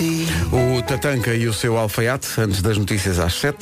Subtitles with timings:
[0.00, 3.56] O Tatanka e o seu alfaiate, antes das notícias às 7.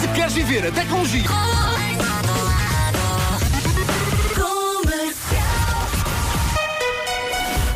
[0.00, 1.24] Se queres viver a tecnologia.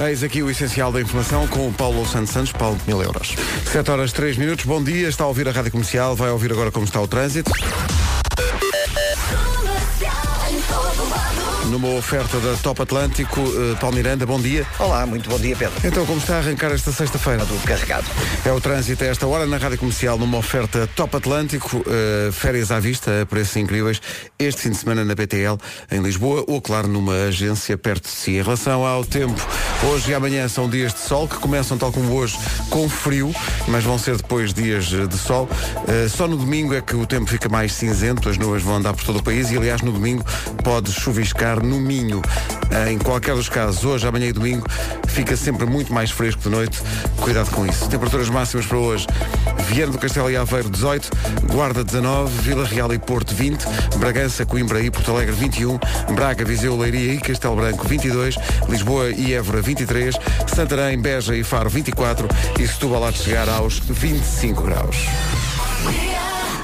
[0.01, 3.35] Eis aqui o essencial da informação com o Paulo Santos Santos, Paulo, mil euros.
[3.71, 6.71] 7 horas 3 minutos, bom dia, está a ouvir a Rádio Comercial, vai ouvir agora
[6.71, 7.51] como está o trânsito.
[11.79, 14.67] Numa oferta da Top Atlântico, uh, Paulo Miranda, bom dia.
[14.81, 15.75] Olá, muito bom dia, Pedro.
[15.85, 17.47] Então, como está a arrancar esta sexta-feira?
[17.47, 18.05] Tudo carregado.
[18.45, 22.73] É o trânsito a esta hora na Rádio Comercial, numa oferta Top Atlântico, uh, férias
[22.73, 24.03] à vista, a preços incríveis,
[24.41, 25.57] este fim de semana na BTL,
[25.93, 28.33] em Lisboa, ou, claro, numa agência perto de si.
[28.33, 29.41] Em relação ao tempo,
[29.85, 32.37] hoje e amanhã são dias de sol, que começam, tal como hoje,
[32.71, 33.33] com frio,
[33.69, 35.49] mas vão ser depois dias de sol.
[35.87, 38.95] Uh, só no domingo é que o tempo fica mais cinzento, as nuvens vão andar
[38.95, 40.25] por todo o país e, aliás, no domingo
[40.65, 42.23] pode chuviscar no Minho.
[42.91, 44.67] Em qualquer dos casos, hoje, amanhã e domingo,
[45.07, 46.79] fica sempre muito mais fresco de noite.
[47.21, 47.89] Cuidado com isso.
[47.89, 49.07] Temperaturas máximas para hoje.
[49.69, 51.11] Viana do Castelo e Aveiro 18,
[51.53, 53.65] Guarda 19, Vila Real e Porto 20,
[53.99, 55.79] Bragança, Coimbra e Porto Alegre 21,
[56.15, 58.37] Braga, Viseu, Leiria e Castelo Branco 22,
[58.69, 60.17] Lisboa e Évora 23,
[60.55, 64.97] Santarém, Beja e Faro 24 e Setúbal lá de chegar aos 25 graus.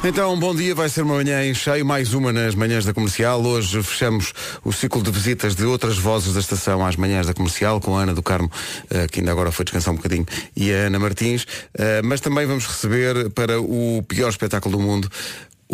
[0.07, 3.43] Então, bom dia, vai ser uma manhã em cheio, mais uma nas manhãs da comercial.
[3.43, 7.81] Hoje fechamos o ciclo de visitas de outras vozes da estação às manhãs da comercial,
[7.81, 8.51] com a Ana do Carmo,
[8.91, 11.47] eh, que ainda agora foi descansar um bocadinho, e a Ana Martins.
[11.73, 15.11] Eh, Mas também vamos receber para o pior espetáculo do mundo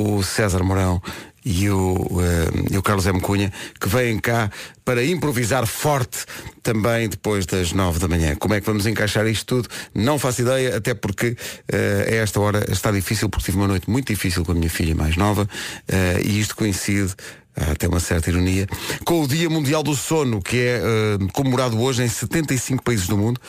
[0.01, 1.01] o César Mourão
[1.45, 3.21] e o, eh, e o Carlos M.
[3.21, 4.51] Cunha, que vêm cá
[4.85, 6.25] para improvisar forte
[6.63, 8.37] também depois das nove da manhã.
[8.37, 9.69] Como é que vamos encaixar isto tudo?
[9.95, 11.37] Não faço ideia, até porque
[11.69, 14.71] eh, a esta hora está difícil, porque tive uma noite muito difícil com a minha
[14.71, 15.49] filha mais nova
[15.89, 17.15] eh, e isto coincide
[17.57, 18.67] há até uma certa ironia,
[19.05, 23.17] com o Dia Mundial do Sono, que é eh, comemorado hoje em 75 países do
[23.17, 23.41] mundo.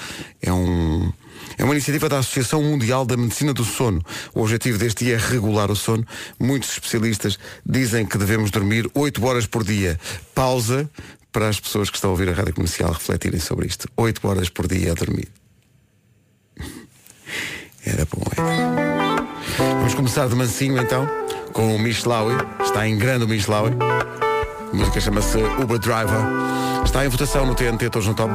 [0.42, 1.12] É um.
[1.58, 4.02] É uma iniciativa da Associação Mundial da Medicina do Sono.
[4.34, 6.06] O objetivo deste dia é regular o sono.
[6.40, 10.00] Muitos especialistas dizem que devemos dormir 8 horas por dia.
[10.34, 10.90] Pausa
[11.32, 13.88] para as pessoas que estão a ouvir a rádio comercial refletirem sobre isto.
[13.96, 15.28] 8 horas por dia a dormir.
[17.86, 18.62] Era bom, é?
[19.58, 21.08] Vamos começar de mansinho então,
[21.54, 22.36] com o Mishlawi.
[22.62, 23.72] Está em grande o Mishlawi.
[24.72, 26.22] A música chama-se Uber Driver.
[26.86, 28.32] Está em votação no TNT, todos no top.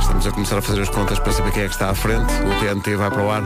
[0.00, 2.32] Estamos a começar a fazer as contas para saber quem é que está à frente.
[2.32, 3.42] O TNT vai para o ar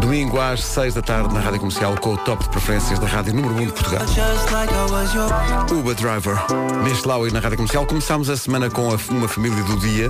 [0.00, 3.34] domingo às 6 da tarde na Rádio Comercial com o top de preferências da Rádio
[3.34, 4.06] Número 1 de Portugal.
[5.70, 6.36] Uber Driver,
[6.82, 7.86] Mishlawi na Rádio Comercial.
[7.86, 10.08] Começámos a semana com uma família do dia,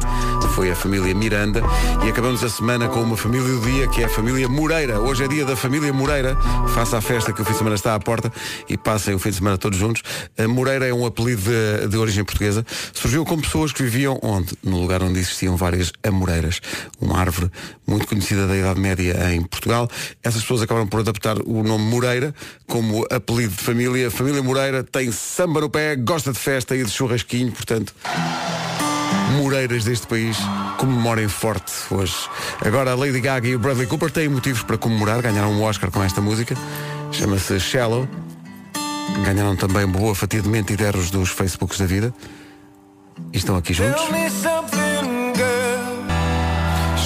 [0.54, 1.62] foi a família Miranda,
[2.04, 5.00] e acabamos a semana com uma família do dia que é a família Moreira.
[5.00, 6.36] Hoje é dia da família Moreira.
[6.74, 8.32] Faça a festa que o fim de semana está à porta
[8.68, 10.02] e passem o fim de semana todos juntos.
[10.38, 12.64] A Moreira é um apelido de, de origem portuguesa.
[12.92, 14.52] Surgiu com pessoas que viviam onde?
[14.62, 16.60] No lugar onde existiam várias amoreiras.
[17.00, 17.50] Uma árvore
[17.86, 19.88] muito conhecida da Idade Média em Portugal.
[20.22, 22.34] Essas pessoas acabaram por adaptar o nome Moreira
[22.66, 24.08] como apelido de família.
[24.08, 27.94] A família Moreira tem samba no pé, gosta de festa e de churrasquinho, portanto.
[29.36, 30.36] Moreiras deste país
[30.76, 32.14] comemorem forte hoje.
[32.64, 35.90] Agora a Lady Gaga e o Bradley Cooper têm motivos para comemorar, ganharam um Oscar
[35.90, 36.56] com esta música.
[37.12, 38.08] Chama-se Shallow.
[39.24, 42.14] Ganharam também boa fatia de mentideros dos Facebooks da vida.
[43.32, 44.02] E estão aqui juntos.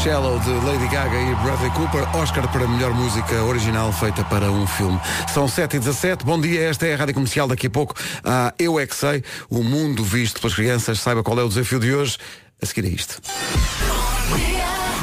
[0.04, 4.66] Shallow de Lady Gaga e Bradley Cooper, Oscar para melhor música original feita para um
[4.66, 5.00] filme.
[5.32, 8.52] São 7 e 17 bom dia, esta é a Rádio Comercial, daqui a pouco há
[8.58, 11.94] Eu É Que Sei, o mundo visto pelas crianças, saiba qual é o desafio de
[11.94, 12.18] hoje,
[12.60, 13.18] a seguir a isto.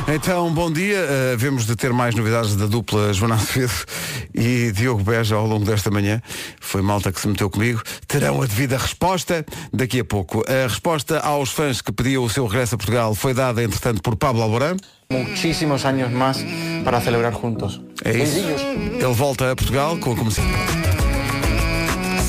[0.07, 0.97] Então, bom dia.
[0.97, 3.85] Uh, vemos de ter mais novidades da dupla Joana Azevedo
[4.33, 6.21] e Diogo Beja ao longo desta manhã.
[6.59, 7.81] Foi malta que se meteu comigo.
[8.07, 10.43] Terão a devida resposta daqui a pouco.
[10.47, 14.15] A resposta aos fãs que pediam o seu regresso a Portugal foi dada, entretanto, por
[14.15, 14.77] Pablo Alborán.
[15.11, 16.37] muchísimos años más
[16.83, 17.81] para celebrar juntos.
[18.03, 18.39] É isso.
[18.39, 20.47] Ele volta a Portugal com a comercial.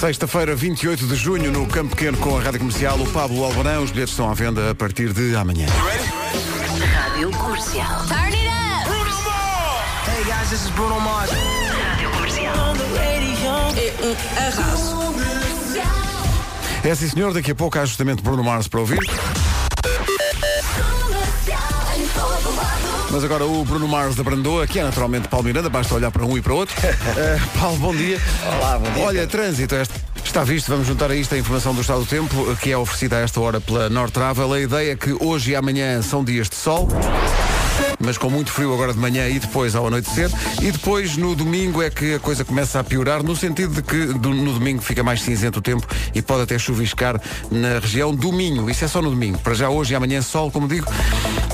[0.01, 3.81] Sexta-feira, 28 de junho, no Campo Pequeno com a Rádio Comercial, o Pablo Alborán.
[3.81, 5.67] Os bilhetes estão à venda a partir de amanhã.
[7.23, 8.07] Rádio Comercial.
[8.09, 8.89] Turn it up!
[10.09, 11.31] Hey guys, this is Bruno Mars.
[11.31, 12.75] Rádio Comercial.
[13.77, 15.15] É um arraso.
[16.83, 17.33] É sim, senhor.
[17.33, 18.99] Daqui a pouco há justamente Bruno Mars para ouvir.
[23.13, 26.25] Mas agora o Bruno Mars da Brandoa, que é naturalmente Paulo Miranda, basta olhar para
[26.25, 26.75] um e para outro.
[27.15, 28.19] Eh, Paulo, bom dia.
[28.57, 29.05] Olá, bom dia.
[29.05, 29.95] Olha, trânsito, este-
[30.25, 33.17] está visto, vamos juntar a isto a informação do estado do tempo, que é oferecida
[33.19, 34.51] a esta hora pela North Travel.
[34.53, 36.89] A ideia é que hoje e amanhã são dias de sol.
[37.99, 40.31] Mas com muito frio agora de manhã e depois ao anoitecer.
[40.61, 44.07] E depois no domingo é que a coisa começa a piorar, no sentido de que
[44.07, 47.21] do- no domingo fica mais cinzento o tempo e pode até chuviscar
[47.51, 48.69] na região do Minho.
[48.71, 49.39] Isso é só no domingo.
[49.39, 50.87] Para já hoje e amanhã sol, como digo,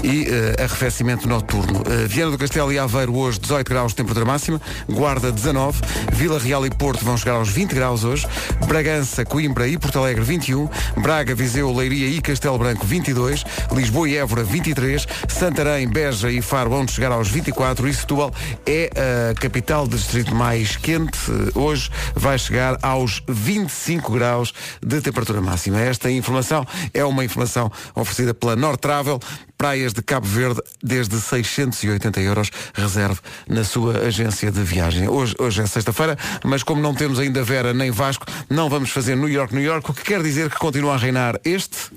[0.03, 1.83] e eh, arrefecimento noturno.
[1.87, 5.81] Eh, Viana do Castelo e Aveiro hoje 18 graus de temperatura máxima, Guarda 19,
[6.13, 8.27] Vila Real e Porto vão chegar aos 20 graus hoje,
[8.67, 10.69] Bragança, Coimbra e Porto Alegre 21,
[10.99, 16.71] Braga, Viseu, Leiria e Castelo Branco 22, Lisboa e Évora 23, Santarém, Beja e Faro
[16.71, 18.33] vão chegar aos 24 e Setúbal
[18.65, 18.91] é
[19.31, 21.19] a capital do distrito mais quente.
[21.55, 25.79] Hoje vai chegar aos 25 graus de temperatura máxima.
[25.81, 29.21] Esta informação é uma informação oferecida pela North Travel,
[29.59, 32.51] praias de Cabo Verde desde 680 euros.
[32.73, 35.09] Reserve na sua agência de viagem.
[35.09, 39.15] Hoje, hoje é sexta-feira, mas como não temos ainda Vera nem Vasco, não vamos fazer
[39.15, 41.91] New York, New York, o que quer dizer que continua a reinar este.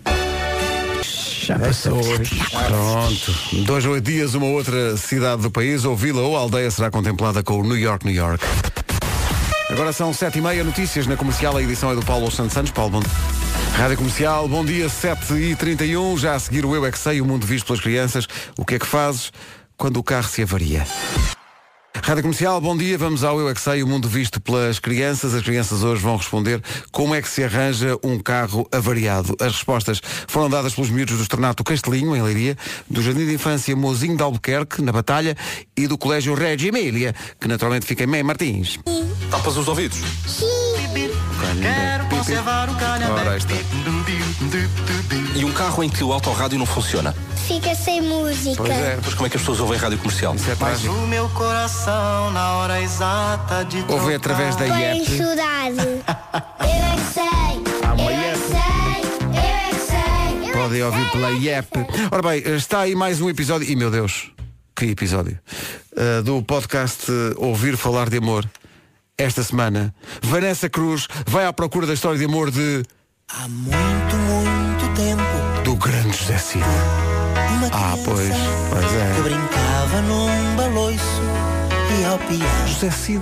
[1.51, 2.01] Já passou.
[2.01, 3.65] Pronto.
[3.65, 7.43] Dois ou oito dias, uma outra cidade do país, ou vila ou aldeia, será contemplada
[7.43, 8.43] com o New York, New York.
[9.69, 12.71] Agora são sete e meia notícias na comercial, a edição é do Paulo Santos Santos.
[12.71, 13.01] Paulo, bom...
[13.75, 17.21] Rádio Comercial, bom dia, 7 e 31 já a seguir o Eu É Que Sei,
[17.21, 18.27] o mundo visto pelas crianças.
[18.57, 19.31] O que é que fazes
[19.77, 20.85] quando o carro se avaria?
[21.95, 25.33] Rádio Comercial, bom dia, vamos ao Eu É Que Sei, o mundo visto pelas crianças.
[25.33, 26.61] As crianças hoje vão responder
[26.91, 29.35] como é que se arranja um carro avariado.
[29.39, 32.57] As respostas foram dadas pelos miúdos do Estornato Castelinho, em Leiria,
[32.89, 35.35] do Jardim de Infância Mozinho de Albuquerque, na Batalha,
[35.77, 38.79] e do Colégio Reggio Emília, que naturalmente fica em Mem Martins.
[39.29, 39.99] Tapas os ouvidos.
[41.59, 43.37] Quero conservar o Ora.
[45.35, 47.13] E um carro em que o autorrádio não funciona.
[47.47, 48.55] Fica sem música.
[48.55, 50.35] Pois é, Depois como é que as pessoas ouvem rádio comercial?
[50.35, 50.93] isso é Mas trágico.
[50.93, 54.43] o meu coração na hora exata de Ouvem trocar.
[54.43, 55.11] através da Põe IEP.
[55.21, 57.23] Eu é que sei.
[57.83, 58.61] Eu é que sei.
[59.23, 60.49] Eu é que sei.
[60.49, 61.69] Eu é Podem ouvir pela IEP.
[62.11, 63.69] Ora bem, está aí mais um episódio.
[63.69, 64.31] E meu Deus,
[64.75, 65.37] que episódio!
[65.91, 68.47] Uh, do podcast Ouvir Falar de Amor.
[69.21, 72.81] Esta semana, Vanessa Cruz vai à procura da história de amor de.
[73.31, 75.61] Há muito, muito tempo.
[75.63, 76.63] do grande José Cid.
[77.71, 78.29] Ah, pois,
[78.71, 79.21] pois Que é.
[79.21, 81.21] brincava num baloiço
[81.99, 82.67] e ao piano.
[82.67, 83.21] José Cid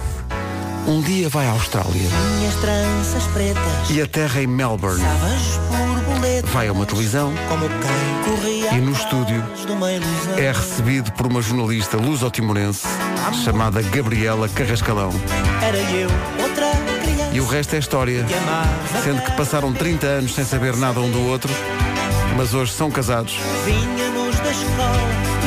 [0.87, 3.89] um dia vai à Austrália Minhas tranças pretas.
[3.89, 5.03] e aterra em Melbourne.
[6.51, 7.33] Vai a uma televisão,
[8.71, 9.43] E no estúdio
[10.37, 12.87] é recebido por uma jornalista luso-timorense
[13.43, 15.11] chamada Gabriela Carrascalão.
[15.61, 16.09] Era eu,
[16.41, 16.71] outra
[17.03, 17.29] criança.
[17.33, 18.25] E o resto é história.
[19.03, 21.51] Sendo que passaram 30 anos sem saber nada um do outro,
[22.35, 23.35] mas hoje são casados.
[23.35, 24.28] Da escola.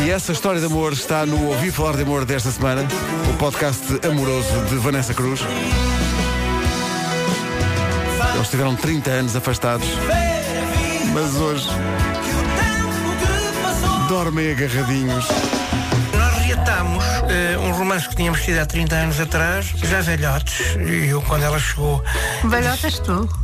[0.04, 2.87] E essa história de amor está no Ouvi Falar de Amor desta semana,
[3.32, 5.40] o podcast amoroso de Vanessa Cruz.
[8.34, 9.88] Eles tiveram 30 anos afastados,
[11.12, 11.69] mas hoje
[14.08, 15.26] dormem agarradinhos.
[16.16, 21.08] Nós reatamos eh, um romance que tínhamos tido há 30 anos atrás, já velhotes, e
[21.08, 22.05] eu quando ela chegou.
[22.44, 23.42] Velhotas tu.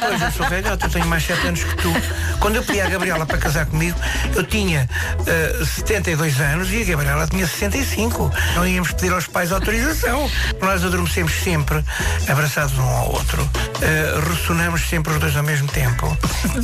[0.00, 1.92] Pois eu sou velhote, eu tenho mais 7 anos que tu.
[2.40, 3.98] Quando eu pedi à Gabriela para casar comigo,
[4.34, 4.88] eu tinha
[5.26, 8.30] eh, 72 anos e a Gabriela tinha 65.
[8.56, 10.30] Não íamos pedir aos pais autorização.
[10.60, 11.82] Nós adormecemos sempre
[12.28, 13.48] abraçados um ao outro.
[13.80, 16.16] Eh, ressonamos sempre os dois ao mesmo tempo.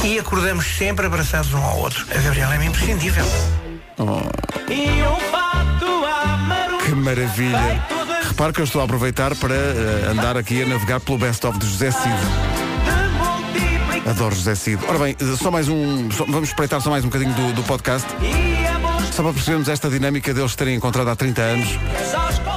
[0.04, 2.06] E acordamos sempre abraçados um ao outro.
[2.14, 3.24] A Gabriela é-me imprescindível.
[6.84, 7.82] Que maravilha!
[8.28, 11.66] Repare que eu estou a aproveitar para eh, andar aqui a navegar pelo best-of de
[11.66, 12.57] José Cid.
[14.08, 14.78] Adoro José Cid.
[14.88, 16.10] Ora bem, só mais um.
[16.10, 18.06] só- vamos espreitar só mais um bocadinho do, do podcast.
[19.12, 21.68] Só para percebermos esta dinâmica deles terem encontrado há 30 anos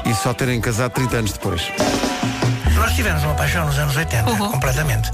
[0.05, 1.61] e só terem casado 30 anos depois.
[3.01, 4.51] Tivemos uma paixão nos anos 80, Uhum.
[4.51, 5.09] completamente.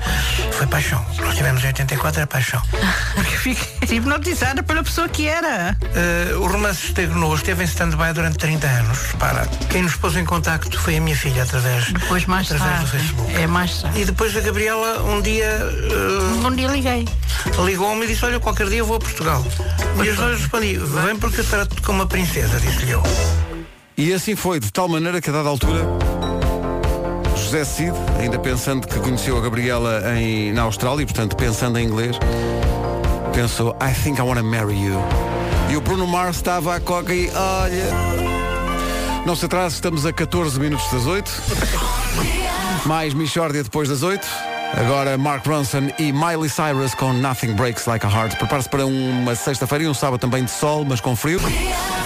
[0.51, 1.06] Foi paixão.
[1.22, 2.62] Nós tivemos em 84, era paixão.
[3.15, 5.74] Porque fiquei hipnotizada pela pessoa que era.
[5.96, 9.00] Eh, o romance estagnou, esteve em stand-by durante 30 anos.
[9.17, 9.46] Para.
[9.70, 12.91] Quem nos pôs em contacto foi a minha filha através, Depois mais através do tarde.
[13.06, 13.36] Facebook.
[13.41, 14.01] É mais tarde.
[14.01, 17.08] E depois a Gabriela um dia eh, Um dia liguei.
[17.65, 19.46] ligou-me e disse, olha, qualquer dia eu vou a Portugal.
[20.03, 23.01] E eu só respondi, vem porque eu trato-te como uma princesa, disse-lhe eu.
[23.98, 25.79] E assim foi, de tal maneira que a dada altura
[27.48, 32.20] José Cid, ainda pensando que conheceu a Gabriela em, na Austrália, portanto pensando em inglês,
[33.34, 35.00] pensou, I think I want to marry you.
[35.72, 37.86] E o Bruno Mars estava a coca e olha.
[39.25, 41.32] Não se atrase, estamos a 14 minutos das 8.
[42.86, 44.27] Mais Michórdia depois das 8.
[44.74, 48.38] Agora Mark Ronson e Miley Cyrus com Nothing Breaks Like a Heart.
[48.38, 51.39] Prepare-se para uma sexta-feira e um sábado também de sol, mas com frio.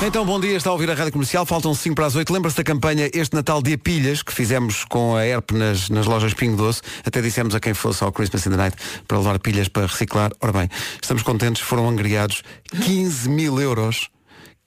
[0.05, 2.31] Então, bom dia, está a ouvir a Rádio Comercial, faltam 5 para as 8.
[2.31, 6.33] Lembra-se da campanha Este Natal Dia Pilhas, que fizemos com a ERP nas, nas lojas
[6.33, 6.81] Pingo Doce.
[7.05, 8.77] Até dissemos a quem fosse ao Christmas in the Night
[9.07, 10.31] para levar pilhas para reciclar.
[10.39, 10.69] Ora bem,
[11.01, 12.41] estamos contentes, foram angriados
[12.83, 14.09] 15 mil euros.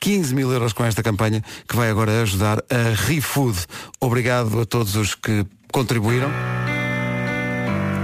[0.01, 3.59] 15 mil euros com esta campanha que vai agora ajudar a ReFood.
[4.01, 6.31] Obrigado a todos os que contribuíram.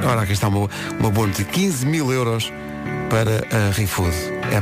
[0.04, 1.44] Ora, aqui está uma, uma boa notícia.
[1.52, 2.52] 15 mil euros
[3.08, 4.14] para a ReFood.
[4.50, 4.60] É...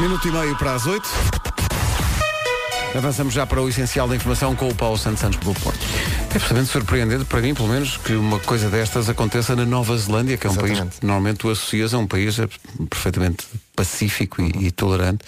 [0.00, 1.08] Minuto e meio para as 8.
[2.96, 5.78] Avançamos já para o essencial da informação com o Paulo Santos Santos pelo Porto.
[6.30, 10.36] É absolutamente surpreendente, para mim, pelo menos, que uma coisa destas aconteça na Nova Zelândia,
[10.36, 11.00] que é um país Exatamente.
[11.00, 12.48] que normalmente tu associas a um país eh,
[12.88, 15.24] perfeitamente pacífico e, e tolerante.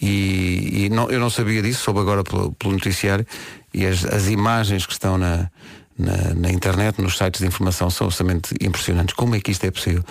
[0.00, 3.26] E, e não- eu não sabia disso, soube agora pelo, pelo noticiário,
[3.72, 5.50] e as, as imagens que estão na,
[5.98, 9.14] na, na internet, nos sites de informação, são absolutamente impressionantes.
[9.14, 10.04] Como é que isto é possível?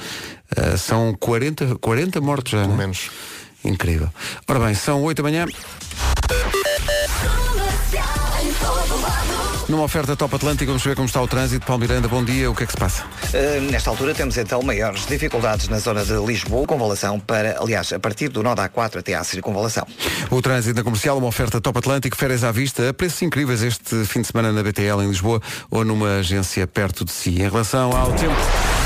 [0.55, 2.77] Ah, são 40, 40 mortos já, Pelo não é?
[2.85, 3.09] menos.
[3.65, 4.09] Incrível.
[4.47, 5.45] Ora bem, são 8 da manhã.
[9.69, 11.65] Numa oferta Top Atlântico, vamos ver como está o trânsito.
[11.65, 12.49] Paulo Miranda, bom dia.
[12.49, 13.03] O que é que se passa?
[13.03, 17.99] Uh, nesta altura temos então maiores dificuldades na zona de Lisboa, convalação para, aliás, a
[17.99, 19.85] partir do nó da A4 até à circunvalação.
[20.31, 24.05] O trânsito na comercial, uma oferta Top Atlântico, férias à vista, a preços incríveis este
[24.05, 27.31] fim de semana na BTL em Lisboa ou numa agência perto de si.
[27.31, 28.76] Em relação ao tempo.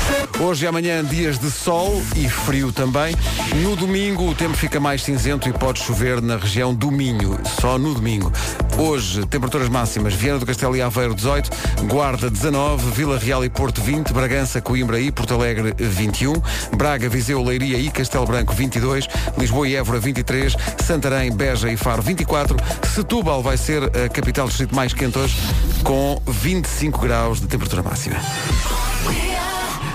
[0.42, 3.14] Hoje e amanhã dias de sol e frio também.
[3.62, 7.78] No domingo o tempo fica mais cinzento e pode chover na região do Minho, só
[7.78, 8.32] no domingo.
[8.76, 11.48] Hoje, temperaturas máximas, Viana do Castelo e Aveiro 18,
[11.86, 16.32] Guarda 19, Vila Real e Porto 20, Bragança, Coimbra e Porto Alegre 21,
[16.76, 19.06] Braga, Viseu, Leiria e Castelo Branco 22,
[19.38, 22.56] Lisboa e Évora 23, Santarém, Beja e Faro 24,
[22.92, 25.36] Setúbal vai ser a capital do distrito mais quente hoje,
[25.84, 28.16] com 25 graus de temperatura máxima.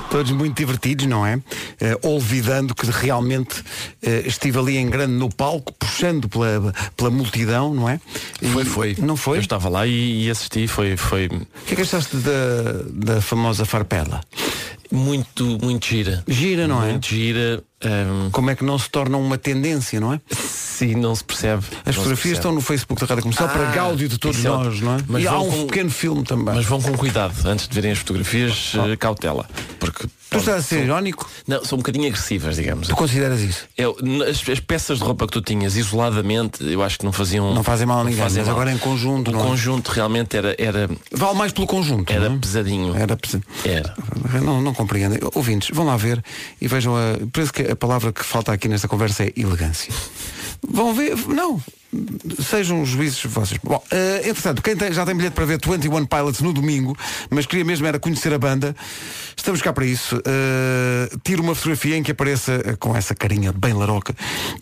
[0.09, 1.39] Todos muito divertidos, não é?
[1.81, 3.61] Eh, olvidando que realmente
[4.01, 7.99] eh, estive ali em grande no palco, puxando pela, pela multidão, não é?
[8.41, 8.95] E- Foi, foi.
[8.99, 9.37] Não foi?
[9.37, 13.21] Eu estava lá e, e assisti, foi, foi O que é que achaste da, da
[13.21, 14.21] famosa farpela?
[14.91, 16.24] Muito, muito gira.
[16.27, 16.91] Gira, não é?
[16.91, 17.63] Muito gira.
[17.82, 20.22] ehm, Como é que não se torna uma tendência, não é?
[20.34, 21.63] se não se percebe.
[21.86, 22.34] As fotografias percebe.
[22.38, 24.98] estão no Facebook da Rádio Comercial para Ah, gáudio de todos nós, não é?
[25.08, 26.53] Mas e há um com- pequeno filme também.
[26.53, 29.50] Mas vão com cuidado antes de verem as fotografias, eh, cautela.
[29.79, 31.29] Porque Tu estás a ser irónico?
[31.48, 32.88] não, são um bocadinho agressivas, digamos.
[32.89, 33.65] Tu consideras isso?
[33.77, 33.96] Eu,
[34.29, 37.53] as, as peças de roupa que tu tinhas isoladamente, eu acho que não faziam.
[37.53, 38.55] Não fazem mal a ninguém, fazem mas mal.
[38.57, 39.43] agora em conjunto, O não é?
[39.43, 40.53] conjunto realmente era.
[40.57, 42.12] Era, Vale mais pelo conjunto.
[42.12, 42.39] era não é?
[42.39, 42.96] pesadinho.
[42.96, 43.96] Era pes- Era.
[44.43, 45.19] Não, não compreendem.
[45.34, 46.22] Ouvintes, vão lá ver
[46.60, 47.17] e vejam a.
[47.31, 49.93] Parece que a palavra que falta aqui nesta conversa é elegância.
[50.67, 51.15] Vão ver.
[51.27, 51.62] Não.
[52.44, 53.60] Sejam os juízes vocês.
[53.63, 56.98] Bom, eh, entretanto, quem tem- já tem bilhete para ver 21 Pilots no domingo,
[57.29, 58.75] mas queria mesmo era conhecer a banda,
[59.36, 60.22] estamos cá para isso.
[60.25, 64.13] Eh, tira uma fotografia em que apareça eh, com essa carinha bem laroca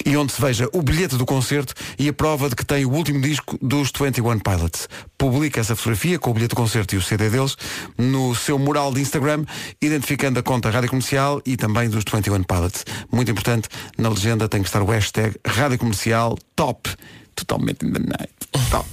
[0.06, 2.92] e onde se veja o bilhete do concerto e a prova de que tem o
[2.92, 4.88] último disco dos 21 Pilots.
[5.18, 7.56] Publica essa fotografia com o bilhete do concerto e o CD deles
[7.98, 9.46] no seu mural de Instagram,
[9.82, 12.86] identificando a conta Rádio Comercial e também dos 21 Pilots.
[13.12, 13.68] Muito importante,
[13.98, 16.90] na legenda tem que estar o hashtag Rádio Comercial Top.
[17.36, 18.30] Totalmente in the night.
[18.72, 18.88] Top.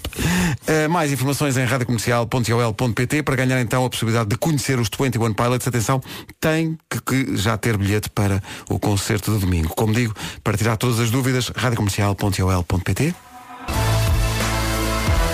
[0.69, 5.67] Uh, mais informações em radiocomercial.ol.pt para ganhar então a possibilidade de conhecer os 21 Pilots.
[5.69, 6.01] Atenção,
[6.41, 9.69] tem que, que já ter bilhete para o concerto de domingo.
[9.75, 13.15] Como digo, para tirar todas as dúvidas, radiocomercial.ol.pt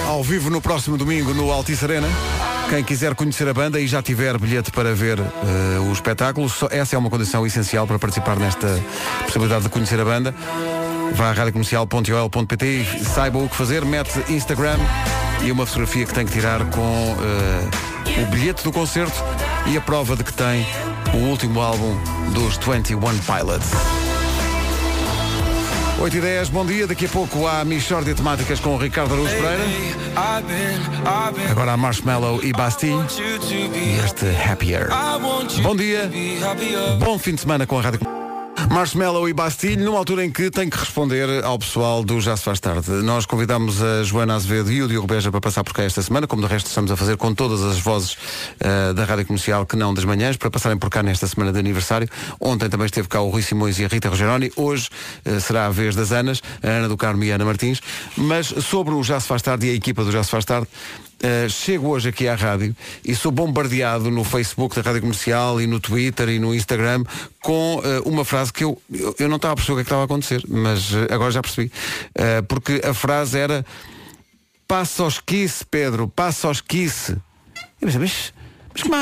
[0.07, 2.09] ao vivo no próximo domingo no Altice Arena.
[2.71, 6.69] Quem quiser conhecer a banda e já tiver bilhete para ver eh, o espetáculo, só-
[6.71, 8.67] essa é uma condição essencial para participar nesta
[9.25, 10.35] possibilidade de conhecer a banda.
[11.15, 14.79] Vá a radiocomercial.ol.pt e saiba o que fazer, mete Instagram
[15.43, 19.23] e uma fotografia que tem que tirar com eh, o bilhete do concerto
[19.67, 20.67] e a prova de que tem
[21.15, 21.97] o último álbum
[22.33, 23.71] dos 21 Pilots.
[26.01, 26.87] 8 e 10, bom dia.
[26.87, 29.65] Daqui a pouco há Michórdia Temáticas com o Ricardo Araújo Pereira.
[31.51, 33.05] Agora há Marshmallow e Bastille.
[33.75, 34.89] E este Happier.
[35.63, 36.09] Bom dia.
[37.01, 38.28] Bom fim de semana com a Rádio
[38.67, 42.43] Marshmallow e Bastille, numa altura em que tem que responder ao pessoal do Já se
[42.43, 42.91] faz tarde.
[42.91, 46.27] Nós convidámos a Joana Azevedo e o Diogo Beja para passar por cá esta semana,
[46.27, 48.17] como de resto estamos a fazer com todas as vozes
[48.59, 51.59] eh, da Rádio Comercial que não das manhãs, para passarem por cá nesta semana de
[51.59, 52.09] aniversário.
[52.41, 54.51] Ontem também esteve cá o Rui Simões e a Rita Rogeroni.
[54.57, 54.89] Hoje
[55.25, 57.81] eh, será a vez das Anas, a Ana do Carmo e a Ana Martins.
[58.17, 60.67] Mas sobre o Já se faz tarde e a equipa do Já se faz tarde,
[61.19, 65.67] Uh, chego hoje aqui à rádio e sou bombardeado no Facebook da Rádio Comercial e
[65.67, 67.03] no Twitter e no Instagram
[67.43, 69.83] com uh, uma frase que eu, eu, eu não estava a perceber o que é
[69.83, 71.73] estava a acontecer, mas uh, agora já percebi.
[72.47, 73.67] Porque a frase era
[74.69, 77.17] passa ao esquice, Pedro, passa ao esquice.
[77.81, 77.97] Eu mas,
[78.73, 78.95] mas como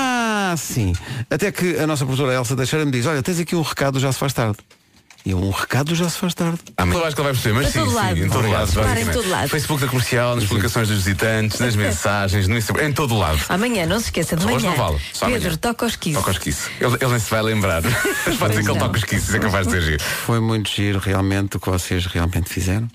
[0.52, 0.94] assim?
[1.28, 4.10] Até que a nossa produtora Elsa Teixeira me diz, olha, tens aqui um recado, já
[4.10, 4.58] se faz tarde.
[5.26, 6.58] E um recado já se faz tarde.
[6.76, 8.16] Amanhã eu acho que ele vai perceber, mas Para sim, todo lado.
[8.16, 9.00] sim, em todo lado.
[9.00, 9.48] Em todo lado.
[9.48, 13.40] Facebook da comercial, nas publicações dos visitantes, nas mensagens, no Instagram, em todo lado.
[13.48, 14.76] Amanhã, não se esqueça de Só hoje manhã.
[14.78, 15.58] não vale, só Pedro, amanhã.
[15.58, 16.16] toca os 15.
[16.16, 16.70] Toca os quiços.
[16.80, 17.82] Ele, ele nem se vai lembrar.
[18.24, 20.02] Mas pode dizer que ele toca os quiços, é capaz de ser giro.
[20.02, 22.88] Foi muito giro realmente o que vocês realmente fizeram.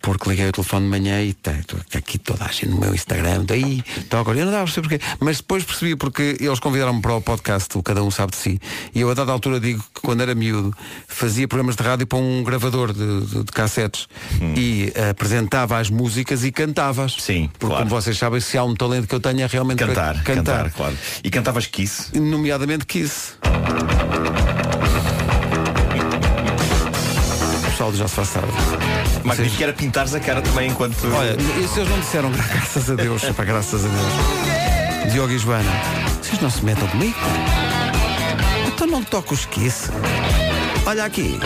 [0.00, 2.94] Porque liguei o telefone de manhã e tá, tô aqui toda a gente no meu
[2.94, 5.04] Instagram, daí toca, eu não dava perceber porquê.
[5.20, 8.60] Mas depois percebi porque eles convidaram-me para o podcast, o Cada Um Sabe de Si.
[8.94, 10.74] E eu a dada altura digo que quando era miúdo
[11.06, 14.08] fazia programas de rádio para um gravador de, de, de cassetes
[14.56, 17.12] e eh, apresentava as músicas e cantava-as.
[17.14, 17.88] Sim, Porque claro.
[17.88, 20.70] como vocês sabem, se há um talento que eu tenho é realmente Cantar, para cantar,
[20.70, 20.96] claro.
[21.22, 22.18] E cantavas Kiss?
[22.18, 23.34] Nomeadamente Kiss.
[27.60, 28.99] O pessoal já se faz tarde.
[29.24, 30.96] Magnífico era pintares a cara também enquanto.
[31.14, 35.12] Olha, isso eles não disseram, graças a Deus, para graças a Deus.
[35.12, 35.70] Diogo e Joana,
[36.22, 37.16] vocês não se metam comigo?
[38.66, 39.90] Então não toco os Kiss.
[40.86, 41.38] Olha aqui.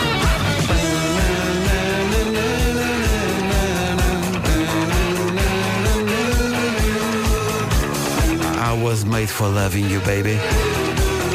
[8.57, 10.39] I was made for loving you, baby.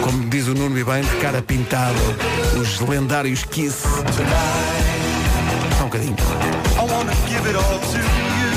[0.03, 1.99] Como diz o Nuno e bem, de cara pintada,
[2.59, 3.83] os lendários Kiss.
[6.01, 6.17] Bocadinho.
[6.79, 8.53] I wanna give it all to you.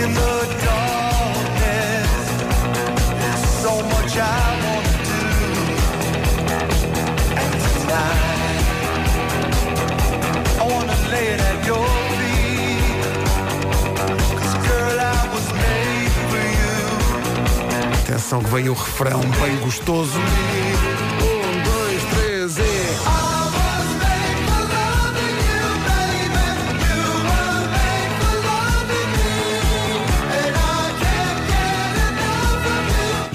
[0.00, 2.10] In the darkness,
[3.20, 4.22] there's so much I
[4.64, 5.24] wanna do.
[7.40, 8.64] And tonight,
[10.60, 11.88] I wanna lay it at your
[12.18, 13.06] feet.
[14.36, 16.78] 'Cause girl, I was made for you.
[18.04, 20.20] Atenção que veio o refrão bem gostoso.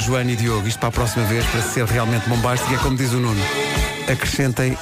[0.09, 3.13] Joana e Diogo, isto para a próxima vez, para ser realmente bombástico, é como diz
[3.13, 3.39] o Nuno.
[4.11, 4.75] Acrescentem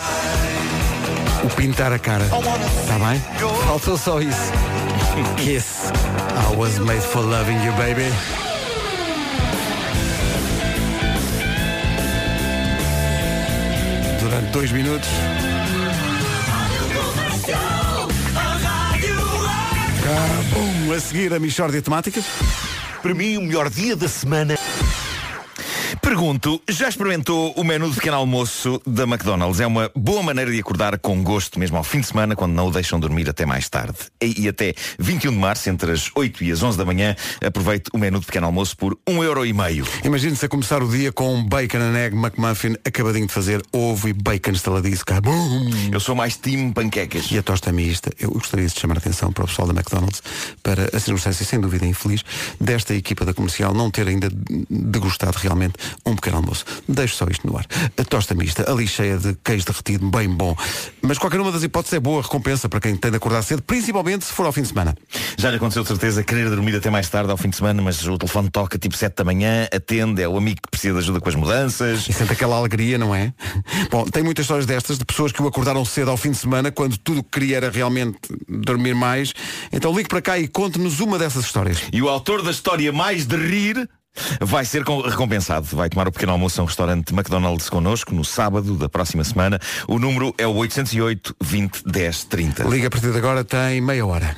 [1.43, 2.23] o pintar a cara.
[2.23, 3.21] Está bem?
[3.65, 4.53] Faltou só isso.
[5.35, 5.91] Kiss.
[5.91, 8.09] I was made for loving you, baby.
[14.21, 15.09] Durante dois minutos.
[20.05, 20.93] Cabum!
[20.93, 22.23] A seguir a Michórdia Temáticas.
[23.01, 24.56] Para mim, o melhor dia da semana.
[26.17, 29.59] Pergunto, já experimentou o menu de pequeno almoço da McDonald's?
[29.59, 32.69] É uma boa maneira de acordar com gosto, mesmo ao fim de semana, quando não
[32.69, 33.99] o deixam dormir até mais tarde.
[34.19, 37.15] E, e até 21 de março, entre as 8 e as 11 da manhã,
[37.45, 39.85] aproveite o menu de pequeno almoço por 1,5€.
[40.05, 44.09] Imagine-se a começar o dia com um bacon and egg McMuffin acabadinho de fazer ovo
[44.09, 45.03] e bacon estaladiço.
[45.91, 47.29] Eu sou mais time panquecas.
[47.29, 48.09] E a tosta mista.
[48.19, 50.23] Eu gostaria de chamar a atenção para o pessoal da McDonald's
[50.63, 52.23] para a circunstância, sem dúvida infeliz,
[52.59, 54.31] desta equipa da comercial não ter ainda
[54.67, 55.75] degustado realmente
[56.09, 56.65] um pequeno almoço.
[56.87, 57.65] Deixo só isto no ar.
[57.97, 60.55] A tosta mista, ali cheia de queijo derretido, bem bom.
[61.01, 64.25] Mas qualquer uma das hipóteses é boa recompensa para quem tem de acordar cedo, principalmente
[64.25, 64.95] se for ao fim de semana.
[65.37, 68.05] Já lhe aconteceu de certeza querer dormir até mais tarde ao fim de semana, mas
[68.05, 71.19] o telefone toca tipo 7 da manhã, atende, é o amigo que precisa de ajuda
[71.19, 72.07] com as mudanças.
[72.07, 73.33] E sente aquela alegria, não é?
[73.91, 76.71] Bom, tem muitas histórias destas de pessoas que o acordaram cedo ao fim de semana,
[76.71, 78.17] quando tudo que queria era realmente
[78.47, 79.33] dormir mais.
[79.71, 81.83] Então ligue para cá e conte-nos uma dessas histórias.
[81.91, 83.89] E o autor da história mais de rir
[84.41, 85.65] vai ser com- recompensado.
[85.75, 89.59] Vai tomar o pequeno almoço a um restaurante McDonald's connosco no sábado da próxima semana.
[89.87, 92.63] O número é o 808 20 10 30.
[92.63, 94.35] Liga a partir de agora, tem meia hora.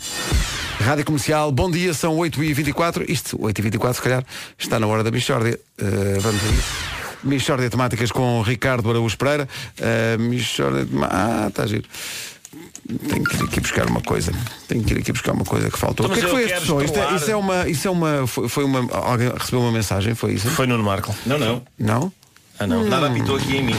[0.81, 3.05] Rádio Comercial, bom dia, são 8h24.
[3.09, 4.23] Isto, 8h24, se calhar,
[4.57, 5.59] está na hora da Michórdia.
[5.81, 6.99] Uh, vamos a isso.
[7.21, 9.47] Michórdia Temáticas com Ricardo Araújo Pereira.
[9.77, 10.87] Uh, Michórdia.
[11.09, 11.83] Ah, está giro.
[13.07, 14.31] Tenho que ir aqui buscar uma coisa.
[14.67, 16.07] Tenho que ir aqui buscar uma coisa que faltou.
[16.07, 16.81] Então, o que é que foi este som?
[16.81, 17.69] Isto é, isso é uma.
[17.69, 18.27] Isso é uma.
[18.27, 18.79] Foi, foi uma.
[18.91, 20.49] Alguém recebeu uma mensagem, foi isso?
[20.49, 21.13] Foi Nuno Marco.
[21.25, 21.61] Não, não.
[21.77, 22.11] Não?
[22.57, 22.83] Ah, não.
[22.83, 23.75] Nada apitou aqui em mim.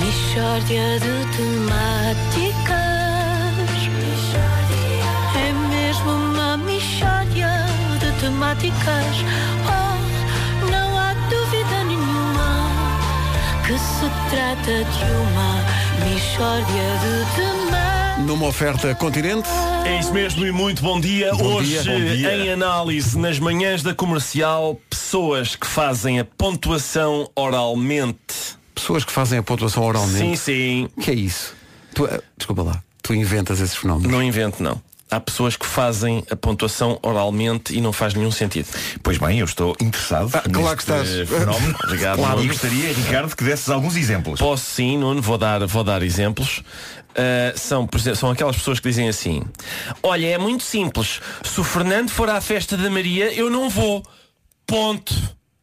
[0.00, 2.82] Mixórdia de temáticas.
[5.36, 7.50] É mesmo uma mixórdia
[8.00, 9.16] de temáticas.
[9.68, 12.70] Oh, não há dúvida nenhuma
[13.66, 15.71] que se trata de uma.
[18.26, 19.48] Numa oferta continente.
[19.84, 21.32] É isso mesmo e muito bom dia.
[21.34, 22.36] Bom Hoje, dia, bom dia.
[22.36, 28.56] em análise, nas manhãs da comercial, pessoas que fazem a pontuação oralmente.
[28.74, 30.36] Pessoas que fazem a pontuação oralmente.
[30.36, 30.88] Sim, sim.
[31.00, 31.54] que é isso?
[31.94, 32.82] Tu, eh, desculpa lá.
[33.02, 34.10] Tu inventas esses fenómenos.
[34.10, 34.80] Não invento, não.
[35.12, 38.66] Há pessoas que fazem a pontuação oralmente e não faz nenhum sentido.
[39.02, 41.08] Pois bem, eu estou interessado Ah, claro que estás.
[41.28, 41.76] fenómeno.
[41.84, 42.36] Obrigado, Claro.
[42.36, 42.44] Nuno.
[42.44, 44.40] E gostaria, Ricardo, que desses alguns exemplos.
[44.40, 46.62] Posso sim, Nuno, vou dar, vou dar exemplos.
[47.10, 49.42] Uh, são, por exemplo, são aquelas pessoas que dizem assim
[50.02, 54.02] Olha, é muito simples Se o Fernando for à festa da Maria Eu não vou
[54.66, 55.14] Ponto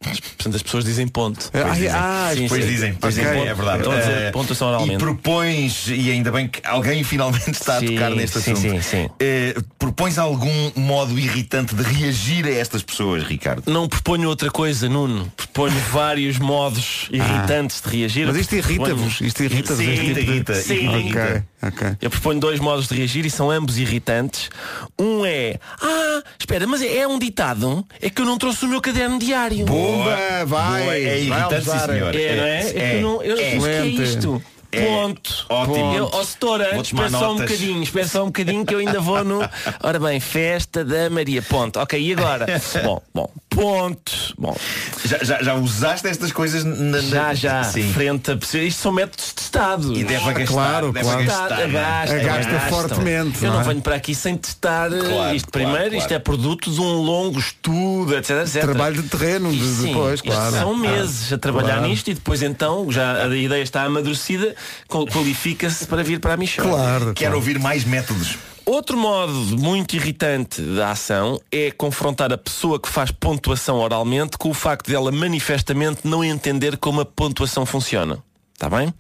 [0.02, 1.50] Portanto, as pessoas dizem ponto.
[1.54, 2.70] Ah, Pois dizem, ah, Sim, pois sim.
[2.72, 3.08] dizem, ponto.
[3.20, 3.78] é verdade.
[3.80, 4.98] Estão a dizer Eh, pontuação e oralmente.
[5.00, 8.72] propões, e ainda bem que alguém finalmente está a Sim, tocar neste sim, assunto.
[8.72, 9.10] sim, sim.
[9.20, 13.70] Eh, propões algum modo irritante de reagir a estas pessoas, Ricardo?
[13.70, 15.30] Não proponho outra coisa, Nuno.
[15.36, 18.26] Proponho vários modos irritantes de reagir.
[18.28, 19.20] Mas isto irrita-vos?
[19.20, 19.86] Isto irrita-vos?
[19.86, 20.74] Sim, tipo de- irrita, Sim.
[20.76, 21.46] irrita.
[21.62, 21.98] Ok, ok.
[22.02, 24.50] Eu proponho dois modos de reagir e são ambos irritantes.
[24.98, 27.86] Um é, ah, espera, mas é, é um ditado?
[28.02, 29.66] É que eu não trouxe o meu caderno diário.
[29.92, 30.84] Pumba, vai!
[30.84, 31.90] Boa, é vai irritante, sim, usar.
[31.90, 32.16] senhor.
[32.16, 32.74] É, é?
[32.76, 33.58] É, eu não, eu, é.
[33.58, 34.42] o que é isto?
[34.72, 34.86] É.
[34.86, 35.46] Ponto.
[35.50, 35.96] Ótimo.
[35.96, 38.76] Eu, ó, setor, Vou antes, tomar espera só um bocadinho, espera só um bocadinho que
[38.76, 39.40] eu ainda vou no.
[39.82, 41.42] Ora bem, festa da Maria.
[41.42, 41.80] Ponto.
[41.80, 42.46] Ok, e agora?
[42.86, 44.12] bom, bom, ponto.
[44.38, 44.56] Bom,
[45.04, 47.92] Já, já, já usaste estas coisas na, na- já, já, Sim.
[47.92, 48.64] frente a pessoas.
[48.66, 49.98] Isto são métodos testados.
[49.98, 51.24] E deve agastar, Claro, deve claro.
[51.24, 51.34] não é?
[51.64, 52.70] agasta, Agasta agastam.
[52.70, 53.68] fortemente, Eu não não é?
[53.70, 55.52] venho para aqui sem testar eh, Claro, isto.
[55.52, 55.96] Primeiro, claro.
[55.96, 58.42] isto é produto de um longo estudo, etc.
[58.42, 58.62] etc.
[58.62, 60.52] Trabalho de terreno, de- Sim, depois, claro.
[60.56, 61.88] São Ah, meses a trabalhar claro.
[61.90, 64.56] nisto e depois então já a ideia está amadurecida,
[64.88, 66.70] qual- qualifica-se para vir para a Michelle.
[66.70, 67.14] Claro.
[67.14, 68.38] Quero ouvir mais métodos.
[68.66, 74.50] Outro modo muito irritante da ação é confrontar a pessoa que faz pontuação oralmente com
[74.50, 78.20] o facto dela manifestamente não entender como a pontuação funciona.
[78.54, 78.94] Está bem?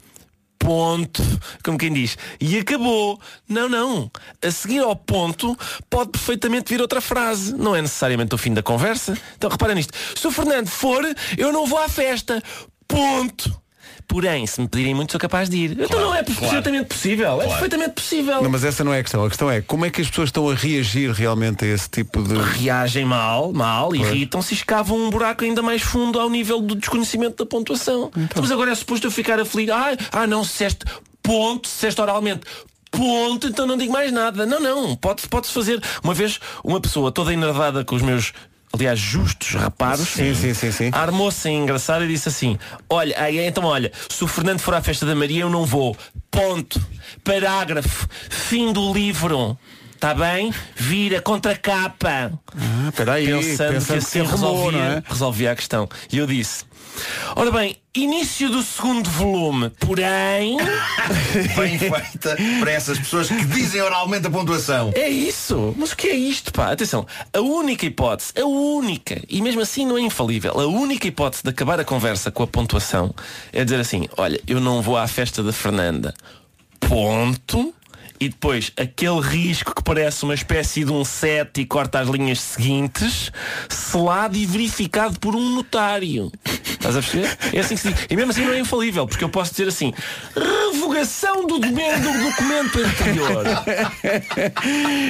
[0.59, 1.23] Ponto.
[1.63, 2.17] Como quem diz.
[2.39, 3.19] E acabou.
[3.47, 4.11] Não, não.
[4.45, 5.57] A seguir ao ponto
[5.89, 7.55] pode perfeitamente vir outra frase.
[7.55, 9.17] Não é necessariamente o fim da conversa.
[9.35, 9.93] Então repara nisto.
[10.15, 11.03] Se o Fernando for,
[11.37, 12.43] eu não vou à festa.
[12.87, 13.59] Ponto.
[14.07, 15.79] Porém, se me pedirem muito, sou capaz de ir.
[15.79, 17.41] então não é perfeitamente possível.
[17.41, 18.41] É perfeitamente possível.
[18.41, 19.23] Não, mas essa não é a questão.
[19.23, 22.21] A questão é como é que as pessoas estão a reagir realmente a esse tipo
[22.23, 22.35] de.
[22.35, 27.43] reagem mal, mal, irritam-se e escavam um buraco ainda mais fundo ao nível do desconhecimento
[27.43, 28.11] da pontuação.
[28.35, 29.71] Mas agora é suposto eu ficar aflito.
[29.71, 30.85] Ah, ah não, se disseste
[31.21, 32.41] ponto, se disseste oralmente.
[32.91, 34.45] Ponto, então não digo mais nada.
[34.45, 35.81] Não, não, pode-se pode fazer.
[36.03, 38.33] Uma vez, uma pessoa toda enervada com os meus,
[38.73, 40.89] aliás, justos reparos, Sim, sim, sim, sim.
[40.93, 42.57] armou-se em engraçado e disse assim,
[42.89, 45.95] olha, aí, então olha, se o Fernando for à festa da Maria, eu não vou.
[46.29, 46.81] Ponto.
[47.23, 48.07] Parágrafo.
[48.29, 49.57] Fim do livro.
[49.99, 50.53] Está bem?
[50.77, 52.31] Vira contra capa.
[52.55, 55.03] Ah, espera aí, pensando, pensando que assim arrumou, resolvia, é?
[55.05, 55.89] resolvia a questão.
[56.09, 56.63] E eu disse,
[57.35, 60.57] ora bem, início do segundo volume, porém...
[61.55, 64.91] Bem feita para essas pessoas que dizem oralmente a pontuação.
[64.95, 65.73] É isso!
[65.77, 66.71] Mas o que é isto, pá?
[66.71, 71.43] Atenção, a única hipótese, a única, e mesmo assim não é infalível, a única hipótese
[71.43, 73.13] de acabar a conversa com a pontuação
[73.51, 76.13] é dizer assim, olha, eu não vou à festa da Fernanda.
[76.79, 77.73] Ponto.
[78.19, 82.41] E depois, aquele risco que parece uma espécie de um set e corta as linhas
[82.41, 83.31] seguintes,
[83.69, 86.29] selado e verificado por um notário.
[86.69, 87.37] Estás a perceber?
[87.53, 88.07] É assim que se diz.
[88.09, 89.93] E mesmo assim não é infalível, porque eu posso dizer assim,
[90.35, 93.45] revogação do, documento anterior.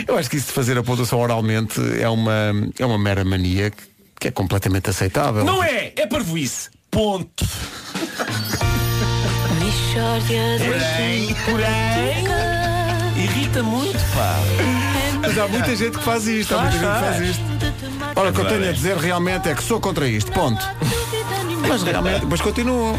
[0.07, 3.71] Eu acho que isso de fazer a pontuação oralmente é uma, é uma mera mania
[3.71, 3.83] que-
[4.19, 5.43] que é completamente aceitável.
[5.45, 5.93] Não é!
[5.95, 6.69] É parvoíce.
[6.91, 7.45] Ponto.
[10.65, 12.25] Porém, Porém,
[13.19, 14.35] irrita muito, pá.
[15.21, 17.43] Mas há muita gente que faz isto, há muita gente que faz isto.
[18.15, 20.63] Ora, o que eu tenho a dizer realmente é que sou contra isto, ponto.
[21.67, 22.97] Mas realmente, depois continuo.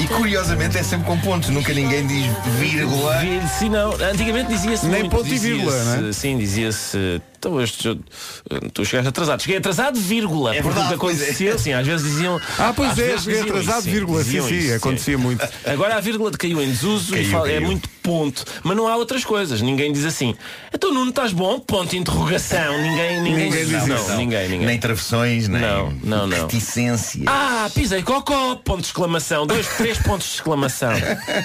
[0.00, 2.26] E curiosamente é sempre com pontos, nunca ninguém diz
[2.58, 3.20] vírgula.
[3.58, 3.92] Sim, não.
[3.94, 6.12] Antigamente dizia-se Nem muito, ponto e vírgula, dizia-se- não é?
[6.12, 7.22] Sim, dizia-se.
[7.42, 7.98] Então, este,
[8.72, 9.42] tu chegaste atrasado.
[9.42, 10.54] Cheguei atrasado, vírgula.
[10.54, 11.58] É Porque verdade, o que acontecia, é.
[11.58, 12.40] sim, às vezes diziam.
[12.56, 14.22] Ah, pois é, cheguei atrasado, isso, vírgula.
[14.22, 15.44] Sim, sim, isso, acontecia muito.
[15.66, 17.66] Agora a vírgula caiu em desuso e Caiu, fala- é caiu.
[17.66, 18.44] muito ponto.
[18.62, 19.60] Mas não há outras coisas.
[19.60, 20.36] Ninguém diz assim.
[20.72, 21.58] Então Nuno estás bom?
[21.58, 22.80] Ponto de interrogação.
[22.80, 24.08] Ninguém, ninguém, Ninguém diz não, isso.
[24.10, 24.66] não, ninguém, ninguém.
[24.66, 26.36] Nem travessões, nem Não, não, não.
[26.42, 27.24] reticência.
[27.26, 29.48] Ah, pisei cocó, ponto de exclamação.
[29.48, 30.92] Dois, três pontos de exclamação.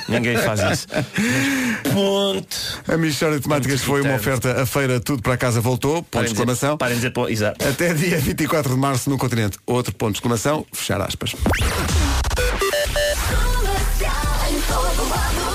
[0.07, 0.87] Ninguém faz isso.
[0.93, 2.57] Mas ponto.
[2.87, 4.61] A Michórdia de Temáticas foi uma oferta.
[4.61, 6.77] A feira Tudo para Casa voltou, ponto de Parem de dizer- exclamação.
[6.77, 7.13] Parem dizer.
[7.29, 7.67] Exato.
[7.67, 9.57] Até dia 24 de março no continente.
[9.65, 11.33] Outro ponto de exclamação, fechar aspas.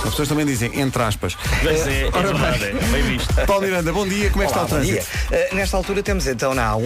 [0.05, 1.37] As pessoas também dizem entre aspas.
[1.63, 3.33] Mas é, é Ora verdade, é bem visto.
[3.47, 5.07] Paulo Miranda, bom dia, como é que Olá, está o bom trânsito?
[5.31, 5.49] dia.
[5.53, 6.79] Uh, nesta altura temos então na A1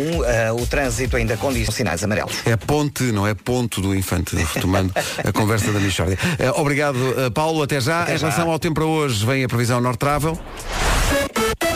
[0.52, 2.34] uh, o trânsito ainda com sinais amarelos.
[2.44, 4.92] É ponte, não é ponto do infante, retomando
[5.24, 6.16] a conversa da Michórdia.
[6.38, 8.04] Eh, obrigado, eh, Paulo, até já.
[8.12, 10.38] em relação ao tempo para hoje, vem a previsão North Travel.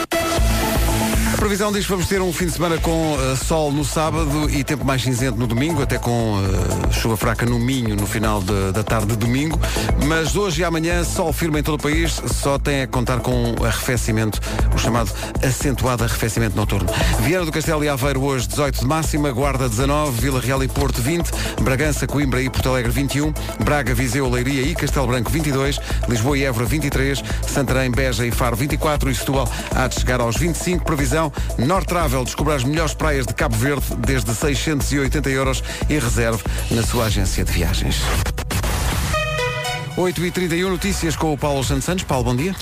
[1.41, 4.63] previsão diz que vamos ter um fim de semana com eh, sol no sábado e
[4.63, 8.71] tempo mais cinzento no domingo, até com eh, chuva fraca no Minho no final de-
[8.71, 9.59] da tarde de domingo.
[10.05, 13.55] Mas hoje e amanhã, sol firme em todo o país, só tem a contar com
[13.65, 14.39] arrefecimento,
[14.75, 15.11] o chamado
[15.43, 16.87] acentuado arrefecimento noturno.
[17.21, 21.01] Viana do Castelo e Aveiro hoje 18 de máxima, Guarda 19, Vila Real e Porto
[21.01, 21.31] 20,
[21.63, 26.43] Bragança, Coimbra e Porto Alegre 21, Braga, Viseu, Leiria e Castelo Branco 22, Lisboa e
[26.43, 31.30] Évora 23, Santarém, Beja e Faro 24 e Setúbal há de chegar aos 25, previsão
[31.31, 36.43] informação, North Travel descobre as melhores praias de Cabo Verde desde 680 euros e reserve
[36.71, 38.01] na sua agência de viagens.
[39.97, 42.03] 8h31 notícias com o Paulo Santos Santos.
[42.03, 42.55] Paulo, bom dia.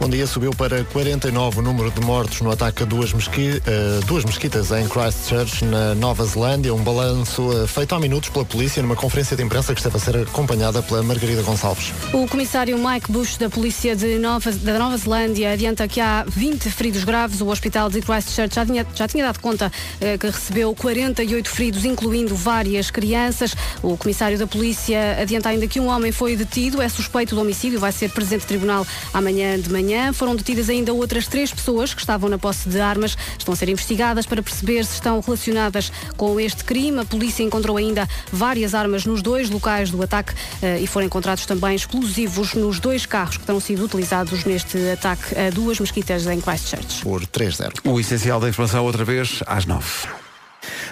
[0.00, 4.00] Bom dia, subiu para 49 o número de mortos no ataque a duas, mesqui, eh,
[4.06, 6.72] duas mesquitas em Christchurch, na Nova Zelândia.
[6.72, 10.00] Um balanço eh, feito há minutos pela polícia numa conferência de imprensa que esteve a
[10.00, 11.92] ser acompanhada pela Margarida Gonçalves.
[12.14, 17.04] O comissário Mike Bush da Polícia Nova, da Nova Zelândia adianta que há 20 feridos
[17.04, 17.42] graves.
[17.42, 21.84] O hospital de Christchurch já tinha, já tinha dado conta eh, que recebeu 48 feridos,
[21.84, 23.54] incluindo várias crianças.
[23.82, 27.78] O comissário da Polícia adianta ainda que um homem foi detido, é suspeito de homicídio,
[27.78, 29.89] vai ser presente tribunal amanhã de manhã.
[30.12, 33.16] Foram detidas ainda outras três pessoas que estavam na posse de armas.
[33.38, 37.00] Estão a ser investigadas para perceber se estão relacionadas com este crime.
[37.00, 41.46] A polícia encontrou ainda várias armas nos dois locais do ataque eh, e foram encontrados
[41.46, 46.40] também explosivos nos dois carros que terão sido utilizados neste ataque a duas mesquitas em
[46.40, 47.02] Christchurch.
[47.02, 47.80] Por 3-0.
[47.84, 50.19] O essencial da informação outra vez às 9.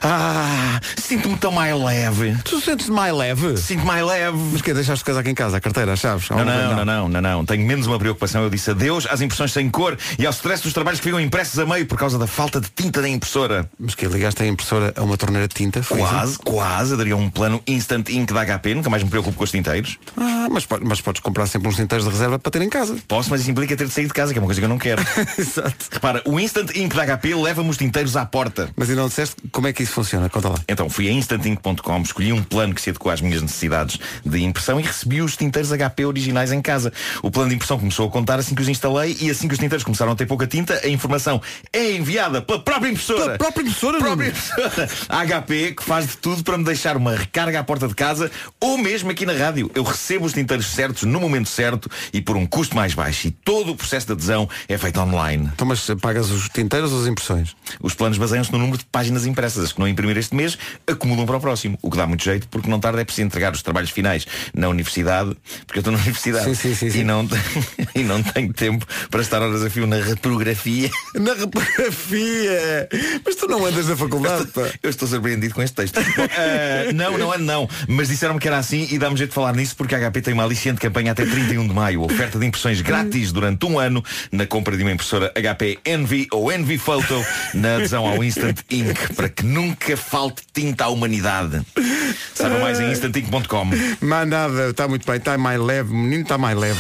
[0.02, 2.36] Ah, sinto-me tão mais leve.
[2.44, 3.56] Tu sentes mais leve?
[3.56, 4.36] Sinto mais leve.
[4.52, 6.28] Mas que deixaste coisa aqui em casa, a carteira, as chaves?
[6.30, 7.44] Não, não, não, não, não, não.
[7.44, 8.42] Tenho menos uma preocupação.
[8.42, 11.58] Eu disse adeus às impressões sem cor e ao stress dos trabalhos que ficam impressos
[11.58, 13.68] a meio por causa da falta de tinta da impressora.
[13.78, 15.82] Mas que ligaste a impressora a uma torneira de tinta?
[15.82, 16.40] Foi Quase, isso?
[16.40, 16.96] quase.
[16.96, 18.74] Daria um plano Instant Ink da HP.
[18.74, 19.98] Nunca mais me preocupo com os tinteiros.
[20.16, 22.96] Ah, mas, mas podes comprar sempre uns tinteiros de reserva para ter em casa.
[23.06, 24.68] Posso, mas isso implica ter de sair de casa, que é uma coisa que eu
[24.68, 25.02] não quero.
[25.38, 25.76] Exato.
[25.90, 28.68] Repara, o Instant Ink da HP leva-me os tinteiros à porta.
[28.76, 30.28] Mas ainda não disseste como é que isso funciona?
[30.28, 30.58] Conta lá.
[30.68, 34.78] Então fui a instantink.com, escolhi um plano que se adequou às minhas necessidades de impressão
[34.80, 36.92] e recebi os tinteiros HP originais em casa.
[37.22, 39.60] O plano de impressão começou a contar assim que os instalei e assim que os
[39.60, 41.40] tinteiros começaram a ter pouca tinta, a informação
[41.72, 43.24] é enviada pela própria impressora.
[43.24, 44.88] Pela própria impressora, própria impressora.
[45.08, 48.30] A HP que faz de tudo para me deixar uma recarga à porta de casa
[48.60, 49.70] ou mesmo aqui na rádio.
[49.74, 53.28] Eu recebo os tinteiros certos no momento certo e por um custo mais baixo.
[53.28, 55.50] E todo o processo de adesão é feito online.
[55.54, 57.56] Então, mas pagas os tinteiros ou as impressões?
[57.80, 59.72] Os planos baseiam-se no número de páginas impressas.
[59.78, 61.78] Não imprimir este mês acumulam para o próximo.
[61.80, 64.68] O que dá muito jeito, porque não tarda é preciso entregar os trabalhos finais na
[64.68, 65.36] universidade,
[65.66, 67.00] porque eu estou na universidade Sim, sim, sim.
[67.00, 67.34] E, não, te-
[67.94, 70.90] e não tenho tempo para estar horas a fio na reprografia.
[71.18, 72.88] Na repografia!
[73.24, 74.68] Mas tu não andas na faculdade, pá.
[74.82, 75.98] Eu estou surpreendido com este texto.
[75.98, 77.68] Eh, não, não é não.
[77.88, 80.34] Mas disseram-me que era assim e dá-me jeito de falar nisso porque a HP tem
[80.34, 82.02] uma aliciente campanha até 31 de maio.
[82.02, 86.52] Oferta de impressões grátis durante um ano na compra de uma impressora HP Envy ou
[86.52, 91.60] Envy Photo na adesão ao Instant Ink para que nunca falte tinta à humanidade.
[92.34, 93.70] Saiba mais em instantink.com.
[94.00, 96.78] Mas nada, está muito bem, está mais leve, o menino está mais leve.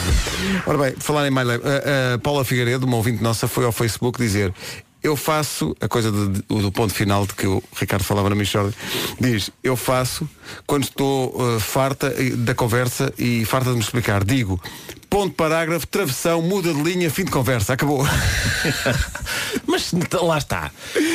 [0.66, 3.72] Ora bem, falar em mais leve, a, a Paula Figueiredo, uma ouvinte nossa, foi ao
[3.72, 4.52] Facebook dizer
[5.00, 8.34] eu faço, a coisa do, do- do ponto final de que o Ricardo falava na
[8.34, 8.74] Michorda,
[9.20, 10.28] diz, eu faço
[10.66, 14.60] quando estou uh, farta eh, da conversa e farta de me explicar, digo,
[15.08, 18.04] ponto parágrafo, travessão, muda de linha, fim de conversa, acabou.
[19.66, 20.70] Mas então, lá está.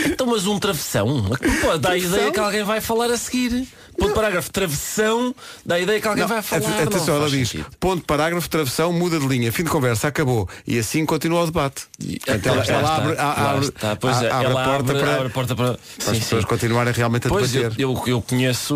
[0.06, 1.24] Então, mas um travessão.
[1.62, 3.68] Pô, dá a ideia que alguém vai falar a seguir.
[3.98, 6.68] Ponto parágrafo, travessão, dá a ideia que alguém Não, vai falar.
[6.68, 7.68] at- atenção, ela diz, sentido.
[7.80, 10.50] ponto parágrafo, travessão, muda de linha, fim de conversa, acabou.
[10.66, 11.84] E assim continua o debate.
[12.00, 13.96] Portanto, ela, Lá está, ela abre, a- abre- está.
[13.96, 16.18] Pois a- é, abre ela a porta abre, para, abre a porta para, para as
[16.20, 17.84] pessoas continuarem realmente a Pois eu, debater.
[17.84, 18.76] eu, eu conheço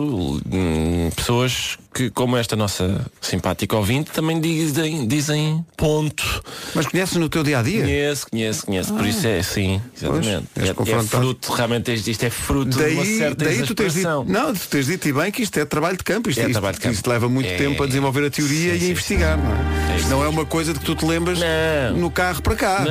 [0.51, 6.23] hum, pessoas que, como esta nossa simpática ouvinte, também dizem, dizem ponto.
[6.75, 7.81] Mas conheces no teu dia a dia?
[7.83, 8.93] Conheço, conheço, conheço.
[8.93, 10.47] Por isso é sim, exatamente.
[10.53, 13.93] Pois, é, é fruto, realmente isto é fruto de uma Daí, certa daí tu tens
[13.93, 16.29] dito, não, tu tens dito e bem que isto é trabalho de campo.
[16.29, 16.95] Isto, É isto- trabalho de campo.
[16.95, 19.37] isto leva muito É- tempo a desenvolver a teoria Sim, e sim, a investigar.
[19.37, 19.93] Não é?
[19.93, 21.97] É Isto não é uma coisa de que tu te lembras Não.
[21.97, 22.85] no carro para cá.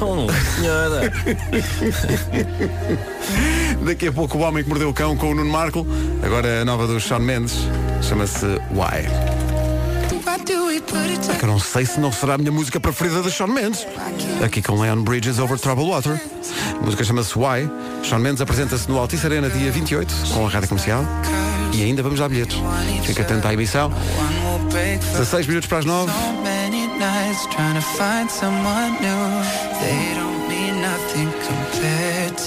[0.00, 1.12] Não, senhora.
[3.84, 5.86] Daqui a pouco o homem que mordeu o cão com o Nuno Marco.
[6.22, 7.54] Agora a nova do Sean Mendes.
[8.02, 9.06] Chama-se Why.
[11.30, 13.86] É que eu não sei se não será a minha música preferida de Sean Mendes.
[14.44, 16.20] Aqui com Leon Bridges over Troubled Water.
[16.80, 17.68] A música chama-se Why.
[18.02, 21.04] Sean Mendes apresenta-se no Altice Arena dia 28 com a rádio comercial.
[21.72, 22.58] E ainda vamos dar bilhetes.
[23.04, 23.92] Fica atento à emissão.
[25.12, 26.12] 16 minutos para as 9.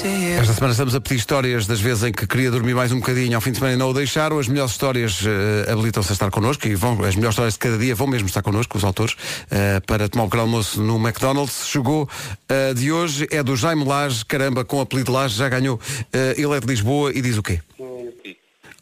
[0.03, 3.33] Esta semana estamos a pedir histórias das vezes em que queria dormir mais um bocadinho
[3.33, 4.37] ao fim de semana e não o deixaram.
[4.37, 7.77] As melhores histórias eh, habilitam-se a estar connosco e vão, as melhores histórias de cada
[7.77, 9.15] dia vão mesmo estar connosco, os autores,
[9.49, 11.65] eh, para tomar um pequeno almoço no McDonald's.
[11.67, 12.09] Chegou
[12.49, 15.79] a de hoje, é do Jaime Lage, caramba, com o apelido Lage, já ganhou.
[16.11, 17.61] Ele é de Lisboa e diz o quê?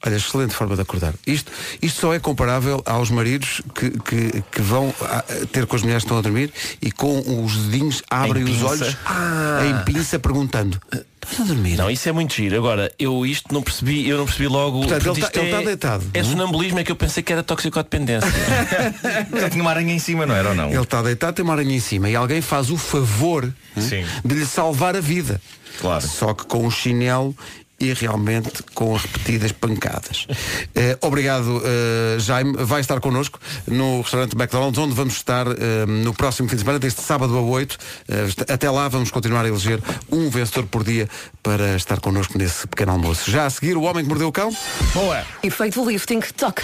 [0.05, 1.13] Olha, excelente forma de acordar.
[1.25, 1.49] Isto,
[1.81, 6.03] isto só é comparável aos maridos que, que, que vão a- ter com as mulheres
[6.03, 9.61] que estão a dormir e com os dedinhos abrem Em os olhos Ah.
[9.65, 10.77] em pinça perguntando.
[11.25, 11.77] Estás a dormir?
[11.77, 12.57] Não, isso é muito giro.
[12.57, 14.79] Agora, eu isto não percebi, eu não percebi logo.
[14.81, 16.23] Portanto, ele isto tá- ele é- tá deitado, É é?
[16.25, 18.27] sonambulismo, é que eu pensei que era toxicodependência.
[19.31, 20.69] Ele tinha uma aranha em cima, não era ou não?
[20.69, 24.03] Ele está deitado, tem uma aranha em cima e alguém faz o favor Sim.
[24.23, 25.41] de lhe salvar a vida.
[25.79, 26.05] Claro.
[26.05, 27.35] Só que com o chinelo
[27.83, 30.25] e realmente com repetidas pancadas.
[30.75, 32.53] Eh, obrigado, eh, Jaime.
[32.57, 36.79] Vai estar connosco no restaurante McDonald's, onde vamos estar eh, no próximo fim de semana,
[36.79, 37.77] desde sábado a 8.
[38.07, 39.79] Eh, est- até lá vamos continuar a eleger
[40.11, 41.07] um vencedor por dia
[41.43, 43.29] para estar connosco nesse pequeno almoço.
[43.29, 44.49] Já a seguir, o homem que mordeu o cão.
[44.93, 45.23] Boa.
[45.43, 46.63] Efeito lifting toque.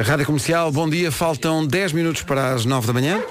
[0.00, 1.12] Rádio Comercial, bom dia.
[1.12, 3.20] Faltam 10 minutos para as 9 da manhã.
[3.20, 3.24] o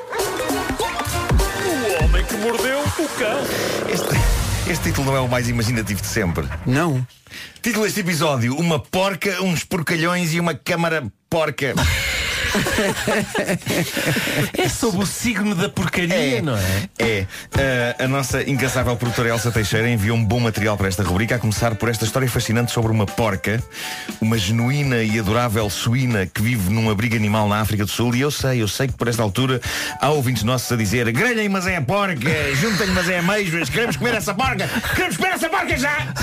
[2.03, 3.39] homem que mordeu o cão.
[3.91, 4.20] Este,
[4.71, 6.47] este título não é o mais imaginativo de sempre.
[6.65, 7.05] Não.
[7.61, 11.73] Título deste episódio: Uma porca, uns porcalhões e uma câmara porca.
[14.57, 16.89] É sobre o signo da porcaria, não é?
[16.99, 17.21] É.
[17.21, 21.39] Uh, a nossa incansável produtora Elsa Teixeira enviou um bom material para esta rubrica, a
[21.39, 23.61] começar por esta história fascinante sobre uma porca,
[24.19, 28.15] uma genuína e adorável suína que vive num abrigo animal na África do Sul.
[28.15, 29.61] E eu sei, eu sei que por esta altura
[29.99, 33.97] há ouvintes nossos a dizer grelhem, mas é a porca, juntem, mas é ameijoas, queremos
[33.97, 36.13] comer essa porca, queremos comer essa porca já!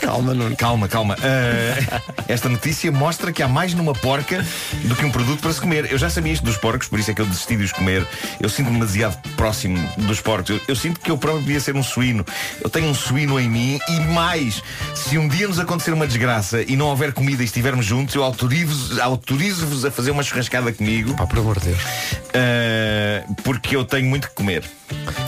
[0.00, 0.56] Calma, Nuno.
[0.56, 1.14] Calma, calma.
[1.14, 4.44] Uh, esta notícia mostra que há mais numa porca
[4.84, 5.90] do que um produto para se comer.
[5.90, 8.06] Eu já sabia isto dos porcos, por isso é que eu desisti de os comer.
[8.40, 10.50] Eu sinto-me demasiado próximo dos porcos.
[10.50, 12.24] Eu, eu sinto que eu próprio podia ser um suíno.
[12.62, 14.62] Eu tenho um suíno em mim e mais,
[14.94, 18.22] se um dia nos acontecer uma desgraça e não houver comida e estivermos juntos, eu
[18.22, 21.14] autorizo-vos autorizo a fazer uma churrascada comigo.
[21.14, 21.82] Pá, por amor de Deus.
[21.82, 24.64] Uh, porque eu tenho muito que comer.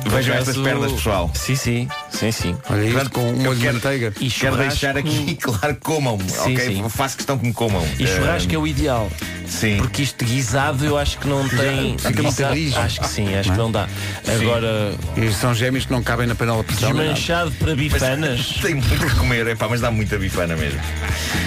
[0.06, 1.30] Vejam estas pernas, pessoal.
[1.34, 2.56] Sim, sim, sim, sim.
[2.70, 4.06] Olha isto Portanto, com um de quero- manteiga.
[4.20, 6.18] E Quero churrasco- deixar aqui, claro, comam.
[6.20, 6.58] Sim, ok?
[6.76, 6.88] sim.
[6.88, 7.84] Faço questão que me comam.
[7.98, 9.10] E churrasco Uh, é o ideal.
[9.46, 9.78] Sim.
[9.78, 11.96] Porque isto guisado eu acho que não tem.
[11.98, 12.78] fica muito guisado- rijo.
[12.78, 13.88] Acho que sim, acho que não dá.
[14.26, 16.88] Agora, E são gêmeos que não cabem na panela de pressão.
[16.90, 17.14] nem nada.
[17.14, 18.46] desmanchado para bifanas.
[18.62, 20.80] Tem muito que comer, epá, mas dá muita bifana mesmo.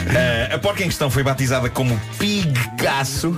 [0.10, 3.36] Ah, a porca em questão foi batizada como Pigcaço.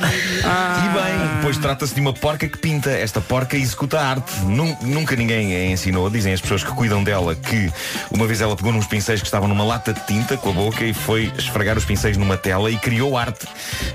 [0.00, 2.90] E bem, pois trata-se de uma porca que pinta.
[2.90, 4.32] Esta porca executa arte.
[4.44, 6.08] Nun- nunca ninguém a ensinou.
[6.10, 7.70] Dizem as pessoas que cuidam dela que
[8.10, 10.84] uma vez ela pegou nos pincéis que estavam numa lata de tinta com a boca
[10.84, 13.46] e foi esfregar os pincéis numa tela e criou arte.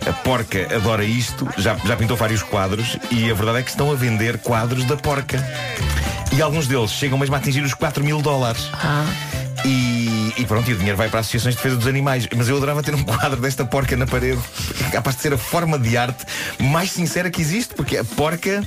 [0.07, 3.91] A porca adora isto, já, já pintou vários quadros e a verdade é que estão
[3.91, 5.43] a vender quadros da porca.
[6.31, 8.69] E alguns deles chegam mesmo a atingir os 4 mil dólares.
[9.63, 12.27] E, e pronto, e o dinheiro vai para associações de defesa dos animais.
[12.35, 14.39] Mas eu adorava ter um quadro desta porca na parede.
[14.85, 16.25] É capaz de ser a forma de arte
[16.59, 18.63] mais sincera que existe, porque a porca.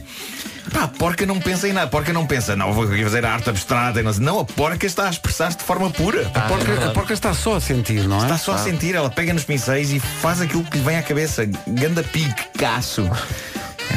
[0.73, 1.87] Pá, a porca não pensa em nada.
[1.87, 4.01] A porca não pensa, não, vou fazer arte abstrata.
[4.01, 6.31] e Não, não, a porca está a expressar-se de forma pura.
[6.35, 8.23] A porca, a porca está só a sentir, não é?
[8.23, 11.03] Está só a sentir, ela pega nos pincéis e faz aquilo que lhe vem à
[11.03, 11.49] cabeça.
[11.67, 13.09] Ganda pique, caço.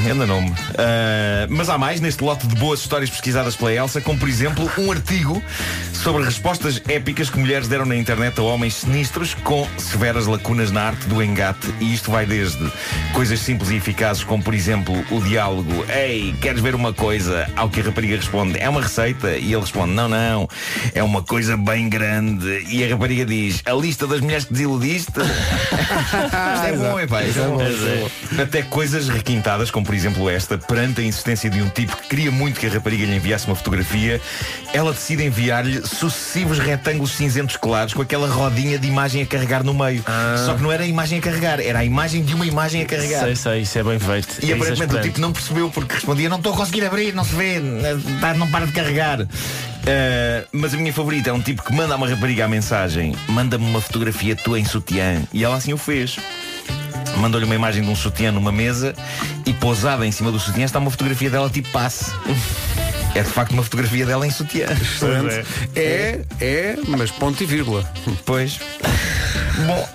[0.03, 0.51] Ganda nome.
[0.77, 4.69] Ah, mas há mais neste lote de boas histórias pesquisadas pela Elsa, como por exemplo
[4.77, 5.41] um artigo
[5.93, 10.81] sobre respostas épicas que mulheres deram na internet a homens sinistros com severas lacunas na
[10.87, 11.73] arte do engate.
[11.79, 12.71] E isto vai desde
[13.13, 17.47] coisas simples e eficazes, como por exemplo o diálogo: Ei, queres ver uma coisa?
[17.55, 19.37] Ao que a rapariga responde: É uma receita?
[19.37, 20.49] E ele responde: Não, não,
[20.95, 22.65] é uma coisa bem grande.
[22.69, 25.11] E a rapariga diz: A lista das mulheres que desiludiste.
[25.21, 28.41] Isto é bom, epá, isto é bom.
[28.41, 32.31] Até coisas requintadas, como por exemplo esta, perante a insistência de um tipo que queria
[32.31, 34.21] muito que a rapariga lhe enviasse uma fotografia,
[34.73, 39.73] ela decide enviar-lhe sucessivos retângulos cinzentos claros com aquela rodinha de imagem a carregar no
[39.73, 40.03] meio.
[40.45, 42.85] Só que não era a imagem a carregar, era a imagem de uma imagem a
[42.85, 43.23] carregar.
[43.23, 44.45] Sei, sei, isso é bem feito.
[44.45, 47.23] E É aparentemente o tipo não percebeu porque respondia não estou a conseguir abrir, não
[47.23, 47.59] se vê,
[48.37, 49.27] não para de carregar.
[49.87, 53.15] Ah, mas a minha favorita é um tipo que manda a uma rapariga a mensagem
[53.27, 56.17] manda-me uma fotografia tua em sutiã e ela assim o fez.
[57.21, 58.95] Mandou-lhe uma imagem de um sutiã numa mesa
[59.45, 62.11] e pousada em cima do sutiã está uma fotografia dela tipo passe.
[63.13, 64.67] É de facto uma fotografia dela em sutiã.
[64.73, 65.45] Excelente.
[65.75, 67.87] É, é, mas ponto e vírgula.
[68.25, 68.59] Pois.
[69.67, 69.89] Bom.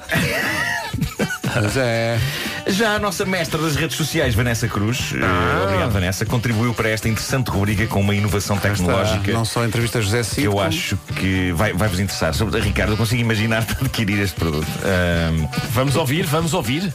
[1.54, 2.20] Mas é.
[2.68, 7.08] Já a nossa mestra das redes sociais, Vanessa Cruz, eh, obrigado Vanessa, contribuiu para esta
[7.08, 9.32] interessante rubrica com uma inovação tecnológica.
[9.32, 10.40] Não só entrevista a José Cid.
[10.40, 12.34] que eu como- acho que vai, vai vos interessar.
[12.34, 14.66] Sobre, Ricardo, eu consigo imaginar-te adquirir este produto.
[14.84, 16.92] Ahm, Vamos ouvir, vamos ouvir.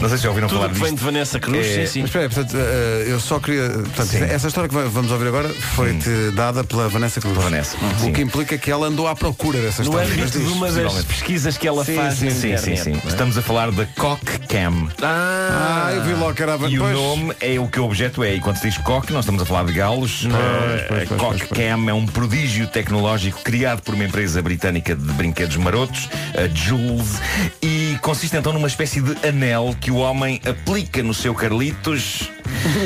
[0.00, 2.00] Não sei se já ouviram Tudo falar que vem de Vanessa Cruz, É, sim, sim.
[2.02, 3.68] Mas espera, aí, portanto, eh, eu só queria.
[3.70, 4.22] Portanto, Sim.
[4.22, 7.36] essa história que vamos ouvir agora foi-te dada pela Vanessa Cruz.
[7.36, 8.10] Vanessa, sim.
[8.10, 10.08] O que implica que ela andou à procura dessa No história.
[10.08, 11.06] âmbito de diz, uma das possivelmente.
[11.08, 12.82] pesquisas que ela Sim, faz sim, na Sim, sim, internet.
[12.84, 12.90] sim.
[12.92, 13.08] não é?
[13.08, 14.88] Estamos a falar da Cock Cam.
[15.02, 16.94] Ah, eu vi logo que era a E o pois.
[16.94, 18.34] nome é o que o objeto é.
[18.36, 20.26] E quando se diz coque, não estamos a falar de galos.
[20.26, 21.60] Eh, pois, pois, Cock pois, pois.
[21.60, 27.16] Cam é um prodígio tecnológico criado por uma empresa britânica de brinquedos marotos, a Jules,
[27.60, 32.30] e consiste então numa espécie de anel que o homem aplica no seu Carlitos.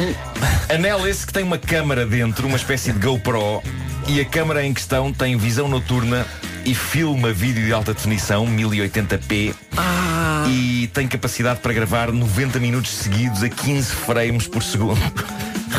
[0.68, 3.62] anel esse que tem uma câmara dentro, uma espécie de GoPro,
[4.09, 6.27] e a câmara em questão tem visão noturna
[6.64, 9.55] e filma vídeo de alta definição, 1080p.
[10.49, 15.01] E tem capacidade para gravar 90 minutos seguidos a 15 frames por segundo.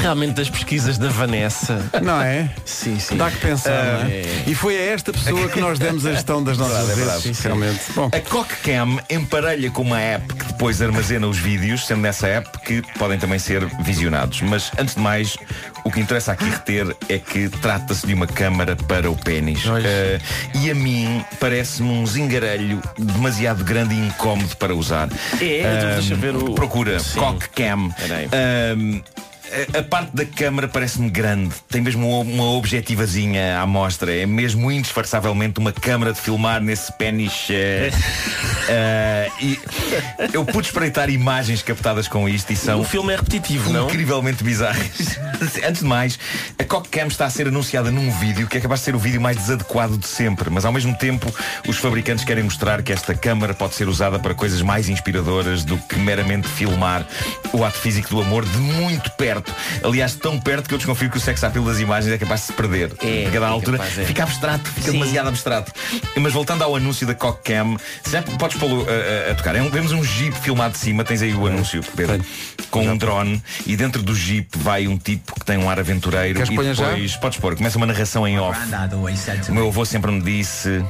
[0.02, 1.80] Realmente das pesquisas da Vanessa.
[2.02, 2.50] Não é?
[2.66, 3.16] Sim, sim.
[3.18, 3.72] Dá que pensar,
[4.04, 4.24] não é?
[4.48, 7.40] E foi a esta pessoa que nós demos a gestão das nossas Verdade, é redes,
[7.40, 7.60] verdade.
[7.62, 7.82] realmente.
[7.96, 12.60] Bom, A Cockcam emparelha com uma app que depois armazena os vídeos, sendo nessa app
[12.60, 14.42] que podem também ser visionados.
[14.42, 15.38] Mas antes de mais,
[15.84, 19.62] o que interessa aqui reter é que trata-se de uma câmara para o pênis.
[19.84, 20.20] Eh,
[20.56, 25.08] e a mim parece-me um zingarelho demasiado grande e incómodo para usar.
[25.42, 27.20] É, Ahm, deixa ver o- Procura Sim.
[27.20, 27.90] Cockcam.
[27.92, 28.28] Peraí.
[29.76, 31.54] A- a parte da câmara parece-me grande.
[31.70, 34.14] Tem mesmo uma, objetivazinha à mostra.
[34.16, 37.48] É mesmo indisfarçavelmente uma câmara de filmar nesse pênis.
[37.50, 37.92] eh,
[38.70, 39.60] eh, e
[40.34, 43.86] eu pude espreitar imagens captadas com isto e são O filme é repetitivo, não?
[43.88, 45.20] incrivelmente bizarras.
[45.68, 46.18] Antes de mais,
[46.58, 49.20] a Cockcam está a ser anunciada num vídeo que é capaz de ser o vídeo
[49.22, 51.34] mais desadequado de sempre, mas ao mesmo tempo
[51.68, 55.78] os fabricantes querem mostrar que esta câmara pode ser usada para coisas mais inspiradoras do
[55.78, 57.06] que meramente filmar
[57.52, 59.43] o ato físico do amor de muito perto.
[59.84, 62.48] Aliás, tão perto que eu desconfio que o sex appeal das imagens é capaz de
[62.48, 62.92] se perder.
[63.02, 64.06] É, a cada é altura capaz, é.
[64.06, 64.92] fica abstrato, fica Sim.
[64.94, 65.72] demasiado abstrato.
[66.16, 67.78] Mas voltando ao anúncio da Cockcam,
[68.10, 69.56] já podes pô-lo a, a- a tocar.
[69.56, 72.24] É um- vemos um jeep filmado de cima, tens aí o anúncio, Pedro,
[72.70, 76.36] com um drone, e dentro do jeep vai um tipo que tem um ar aventureiro
[76.36, 76.86] Queres e pôr já?
[76.92, 78.60] depois, podes pôr, começa uma narração em off.
[79.52, 80.84] O meu avô sempre me disse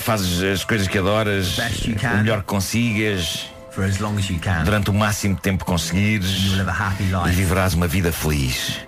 [0.00, 4.64] Fazes as coisas que adoras, o melhor que consigas, for as long as you can.
[4.64, 7.30] durante o máximo de tempo que conseguires, You'll live a happy e life.
[7.36, 8.80] viverás uma vida feliz.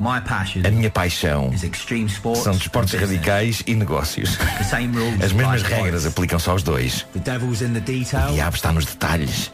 [0.00, 2.44] My passion A minha paixão is extreme sports.
[2.44, 4.36] são desportos radicais e negócios.
[4.36, 7.04] The same rules As mesmas regras aplicam-se aos dois.
[7.12, 7.80] The devil's in the
[8.28, 9.50] O diabo está nos detalhes.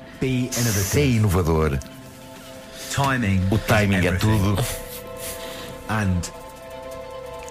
[0.50, 1.78] Ser inovador.
[3.50, 4.56] O timing é tudo.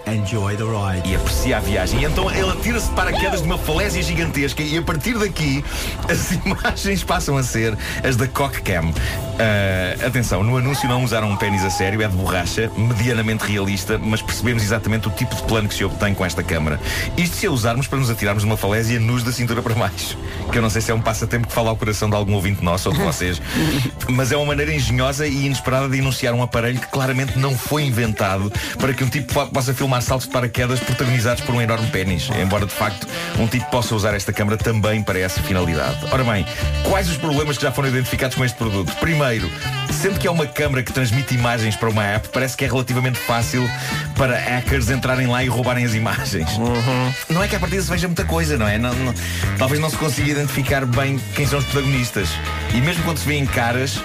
[0.06, 1.08] Enjoy the ride.
[1.08, 2.00] e aprecia a viagem.
[2.00, 5.64] E então ele atira-se de paraquedas de uma falésia gigantesca e a partir daqui
[6.08, 8.92] as imagens passam a ser as da Cockcam.
[9.38, 13.98] Ah, atenção, no anúncio não usaram um pênis a sério, é de borracha, medianamente realista,
[13.98, 16.78] mas percebemos exatamente o tipo de plano que se obtém com esta câmara.
[17.16, 20.16] Isto se a usarmos para nos atirarmos de uma falésia nus da cintura para baixo.
[20.52, 22.62] Que eu não sei se é um passatempo que fala ao coração de algum ouvinte
[22.62, 23.40] nosso ou de vocês,
[24.08, 27.84] mas é uma maneira engenhosa e inesperada de enunciar um aparelho que claramente não foi
[27.84, 31.86] inventado para que um tipo po- possa filmar saltos de paraquedas protagonizados por um enorme
[31.88, 33.06] pênis, embora de facto
[33.38, 35.98] um tipo possa usar esta câmara também para essa finalidade.
[36.10, 36.46] Ora bem,
[36.84, 38.92] quais os problemas que já foram identificados com este produto?
[38.96, 39.50] Primeiro,
[39.92, 43.18] sendo que é uma câmara que transmite imagens para uma app, parece que é relativamente
[43.18, 43.68] fácil
[44.16, 46.48] para hackers entrarem lá e roubarem as imagens.
[47.28, 48.78] Não é que a partir se veja muita coisa, não é?
[48.78, 49.14] Não- não-
[49.58, 52.28] talvez não se consiga identificar bem quem são os protagonistas.
[52.72, 54.00] E mesmo quando se vê em caras,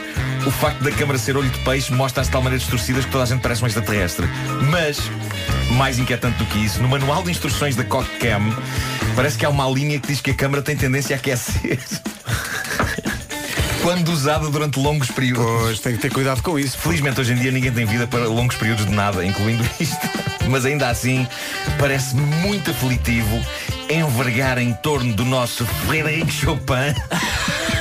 [0.46, 3.24] o facto da câmara ser olho de peixe mostra-as de tal maneira distorcidas que toda
[3.24, 4.28] a gente parece um extraterrestre.
[4.70, 5.00] Mas,
[5.72, 8.56] mais inquietante do que isso, no manual de instruções da Cockcam,
[9.16, 11.80] parece que há uma linha que diz que a câmara tem tendência a aquecer.
[13.82, 15.46] Quando usada durante longos períodos.
[15.46, 16.78] Pois, tem que ter cuidado com isso.
[16.78, 19.98] Felizmente hoje em dia ninguém tem vida para longos períodos de nada, incluindo isto.
[20.50, 21.28] Mas ainda assim,
[21.78, 23.40] parece muito aflitivo
[23.90, 26.94] envergar em torno do nosso Frederic Chopin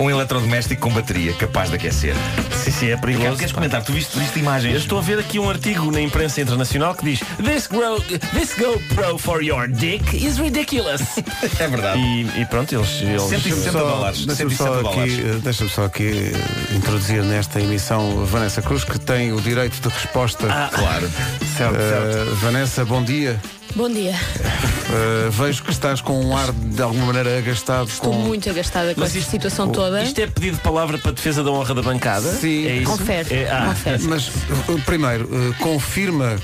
[0.00, 2.14] um eletrodoméstico com bateria capaz de aquecer.
[2.54, 3.36] Sim, sim, é perigoso.
[3.36, 3.82] Queres comentar?
[3.82, 4.72] Tu viste, viste imagens?
[4.74, 8.54] Eu estou a ver aqui um artigo na imprensa internacional que diz This, grow, this
[8.58, 11.02] GoPro for your dick is ridiculous.
[11.58, 11.98] É verdade.
[12.00, 12.88] E, e pronto, eles.
[13.02, 14.26] eles 160 Só- dólares.
[14.26, 18.98] Deixa-me 160 só, aqui, eh, deixa-me só aqui eh, introduzir nesta emissão Vanessa Cruz, que
[18.98, 20.46] tem o direito de resposta.
[20.50, 21.10] Ah, Claro.
[21.56, 22.34] certo, Eh, certo.
[22.36, 23.40] Vanessa, bom dia.
[23.78, 24.10] Bom dia.
[24.10, 27.88] Eh, vejo que estás com um ar de alguma maneira agastado.
[27.88, 28.18] Estou com...
[28.18, 30.02] muito agastada com Mas esta situação toda.
[30.02, 32.28] Isto é pedido de palavra para a defesa da honra da bancada?
[32.32, 32.66] Sim.
[32.66, 32.90] é isso?
[32.90, 34.02] Confere, É, ah, confere.
[34.02, 36.36] Mas, eh, primeiro, eh, confirma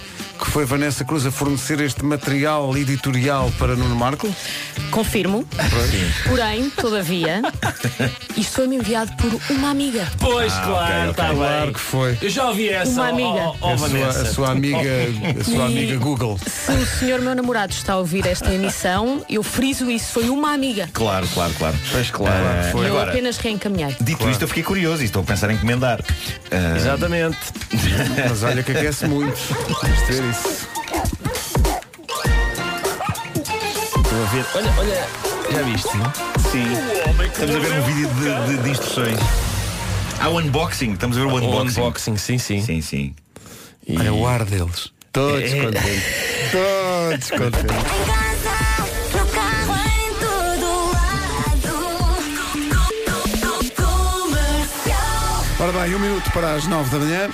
[0.54, 4.32] Foi Vanessa Cruz a fornecer este material editorial para Nuno Marco?
[4.88, 5.44] Confirmo.
[6.28, 7.42] Porém, todavia,
[8.36, 10.06] isto foi-me enviado por uma amiga.
[10.20, 11.36] Pois, Ah, claro, está bem.
[11.38, 12.18] Claro que foi.
[12.22, 12.92] Eu já ouvi essa.
[12.92, 13.28] Uma amiga.
[13.28, 14.78] ó, ó, a, sua, a sua amiga,
[15.40, 16.38] a sua E- amiga Google.
[16.46, 20.52] Se o senhor meu namorado está a ouvir esta emissão, eu friso isso, foi uma
[20.54, 20.88] amiga.
[20.92, 21.76] Claro, claro, claro.
[21.90, 22.82] Pois claro, Ah, foi.
[22.86, 23.96] Eu Agora, apenas reencaminhei.
[24.00, 25.98] dito isto, eu fiquei curioso e estou a pensar em encomendar.
[26.52, 27.38] Ah, Exatamente.
[28.30, 29.36] Mas olha que aquece muito.
[29.82, 30.43] Vamos ter isso.
[34.04, 34.46] Estou a ver.
[34.54, 35.08] Olha, olha.
[35.50, 35.88] Já viste?
[36.50, 36.64] Sim.
[37.32, 39.18] Estamos a ver um vídeo de, de- de instruções.
[40.20, 41.80] Há o unboxing, estamos a ver o O unboxing.
[41.80, 42.62] unboxing, sim, sim.
[42.62, 43.14] Sim, sim.
[43.86, 44.92] E- Olha o ar deles.
[45.12, 45.60] Todos É.
[45.64, 46.02] contentes.
[46.52, 48.84] Todos contentes.
[55.58, 57.28] Ora bem, um minuto para as nove da manhã.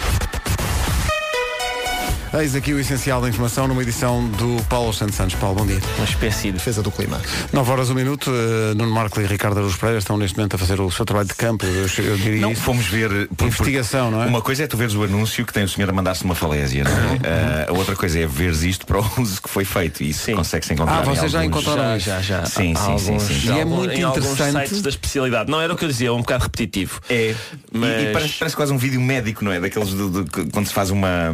[2.33, 5.35] Eis aqui o essencial da informação numa edição do Paulo Santos Santos.
[5.35, 5.81] Paulo, bom dia.
[5.97, 7.21] Uma espécie de Defesa do clima.
[7.53, 8.31] 9 horas, um minuto.
[8.33, 11.27] eh, Nuno Marco e Ricardo Aruz Pereira estão neste momento a fazer o seu trabalho
[11.27, 11.67] de campo.
[11.67, 12.63] Eu, eu diria Não, isso.
[12.63, 13.27] fomos ver.
[13.37, 14.27] por- Investigação, não é?
[14.27, 16.85] Uma coisa é tu veres o anúncio que tem o senhor a mandar-se uma falésia,
[16.85, 17.67] não é?
[17.67, 20.01] Ah, a outra coisa é veres isto para o uso que foi feito.
[20.05, 21.01] E isso consegue-se encontrar.
[21.01, 22.47] Ah, em vocês já alguns- encontraram Já, já, já.
[22.47, 23.49] Sim, sim, sim, alguns- sim.
[23.53, 24.69] E é muito em alguns interessante.
[24.69, 25.51] sites da especialidade.
[25.51, 27.01] Não era o que eu dizia, é um bocado repetitivo.
[27.11, 27.35] É.
[27.73, 29.59] Mas- E, e parece, parece quase um vídeo médico, não é?
[29.59, 31.33] Daqueles de, de- que- quando se faz uma.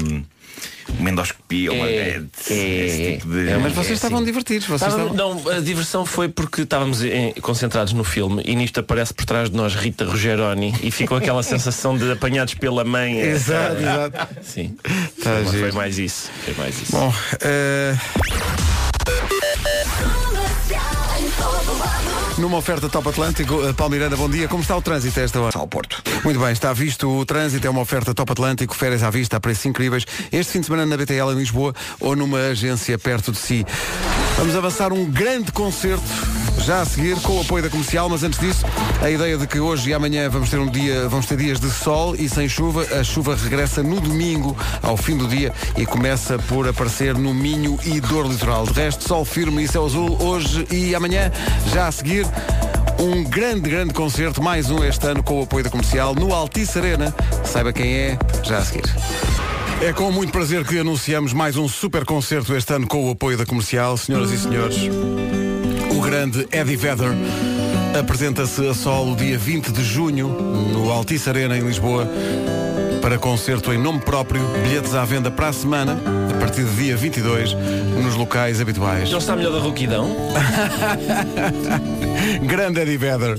[0.98, 3.44] Uma endoscopia, uma, É, esse é, tipo de.
[3.60, 4.26] Mas vocês é estavam assim.
[4.26, 4.66] divertidos.
[4.68, 5.34] Vocês Estava- estavam...
[5.42, 9.50] Não, a diversão foi porque estávamos em- concentrados no filme e nisto aparece por trás
[9.50, 13.20] de nós Rita Rogeroni e ficou aquela sensação de apanhados pela mãe.
[13.20, 14.28] eh, Exato, exato.
[14.42, 14.76] Sim.
[15.22, 16.30] Tá foi, mais isso.
[16.44, 16.92] Foi mais isso.
[16.92, 17.94] Bom, eh,
[22.38, 24.48] numa oferta Top Atlântico, eh, Paulo Miranda, bom dia.
[24.48, 25.58] Como está o trânsito a esta hora?
[25.58, 26.02] Ao Porto.
[26.24, 29.40] Muito bem, está visto o trânsito, é uma oferta Top Atlântico, férias à vista, a
[29.40, 30.04] preços incríveis.
[30.30, 33.66] Este fim de semana na BTL em Lisboa ou numa agência perto de si.
[34.36, 36.04] Vamos avançar um grande concerto
[36.64, 38.64] já a seguir com o apoio da comercial, mas antes disso,
[39.00, 41.70] a ideia de que hoje e amanhã vamos ter um dia, vamos ter dias de
[41.70, 42.82] sol e sem chuva.
[42.98, 47.78] A chuva regressa no domingo, ao fim do dia, e começa por aparecer no Minho
[47.84, 48.66] e Dor Litoral.
[48.66, 51.30] De resto, sol firme e céu azul hoje e amanhã,
[51.72, 52.25] já a seguir.
[52.98, 56.78] Um grande, grande concerto, mais um este ano com o apoio da comercial no Altice
[56.78, 57.14] Arena.
[57.44, 58.84] Saiba quem é, já a seguir.
[59.80, 63.36] É com muito prazer que anunciamos mais um super concerto este ano com o apoio
[63.36, 63.96] da comercial.
[63.96, 64.78] Senhoras e senhores,
[65.90, 67.12] o grande Eddie Vedder
[67.98, 72.08] apresenta-se a solo dia 20 de junho no Altice Arena em Lisboa
[73.06, 75.96] para concerto em nome próprio, bilhetes à venda para a semana,
[76.28, 77.54] a partir do dia 22,
[78.02, 79.08] nos locais habituais.
[79.08, 80.10] Ele está melhor da rouquidão?
[82.42, 83.36] Grande Eddie Vedder.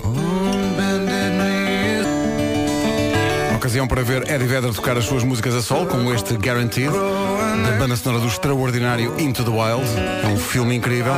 [3.55, 7.77] Ocasião para ver Eddie Vedder tocar as suas músicas a sol, como este Guaranteed, da
[7.77, 9.85] banda sonora do extraordinário Into the Wild.
[10.23, 11.13] É um filme incrível.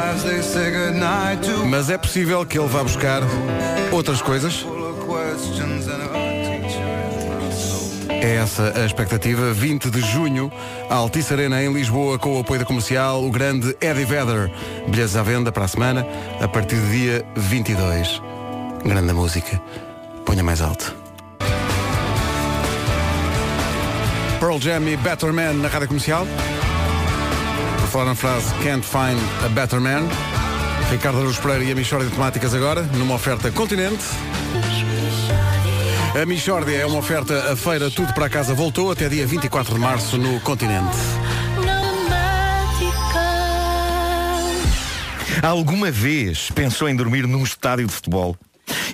[1.67, 3.21] Mas é possível que ele vá buscar
[3.91, 4.65] outras coisas.
[8.21, 9.53] É essa a expectativa.
[9.53, 10.51] 20 de junho,
[10.89, 14.51] a Altice Arena em Lisboa, com o apoio da comercial, o grande Eddie Vedder.
[14.87, 16.05] Bilhetes à venda para a semana,
[16.41, 18.21] a partir do dia 22.
[18.83, 19.61] Grande música.
[20.25, 20.95] Ponha mais alto.
[24.39, 26.25] Pearl Jam e Better Man na rádio comercial.
[27.79, 30.07] Por falar na frase Can't Find a Better Man.
[30.91, 34.03] Ricardo Aruz Pereira e a Michórdia de Temáticas agora, numa oferta Continente.
[36.15, 39.79] A Michórdia é uma oferta, a feira Tudo para Casa voltou até dia 24 de
[39.79, 40.97] março no Continente.
[45.41, 48.35] Alguma vez pensou em dormir num estádio de futebol?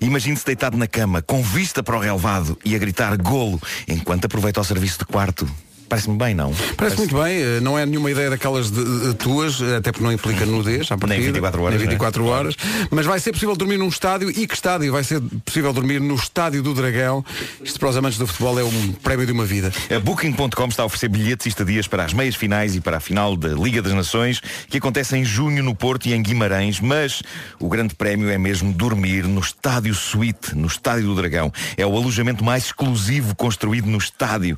[0.01, 4.59] Imagine-se deitado na cama, com vista para o relevado e a gritar golo enquanto aproveita
[4.59, 5.49] o serviço de quarto.
[5.87, 6.53] Parece-me bem, não?
[6.75, 10.03] Parece muito bem, eh, não é nenhuma ideia daquelas de, de tuas, eh, até porque
[10.03, 12.55] não implica nudez, à partida, 24 horas, nem 24 horas,
[12.89, 14.91] mas vai ser possível dormir num estádio e que estádio?
[14.91, 17.23] Vai ser possível dormir no Estádio do Dragão.
[17.63, 19.71] Isto para os amantes do futebol é um prémio de uma vida.
[19.93, 22.99] A Booking.com está a oferecer bilhetes e estadias para as meias finais e para a
[22.99, 27.21] final da Liga das Nações, que acontece em junho no Porto e em Guimarães, mas
[27.59, 31.51] o grande prémio é mesmo dormir no Estádio Suite, no Estádio do Dragão.
[31.77, 34.57] É o alojamento mais exclusivo construído no estádio.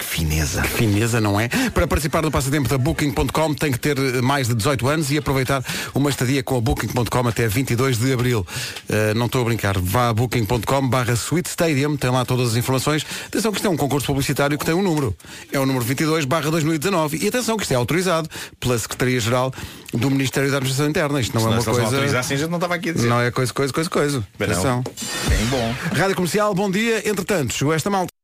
[0.00, 0.62] Que fineza.
[0.62, 1.48] Fineza, não é?
[1.74, 5.18] Para participar do passatempo da Booking.com tem que ter eh, mais de 18 anos e
[5.18, 5.62] aproveitar
[5.94, 8.46] uma estadia com a Booking.com até 22 de Abril.
[8.88, 9.78] Eh, não estou a brincar.
[9.78, 13.04] Vá a Booking.com barra Sweet Stadium, tem lá todas as informações.
[13.26, 15.14] Atenção que isto é um concurso publicitário que tem um número.
[15.52, 17.18] É o número 22 barra 2019.
[17.22, 18.26] E atenção que isto é autorizado
[18.58, 19.52] pela Secretaria-Geral
[19.92, 21.20] do Ministério da Administração Interna.
[21.20, 21.82] Isto não Se é uma não coisa...
[21.82, 23.06] autorizassem, não estava aqui a dizer.
[23.06, 24.26] Não é coisa, coisa, coisa, coisa.
[24.38, 24.46] Não.
[24.46, 24.82] Atenção.
[25.28, 25.74] Bem bom.
[25.94, 27.06] Rádio Comercial, bom dia.
[27.06, 28.19] Entretanto, chegou esta malta.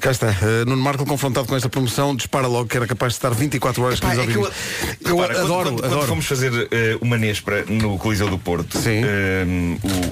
[0.00, 3.16] Cá está, uh, Nuno Marco confrontado com esta promoção, dispara logo que era capaz de
[3.16, 4.52] estar 24 horas Epá, com os é que eu.
[5.00, 6.00] Eu repara, adoro, quando, adoro.
[6.00, 9.46] Quando fomos fazer eh, uma Nespra no Coliseu do Porto, eh,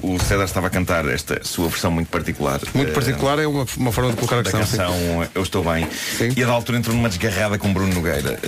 [0.03, 2.59] o, o César estava a cantar esta sua versão muito particular.
[2.73, 4.65] Muito particular é uma, uma forma de colocar a questão.
[4.65, 4.79] sim.
[4.79, 5.87] canção Eu Estou Bem.
[6.35, 8.41] E a da altura entrou numa desgarrada com Bruno Nogueira.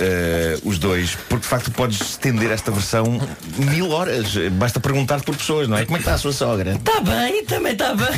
[0.65, 3.21] os dois, porque de facto podes estender esta versão
[3.55, 4.35] mil horas.
[4.53, 5.85] Basta perguntar por pessoas, não é?
[5.85, 6.71] Como é que está a sua sogra?
[6.71, 8.09] Está bem, também está bem.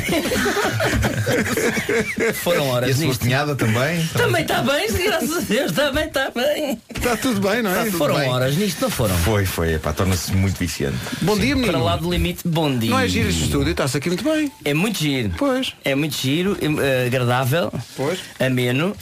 [2.32, 3.20] Foram horas A sua nisto.
[3.22, 4.06] cunhada também?
[4.16, 6.78] Também está bem, graças a Deus, também está bem.
[6.94, 7.84] Está tudo bem, não é?
[7.86, 8.28] Tá, foram bem.
[8.28, 9.16] horas nisto, não foram?
[9.18, 10.96] Foi, foi, epá, torna-se muito viciante.
[11.20, 11.72] Bom dia, menino.
[11.72, 12.90] Para lá do limite, bom dia.
[12.90, 14.50] Não é giro este estúdio, está-se aqui muito bem.
[14.64, 15.32] É muito giro.
[15.38, 15.72] Pois.
[15.84, 18.18] É muito giro, eh, agradável, Pois.
[18.38, 18.96] ameno.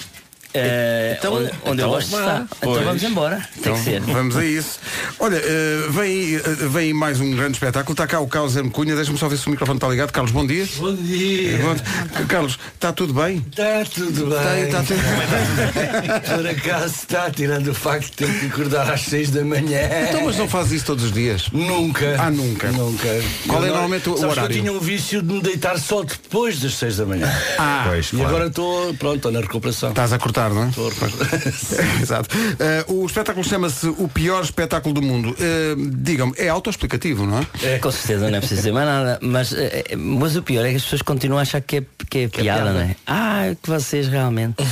[0.55, 2.47] Eh, Então- onde, onde então eu gosto estar.
[2.59, 3.37] Então vamos embora.
[3.37, 4.01] Tem Então, que ser.
[4.01, 4.79] Vamos a isso.
[5.19, 7.93] Olha, eh, vem, aí, eh, vem mais um grande espetáculo.
[7.93, 8.71] Está cá o Carlos M.
[8.71, 8.95] Cunha.
[8.97, 10.11] Deixa-me só ver se o microfone está ligado.
[10.13, 10.67] Carlos, bom dia.
[10.77, 11.59] Bom dia.
[11.59, 13.45] Bom- Carlos, está tudo bem?
[13.49, 14.65] Está tudo bem.
[14.65, 19.31] Está, está tudo Por acaso está, tirando o facto de ter que acordar às 6
[19.31, 19.81] da manhã.
[20.09, 21.49] Então, mas não fazes isso todos os dias?
[21.53, 22.17] Nunca.
[22.19, 22.71] Ah, nunca.
[22.73, 23.09] Nunca.
[23.47, 24.57] Qual é Eu não- normalmente o que horário?
[24.57, 27.31] Eu tinha um vício de me deitar só depois das 6 da manhã.
[27.59, 28.29] Ah, Pois, E claro.
[28.29, 29.91] agora estou, pronto, estou na recuperação.
[29.91, 30.71] Estás a cortar, não é?
[32.03, 32.29] Exato.
[32.59, 35.35] Eh, o espetáculo chama-se O Pior Espetáculo do Mundo.
[35.39, 37.79] Eh, Digam-me, é autoexplicativo, não é?
[37.79, 39.19] Com certeza, não é preciso dizer mais nada.
[39.23, 42.19] Mas, eh, mas o pior é que as pessoas continuam a achar que é, que
[42.21, 42.73] é piada, piada.
[42.73, 42.97] não é?
[43.07, 44.65] Ah, que vocês realmente.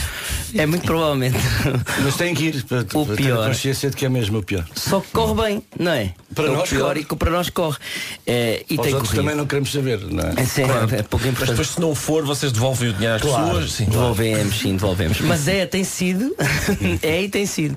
[0.55, 1.37] É muito provavelmente.
[2.03, 3.49] Mas tem que ir para, O para ter a pior.
[3.49, 4.65] consciência de que é mesmo o pior.
[4.75, 6.15] Só que corre bem, não é?
[6.35, 7.01] Para é nós o pior corre.
[7.01, 7.77] e que para nós corre.
[8.27, 9.17] Eh, e Os tem outros corrido.
[9.25, 10.33] também não queremos saber, não é?
[10.41, 11.49] É, sério, é pouco Mas importante.
[11.51, 13.45] depois se não for, vocês devolvem o dinheiro às Claro.
[13.47, 13.73] pessoas.
[13.73, 13.85] Sim.
[13.87, 15.21] Devolvemos, sim, devolvemos.
[15.21, 16.35] Mas é, tem sido.
[17.03, 17.77] é e tem sido.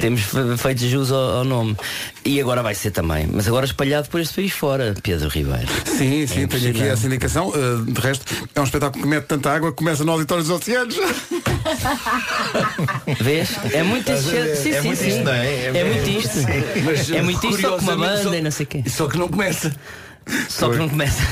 [0.00, 1.76] Temos fe- feito jus ao, ao nome.
[2.24, 3.28] E agora vai ser também.
[3.32, 5.68] Mas agora espalhado por este país fora, Pedro Ribeiro.
[5.84, 7.52] Sim, sim, tenho aqui essa indicação.
[7.54, 10.50] Eh, de resto, é um espetáculo que mete tanta água que começa no auditório dos
[10.52, 10.96] oceanos.
[13.20, 13.50] Vês?
[13.72, 14.30] É muito isto.
[14.30, 14.36] Sim,
[14.70, 15.08] É sim, muito sim.
[15.08, 15.64] isto, não é?
[15.66, 16.38] É muito isto.
[16.84, 18.82] Mas, É muito isto, só com uma banda só- e não sei o quê.
[18.88, 19.74] Só que não começa.
[20.48, 21.22] Só que não começa.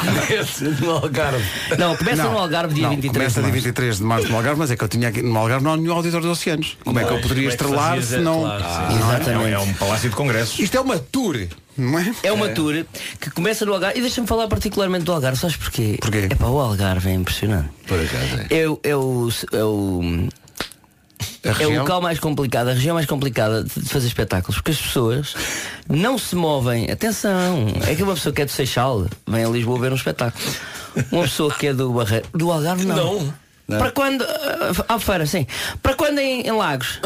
[0.00, 1.44] Começa no Algarve.
[1.78, 3.64] Não, começa no Algarve dia não, 23 começa de dia março.
[3.64, 5.76] 23 de março no Algarve, mas é que eu tinha aqui no Algarve não há
[5.76, 6.76] nenhum auditório dos oceanos.
[6.84, 8.40] Como é que eu poderia como é estrelar se é, não.
[8.40, 8.68] claro, sim.
[8.68, 9.52] É um, Exatamente.
[9.52, 10.58] é um palácio de congressos.
[10.58, 11.46] Isto é uma tour,
[11.76, 12.14] não é?
[12.22, 12.84] É uma tour
[13.18, 13.98] que começa no Algarve.
[13.98, 15.98] E deixa-me falar particularmente do Algarve, sabes porquê?
[16.00, 16.28] Porquê?
[16.30, 17.70] É para o Algarve, é impressionante.
[17.86, 18.54] Por acaso é.
[18.54, 19.28] É, é o.
[19.52, 20.28] É o
[21.58, 24.80] A É o local mais complicado, a região mais complicada de fazer espetáculos, porque as
[24.80, 25.34] pessoas
[25.88, 26.90] não se movem.
[26.90, 30.44] Atenção, é que uma pessoa que é do Seixal vem a Lisboa ver um espetáculo.
[31.10, 33.32] Uma pessoa que é do Barreiro, do Algarve não.
[33.68, 33.78] Não.
[33.78, 34.22] Para quando.
[34.22, 35.46] ah, Albufeira, sim.
[35.82, 37.00] Para quando em, em Lagos?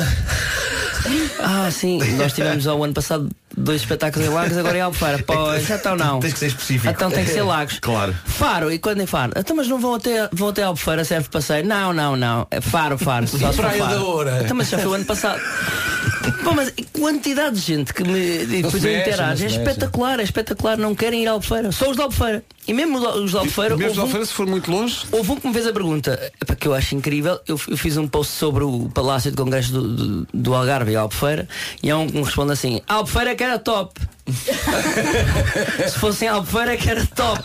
[1.39, 1.99] Ah, sim.
[2.17, 5.23] Nós tivemos ao ano passado dois espetáculos em Lagos, agora é Albufeira.
[5.27, 6.21] Pois, então não.
[6.21, 6.93] Tens que ser específico.
[6.93, 7.79] Então tem que ser Lagos.
[7.81, 8.15] Claro.
[8.25, 9.33] Faro, e quando em Faro?
[9.37, 11.67] Então, mas não vão até, vão até Albufeira, serve para passeio?
[11.67, 12.47] Não, não, não.
[12.51, 13.27] É Faro, Faro.
[13.29, 13.95] Só Praia Faro.
[13.95, 14.41] da Oura?
[14.45, 15.41] Então, mas já foi o ano passado.
[16.45, 20.77] Pô, mas a quantidade de gente que me depois mexe, interage é espetacular, é espetacular.
[20.77, 21.71] Não querem ir à Albufeira.
[21.73, 22.45] Só os da Albufeira.
[22.67, 25.03] E mesmo os os da Albufeira, Mesmo houve de um- Alfeira, se for muito longe.
[25.13, 27.39] Houve um que me fez a pergunta, epá, que eu acho incrível.
[27.47, 30.97] Eu, eu fiz um post sobre o Palácio de Congresso do, do, do Algarve e
[30.97, 31.49] Albufeira
[31.83, 34.01] e há um que me responde assim: Albufeira que era top.
[35.89, 37.43] Se fossem Albufeira é que era top.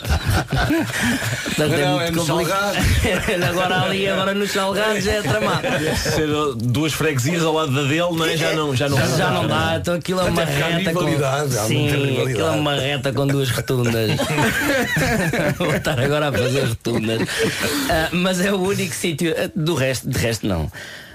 [1.44, 2.78] Portanto, Não, é muito nos complicado.
[3.50, 5.68] agora ali, agora nos salgados é tramado.
[5.96, 8.36] Ser duas freguesias ao lado da dele, não é?
[8.36, 11.68] Já não, já não, Já, já não dá, então aquilo é uma reta com...
[11.68, 14.12] Sim, aquilo é uma reta com duas rotundas.
[15.58, 17.22] Vou estar agora a fazer rotundas.
[17.90, 20.72] Ah, Mas é o único sítio ah, Do resto, de resto não.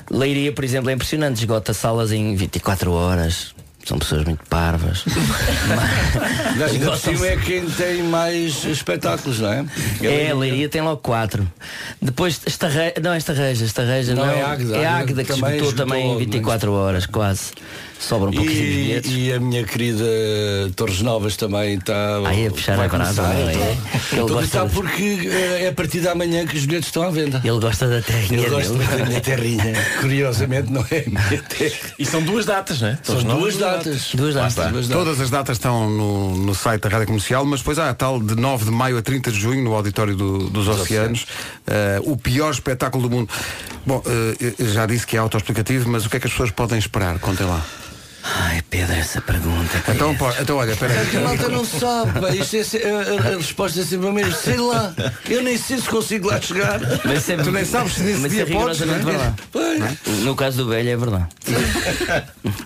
[0.08, 1.40] Leiria, por exemplo, é impressionante.
[1.40, 3.56] Esgota salas em 24 horas
[3.86, 5.04] São pessoas muito parvas
[6.70, 9.64] Ainda por cima é quem tem mais espetáculos, não é?
[10.02, 11.48] É, Leiria tem logo quatro.
[12.02, 15.72] Depois Estarreja, não é Estarreja, Estarreja Não, não, é Águeda, é Águeda que também esgotou
[15.72, 17.52] também em logo, 24 horas, quase.
[17.98, 19.10] Sobram pouquíssimos E, bilhetes.
[19.14, 20.04] e a minha querida
[20.76, 22.18] Torres Novas também está.
[22.26, 23.52] Aí a puxar vai a brasa, começar, não é?
[23.54, 23.76] então.
[24.12, 27.02] Ele gosta gostar de- porque eh, é a partir da manhã que os bilhetes estão
[27.02, 27.40] à venda.
[27.42, 28.96] Ele gosta da terrinha Eu gosto dele.
[28.98, 29.74] da minha terrinha.
[30.00, 31.74] Curiosamente não é a minha terra.
[31.98, 32.98] E são duas datas, não é?
[33.02, 34.10] São duas datas.
[34.14, 34.54] Duas datas.
[34.54, 34.88] Duas datas.
[34.88, 38.20] Todas as datas estão no, no site da Rádio Comercial, mas depois há a tal
[38.20, 41.26] de 9 de maio a 30 de junho no auditório do- dos Oceanos,
[41.66, 43.28] eh, o pior espetáculo do mundo.
[43.86, 44.02] Bom,
[44.58, 47.18] eu já disse que é autoexplicativo, mas o que é que as pessoas podem esperar?
[47.20, 47.64] Contem lá.
[48.28, 49.82] Ai, Pedro, essa pergunta.
[49.88, 52.30] Então, pô, então olha, espera A malta não sabe, pá.
[52.34, 54.34] Isto é a, a- resposta é sempre a mesma.
[54.34, 54.92] Sei lá.
[55.28, 56.80] Eu nem sei se consigo lá chegar.
[57.04, 58.84] Mas é- Tu nem sabes se nesse mas dia é podes, é?
[58.86, 59.34] verdade.
[59.52, 60.22] Pois.
[60.24, 61.26] No caso do velho é verdade.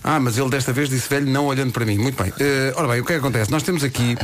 [0.02, 1.98] Ah, mas ele desta vez disse velho não olhando para mim.
[1.98, 2.32] Muito bem.
[2.40, 3.50] Eh, ora bem, o que é que acontece?
[3.50, 4.16] Nós temos aqui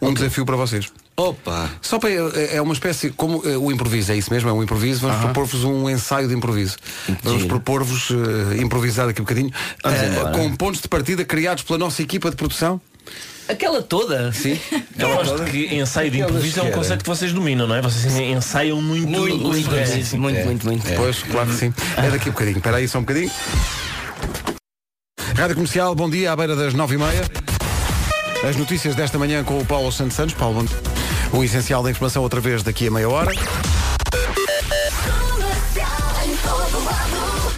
[0.00, 0.88] um desafio para vocês.
[1.16, 1.68] Opa!
[1.82, 4.62] Só para é é uma espécie, como eh, o improviso, é isso mesmo, é um
[4.62, 6.76] improviso, vamos propor-vos um ensaio de improviso.
[7.22, 9.50] Vamos propor-vos eh, improvisar aqui um bocadinho,
[9.84, 12.80] eh, com pontos de partida criados pela nossa equipa de produção.
[13.48, 14.32] Aquela toda?
[14.32, 14.58] Sim.
[14.98, 17.82] Eu gosto que ensaio de improviso é um conceito que vocês dominam, não é?
[17.82, 19.08] Vocês ensaiam muito.
[19.08, 20.94] Muito, muito, É, muito, muito, muito, muito.
[20.94, 21.74] Pois, claro que sim.
[21.96, 22.58] É daqui a bocadinho.
[22.58, 23.30] Espera aí só um bocadinho.
[25.36, 27.22] Rádio Comercial, bom dia, à beira das nove e meia.
[28.48, 30.34] As notícias desta manhã com o Paulo Santos Santos.
[30.34, 30.64] Paulo.
[31.32, 33.32] O essencial da informação outra vez daqui a meia hora.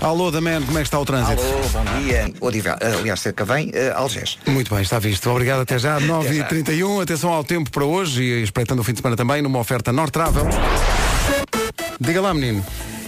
[0.04, 1.40] Alô, da Man, como é que está o trânsito?
[1.40, 2.30] Alô, bom dia.
[2.38, 4.36] Odivel, aliás, cerca vem, uh, Algés.
[4.46, 5.30] Muito bem, está visto.
[5.30, 5.98] Obrigado até já.
[5.98, 9.94] 9h31, atenção ao tempo para hoje e espreitando o fim de semana também numa oferta
[9.94, 10.44] North Travel.
[11.98, 12.62] Diga lá, menino.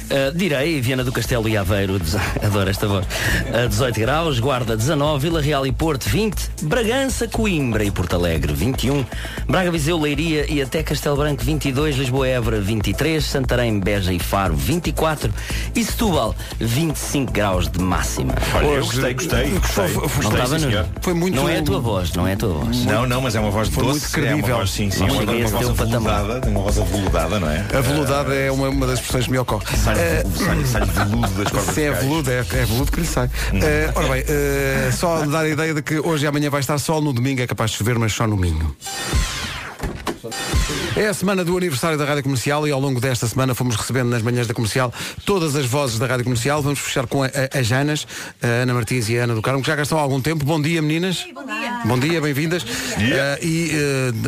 [0.07, 2.01] Uh, direi, Viana do Castelo e Aveiro,
[2.41, 7.83] adoro esta voz, uh, 18 graus, Guarda 19, Vila Real e Porto 20, Bragança, Coimbra
[7.83, 9.05] e Porto Alegre 21,
[9.49, 14.55] Braga, Viseu, Leiria e até Castelo Branco 22, Lisboa, Évora 23, Santarém, Beja e Faro
[14.55, 15.33] 24
[15.75, 18.33] e Setúbal 25 graus de máxima.
[18.55, 19.51] Olha, eu gostei, gostei.
[19.51, 19.89] gostei.
[19.89, 20.87] Não Gostei, senhor.
[21.01, 22.85] Foi muito- Não é a tua voz, não é a tua voz.
[22.85, 24.39] Não, não, mas é uma voz Foi doce, muito credível.
[24.39, 27.67] É uma voz, sim, sim, Não uma, voz aveludada, tem uma voz aveludada, não é?
[27.75, 29.65] A veludade é uma, uma das expressões que me ocorre.
[29.97, 33.31] Sai, sai, sai veludo das cordas Se é veludo, é, é veludo que lhe sai.
[33.55, 36.79] Eh, ora bem, eh, só dar a ideia de que hoje e amanhã vai estar
[36.79, 38.77] sol, no domingo é capaz de chover, mas só no Minho.
[40.97, 44.09] É a semana do aniversário da Rádio Comercial e ao longo desta semana fomos recebendo
[44.09, 44.93] nas manhãs da Comercial
[45.25, 46.63] todas as vozes da Rádio Comercial.
[46.63, 48.07] Vamos fechar com a, a- as Janas,
[48.43, 50.45] a Ana Martins e a Ana do Carmo, que já há algum tempo.
[50.45, 51.25] Bom dia, meninas.
[51.35, 51.81] Bom dia.
[51.85, 52.65] Bom dia, bem-vindas.
[52.99, 53.71] Eh, e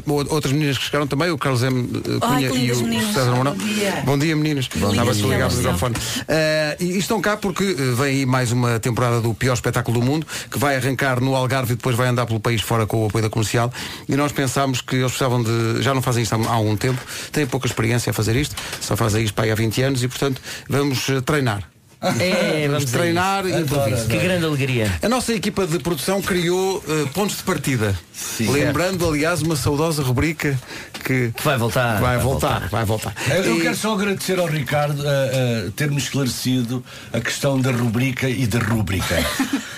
[0.06, 1.88] o- outras meninas que chegaram também, o Carlos M.
[1.94, 3.14] eh, Cunha que e o meninas.
[3.14, 3.54] César Mourão.
[3.56, 4.02] Bom dia.
[4.04, 4.68] Bom dia, meninas.
[4.74, 5.94] Bom Estava a ligar o microfone.
[6.28, 10.26] Eh, e estão cá porque vem aí mais uma temporada do pior espetáculo do mundo,
[10.50, 13.22] que vai arrancar no Algarve e depois vai andar pelo país fora com o apoio
[13.22, 13.72] da comercial.
[14.08, 15.82] E nós pensámos que eles precisavam de.
[15.88, 17.00] Já não fazem isto há, algum tempo,
[17.32, 20.08] têm pouca experiência a fazer isto, só fazem isto para aí há 20 anos e,
[20.08, 21.66] portanto, vamos eh, treinar.
[22.00, 24.06] É, vamos treinar e improviso.
[24.06, 24.90] Que grande alegria.
[25.02, 27.98] A nossa equipa de produção criou eh, pontos de partida.
[28.40, 30.58] Lembrando, aliás, uma saudosa rubrica
[31.04, 32.00] que vai voltar.
[32.00, 33.14] Vai voltar, vai voltar.
[33.28, 37.70] Eu, eu E- quero só agradecer ao Ricardo a, a ter-me esclarecido a questão da
[37.72, 39.16] rubrica e da rúbrica.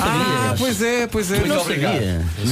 [0.00, 1.38] Ah, pois é, pois é.
[1.40, 2.00] Muito obrigado.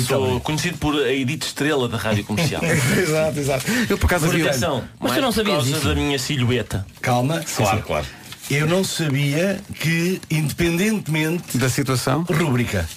[0.06, 2.62] Sou conhecido por a Edith Estrela da Rádio Comercial.
[2.96, 3.64] exato, exato.
[3.88, 5.88] Eu por acaso Por havia- atenção, Mas tu é não por sabias causa isso?
[5.88, 6.86] da minha silhueta.
[7.00, 7.42] Calma.
[7.56, 8.06] Claro, claro.
[8.50, 12.88] Eu não sabia que, independentemente da situação, rúbrica.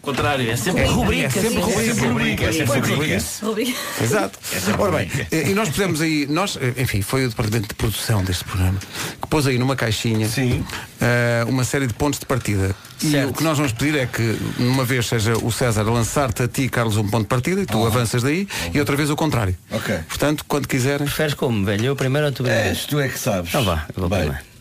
[0.00, 1.26] Contrário, é sempre É, rubrica.
[1.26, 2.02] é sempre rubrica.
[2.08, 3.22] rubrica, é sempre rubrica.
[3.40, 3.78] Rubrica.
[4.02, 4.38] Exato.
[4.76, 8.24] Ora bem, eh, e nós pusemos aí, nós, eh, enfim, foi o departamento de produção
[8.24, 10.28] deste programa que pôs aí numa caixinha
[11.00, 12.74] eh, uma série de pontos de partida.
[13.00, 16.42] E o que nós vamos pedir é que, numa vez seja o César a lançar-te
[16.42, 19.14] a ti, Carlos, um ponto de partida e tu avanças daí, e outra vez o
[19.14, 19.56] contrário.
[19.70, 20.00] Ok.
[20.08, 21.06] Portanto, quando quiserem.
[21.06, 21.84] Preferes como, velho?
[21.86, 22.70] Eu primeiro ou tu primeiro?
[22.70, 23.50] És, tu é que sabes.
[23.50, 24.18] Então vá, eu vou Bem.
[24.22, 24.51] primeiro.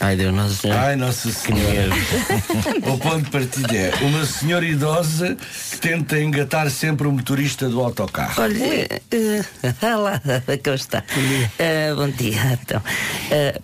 [0.00, 0.80] Ai Deus, Nossa Senhora.
[0.80, 1.90] Ai, Nossa Senhora.
[2.86, 5.36] o ponto de partida é uma senhora idosa
[5.70, 8.42] que tenta engatar sempre o motorista do autocarro.
[8.42, 8.88] Olha,
[9.82, 10.22] ah lá,
[10.62, 11.02] como está?
[11.58, 12.82] Eh, bom dia, então.
[13.30, 13.58] Eh,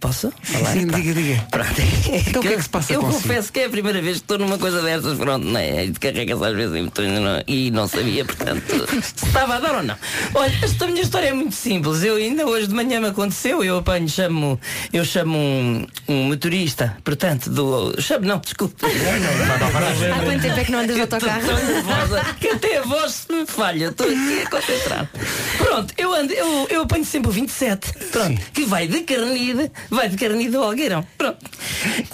[0.00, 0.72] posso falar?
[0.72, 1.46] Sim, diga, diga.
[1.50, 1.68] Pronto.
[2.28, 3.22] Então o que é que se passa Eu consigo?
[3.22, 5.88] confesso que é a primeira vez que estou numa coisa dessas, pronto, não é?
[6.00, 9.76] Carrega-se às vezes em botões e não- e não sabia, portanto, se estava a dar
[9.76, 9.96] ou não.
[10.34, 12.02] Olha, esta minha história é muito simples.
[12.02, 14.60] Eu ainda hoje de manhã me aconteceu, eu apanho, chamo,
[14.92, 18.00] eu chamo um, um motorista, portanto, do.
[18.00, 18.76] Chamo, não, desculpe.
[18.84, 21.40] Há quanto tempo é que não andas de autocarro?
[21.40, 25.10] Estou nervosa, que até a voz se me falha, estou aqui a concentrar.
[25.58, 30.08] Pronto, eu ando, eu, eu apanho sempre o 27, pronto, que vai de Carnide, vai
[30.08, 31.38] de Carnide ao Algueirão, pronto.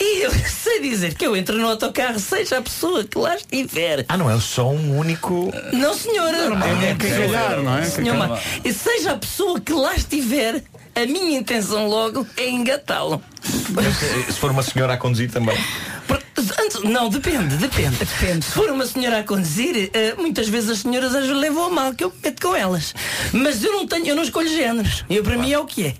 [0.00, 4.04] E eu sei dizer que eu entro no autocarro, seja a pessoa que lá estiver.
[4.08, 5.52] Ah, não é só um único.
[5.72, 6.38] Não, senhora.
[6.84, 7.84] É que calhar, não é?
[7.84, 10.62] Senhor, mas- e seja a pessoa que lá estiver,
[10.94, 13.22] a minha intenção logo é engatá-lo.
[13.42, 15.56] Se for uma senhora a conduzir também.
[16.84, 18.44] Não, depende, depende.
[18.44, 21.94] Se for uma senhora a conduzir, eh, muitas vezes as senhoras as levam a mal,
[21.94, 22.94] que eu meto com elas.
[23.32, 25.04] Mas eu não tenho, eu não escolho géneros.
[25.08, 25.94] Eu para mim é o que é.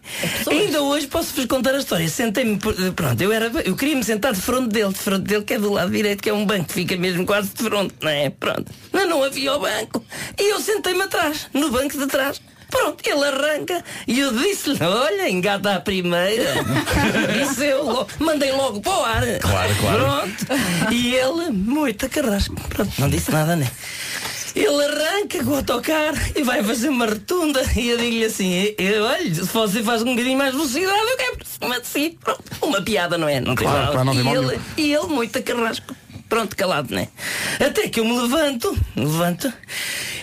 [0.51, 2.09] Ainda hoje posso-vos contar a história.
[2.09, 5.45] Sentei-me, eh, pronto, eu era, eu queria me sentar de frente dele, de frente dele,
[5.45, 7.95] que é do lado direito, que é um banco que fica mesmo quase de frente,
[8.01, 8.31] não é?
[8.31, 8.73] Pronto.
[8.93, 10.05] Mas não havia o banco.
[10.39, 12.41] E eu sentei-me atrás, no banco de trás.
[12.75, 16.53] Pronto, ele arranca e eu disse-lhe, olha, engata a primeira.
[17.41, 19.23] Isso eu logo, mandei logo para o ar.
[19.41, 20.05] Claro, claro.
[20.05, 20.93] Pronto.
[20.93, 22.55] E ele, muito carrasco.
[22.69, 23.71] Pronto, não disse nada, né?
[24.57, 29.03] Ele arranca com o autocarro e vai fazer uma rotunda e eu digo-lhe assim, eu,
[29.05, 32.19] olha, se você faz um bocadinho mais velocidade, eu quero por cima de si.
[32.23, 33.41] Pronto, uma piada, não é?
[33.41, 33.93] Não tem Claro, nada.
[33.93, 35.95] claro, não tem e, ele, e ele, muito carrasco.
[36.29, 37.09] Pronto, calado, né?
[37.65, 39.53] Até que eu me levanto, me levanto,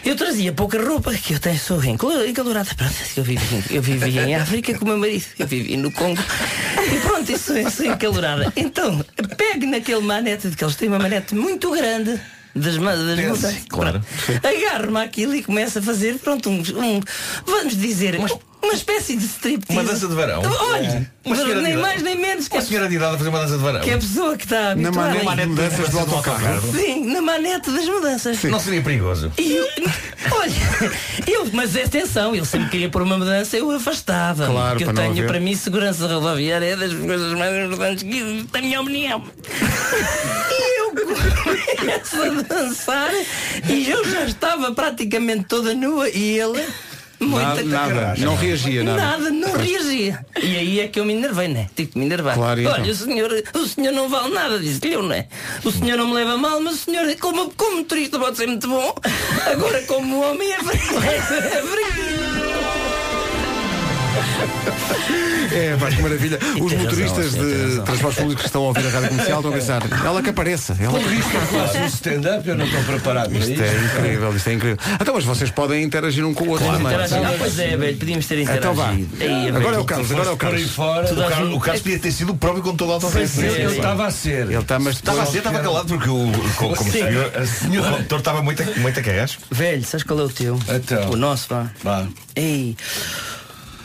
[0.03, 2.69] eu trazia pouca roupa, que eu tenho, sou encalo- encalorada.
[2.75, 6.21] Pronto, eu vivi, eu vivi em África com o meu marido, eu vivi no Congo.
[6.91, 8.51] E pronto, eu sou, eu sou encalorada.
[8.55, 9.03] Então,
[9.37, 12.19] pegue naquele manete, que eles têm uma manete muito grande.
[12.53, 13.55] Das, das mudanças.
[13.69, 14.03] claro.
[14.43, 16.99] Agarro-me aquilo e começo a fazer, pronto, um, um-
[17.45, 18.17] vamos dizer,
[18.63, 19.79] uma espécie de striptease.
[19.79, 20.41] Uma dança de varão.
[20.43, 21.81] Olha, Uma senhora de nem idade.
[21.81, 23.81] mais nem menos que Uma a senhora de idade a fazer uma dança de varão.
[23.81, 26.71] que é a pessoa que está Na manete de mudanças do autocarro.
[26.73, 28.43] Sim, na manete das mudanças.
[28.43, 29.31] Não seria perigoso.
[29.37, 29.67] E eu,
[30.31, 30.53] olha,
[31.27, 34.45] eu, mas atenção, ele sempre queria pôr uma mudança, eu afastava.
[34.45, 35.27] Claro, porque eu tenho haver.
[35.27, 39.23] para mim segurança rodoviária é das coisas mais importantes que na minha opinião.
[40.51, 40.91] E eu
[41.77, 43.09] começo a dançar
[43.69, 46.65] e eu já estava praticamente toda nua e ele.
[47.21, 48.15] Nada, Muito nada.
[48.17, 49.01] Não reagia, nada.
[49.01, 50.25] Nada, não reagia.
[50.41, 51.69] E aí é que eu me enervei, né?
[51.75, 52.33] Tive que me enervar.
[52.35, 52.91] Claro, Olha, então?
[52.91, 55.27] o senhor, o senhor não vale nada, disse-lhe eu, não é?
[55.63, 58.67] O senhor não me leva mal, mas o senhor, como, como turista, pode ser muito
[58.67, 58.95] bom.
[59.51, 62.40] Agora, como homem, é É,
[65.79, 66.37] pá, que maravilha.
[66.37, 67.83] Os tem razão, motoristas sim, tem de razão.
[67.85, 70.77] transportes públicos que estão a ouvir a rádio comercial estão a pensar, ela que apareça.
[70.79, 71.15] Ela Com que...
[71.15, 73.63] isto eu faço um stand-up, eu não estou preparado para Isto isto.
[73.63, 74.77] é incrível, isto é incrível.
[75.01, 76.87] Então, mas vocês podem interagir um com o outro também.
[76.87, 77.17] Interagir.
[77.17, 78.67] Ah, pois é, velho, podíamos ter interagido.
[78.67, 78.89] Então vá.
[78.89, 79.07] Aí,
[79.49, 79.75] Agora velho.
[79.75, 80.71] é o Carlos, agora é o Por aí Carlos.
[80.71, 83.27] fora, O a Carlos, o Carlos podia ter sido o próprio condutor do autocarro.
[83.27, 83.75] Sim, sim, eu sim.
[83.77, 84.45] estava a ser.
[84.45, 87.83] Ele está, mas Estava a ser, estava calado porque o, como, como se viu, o
[87.91, 89.41] condutor estava muito, a- muito a carrasco.
[89.51, 90.59] Velho, sabes qual é o teu?
[90.69, 91.09] Então.
[91.11, 91.67] O nosso, vá.
[91.83, 92.05] Vá.
[92.35, 92.75] Ei,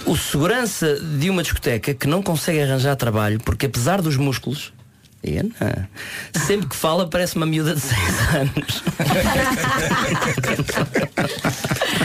[0.06, 4.72] o segurança de uma discoteca que não consegue arranjar trabalho porque apesar dos músculos
[5.22, 5.88] não.
[6.46, 8.00] Sempre que fala parece uma miúda de 6
[8.34, 8.82] anos.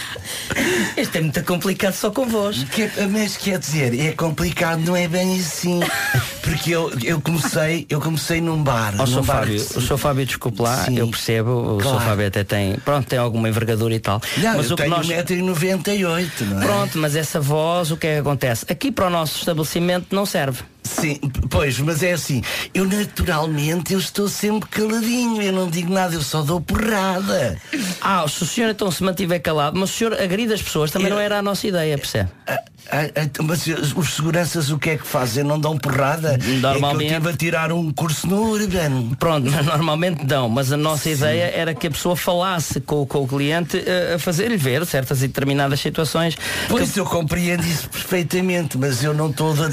[0.97, 2.63] Este é muito complicado só com voz.
[2.65, 5.79] Que- mas quer dizer, é complicado, não é bem assim.
[6.41, 8.93] Porque eu, eu comecei, eu comecei num bar.
[8.97, 9.21] Ó, num Sr.
[9.23, 9.97] bar Fábio, que- o Sr.
[9.97, 10.97] Fábio, desculpe lá, Sim.
[10.97, 11.99] eu percebo, o Claro.
[11.99, 12.05] Sr.
[12.05, 14.21] Fábio até tem, pronto, tem alguma envergadura e tal.
[14.37, 16.65] Não, mas eu o tenho nós 1,98m, não é?
[16.65, 18.65] Pronto, mas essa voz, o que é que acontece?
[18.69, 20.61] Aqui para o nosso estabelecimento não serve.
[20.87, 21.19] Sim,
[21.49, 22.41] pois, mas é assim,
[22.73, 27.59] eu naturalmente eu estou sempre caladinho, eu não digo nada, eu só dou porrada.
[28.01, 31.07] Ah, se o senhor então se mantiver calado, mas o senhor agride as pessoas, também
[31.09, 32.29] Eu- não era a nossa ideia, percebe?
[32.47, 32.57] Ah,
[32.91, 33.65] ah, ah, mas
[33.95, 35.43] os seguranças o que é que fazem?
[35.43, 36.37] Não dão porrada?
[36.61, 39.15] Normalmente- É que eu tive a tirar um curso no Urban.
[39.19, 43.27] Pronto, normalmente dão, mas a nossa ideia era que a pessoa falasse com, com o
[43.27, 46.37] cliente eh, a fazer-lhe ver certas e determinadas situações.
[46.69, 49.67] Pois eu compreendo isso perfeitamente, mas eu não estou de-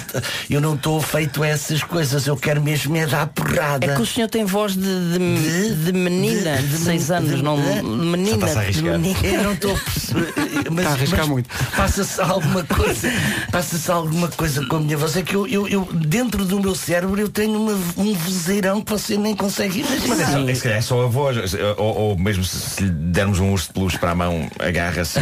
[0.50, 3.84] eu não estou feito a essas coisas, eu quero mesmo é dar porrada.
[3.92, 7.82] É que o senhor tem voz de, de, de menina de 6 anos, não de
[7.82, 8.46] menina.
[8.70, 9.18] de menina.
[9.22, 10.34] Eu não estou a perceber.
[10.70, 11.48] Mas, Está a arriscar mas muito.
[11.76, 13.03] Passa-se alguma coisa.
[13.50, 15.16] Passa-se alguma coisa com a minha voz.
[15.16, 18.90] É que eu, eu, eu- dentro do meu cérebro eu tenho uma- um vozeirão que
[18.90, 20.54] você nem consegue Mas é imaginar.
[20.56, 23.68] só, é, é só a voz, ou, ou mesmo se, se lhe dermos um urso
[23.68, 25.18] de peluche para a mão, agarra-se.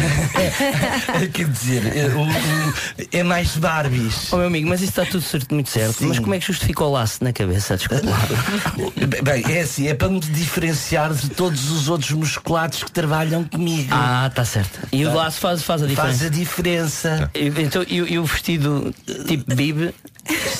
[1.33, 4.31] Quer dizer, é, o- o- é mais Barbies.
[4.31, 5.99] Oh meu amigo, mas isso está tudo certo, muito certo.
[5.99, 6.07] Sim.
[6.07, 7.77] Mas como é que justifica o laço na cabeça?
[7.77, 8.03] Desculpa.
[9.23, 13.89] Bem, é assim, é para me diferenciar de todos os outros musculados que trabalham comigo.
[13.91, 14.79] Ah, está certo.
[14.91, 16.17] E o laço faz, faz a diferença.
[16.17, 17.31] Faz a diferença.
[17.33, 18.93] E, Então, e, o- e o vestido
[19.27, 19.95] tipo bibe,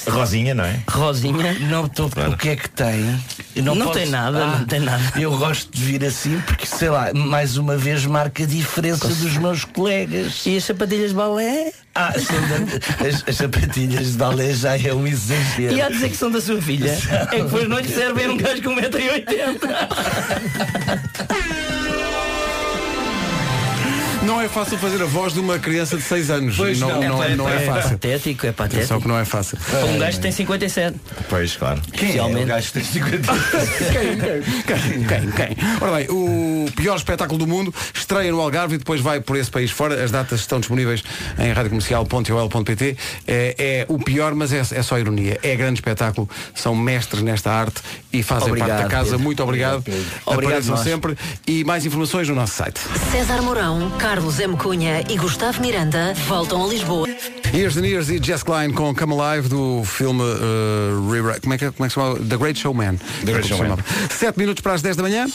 [0.10, 0.80] Rosinha, não é?
[0.90, 1.54] rosinha?
[1.70, 2.08] Não estou.
[2.08, 3.20] O que é que tem?
[3.56, 5.14] Eu Não posso- tem nada, não tem nada.
[5.20, 9.38] Eu gosto de vir assim porque, sei lá, mais uma vez marca a diferença dos
[9.38, 10.42] meus colegas.
[10.48, 11.72] E as sapatilhas de balé?
[11.96, 15.76] Ah, da- as, as sapatilhas de balé já é um exagero.
[15.76, 16.98] E a dizer que são da sua filha?
[17.12, 19.60] É que depois não lhe servem um gajo com 1,80m.
[24.26, 26.56] Não é fácil fazer a voz de uma criança de 6 anos.
[26.56, 27.02] Pois não, não.
[27.02, 27.90] não, é, não é é fácil.
[27.92, 29.02] patético, é É só patético.
[29.02, 29.58] que não é fácil.
[29.94, 30.98] Um gajo que tem 57.
[31.30, 31.82] Pois, claro.
[31.92, 33.18] Quem é o gajo que tem 50
[33.92, 34.18] Quem,
[34.64, 35.58] quem, quem, quem?
[35.82, 39.52] Ora bem, o pior espetáculo do mundo estreia no Algarve e depois vai por esse
[39.52, 40.02] país fora.
[40.04, 41.04] As datas estão disponíveis
[41.38, 42.98] em radiocomercial.ol.pt.
[43.28, 45.38] É, é o pior, mas é, é só ironia.
[45.44, 46.30] É grande espetáculo.
[46.56, 49.10] São mestres nesta arte e fazem Obrigado, parte da casa.
[49.12, 49.20] Pedro.
[49.20, 49.78] Muito obrigado.
[50.26, 51.18] Obrigado, Apareçam sempre.
[51.46, 52.80] E mais informações no nosso site.
[53.12, 54.56] César Mourão, Carlos M.
[54.58, 57.08] Cunha e Gustavo Miranda voltam a Lisboa.
[57.52, 61.58] Years and Years e Jess Klein com Come Alive do filme uh, Rewrite- como, é
[61.58, 62.20] que, como é que se chama?
[62.20, 62.98] The Great Showman.
[63.26, 63.78] The Great Showman.
[64.12, 65.26] 7 minutos para as 10 da manhã.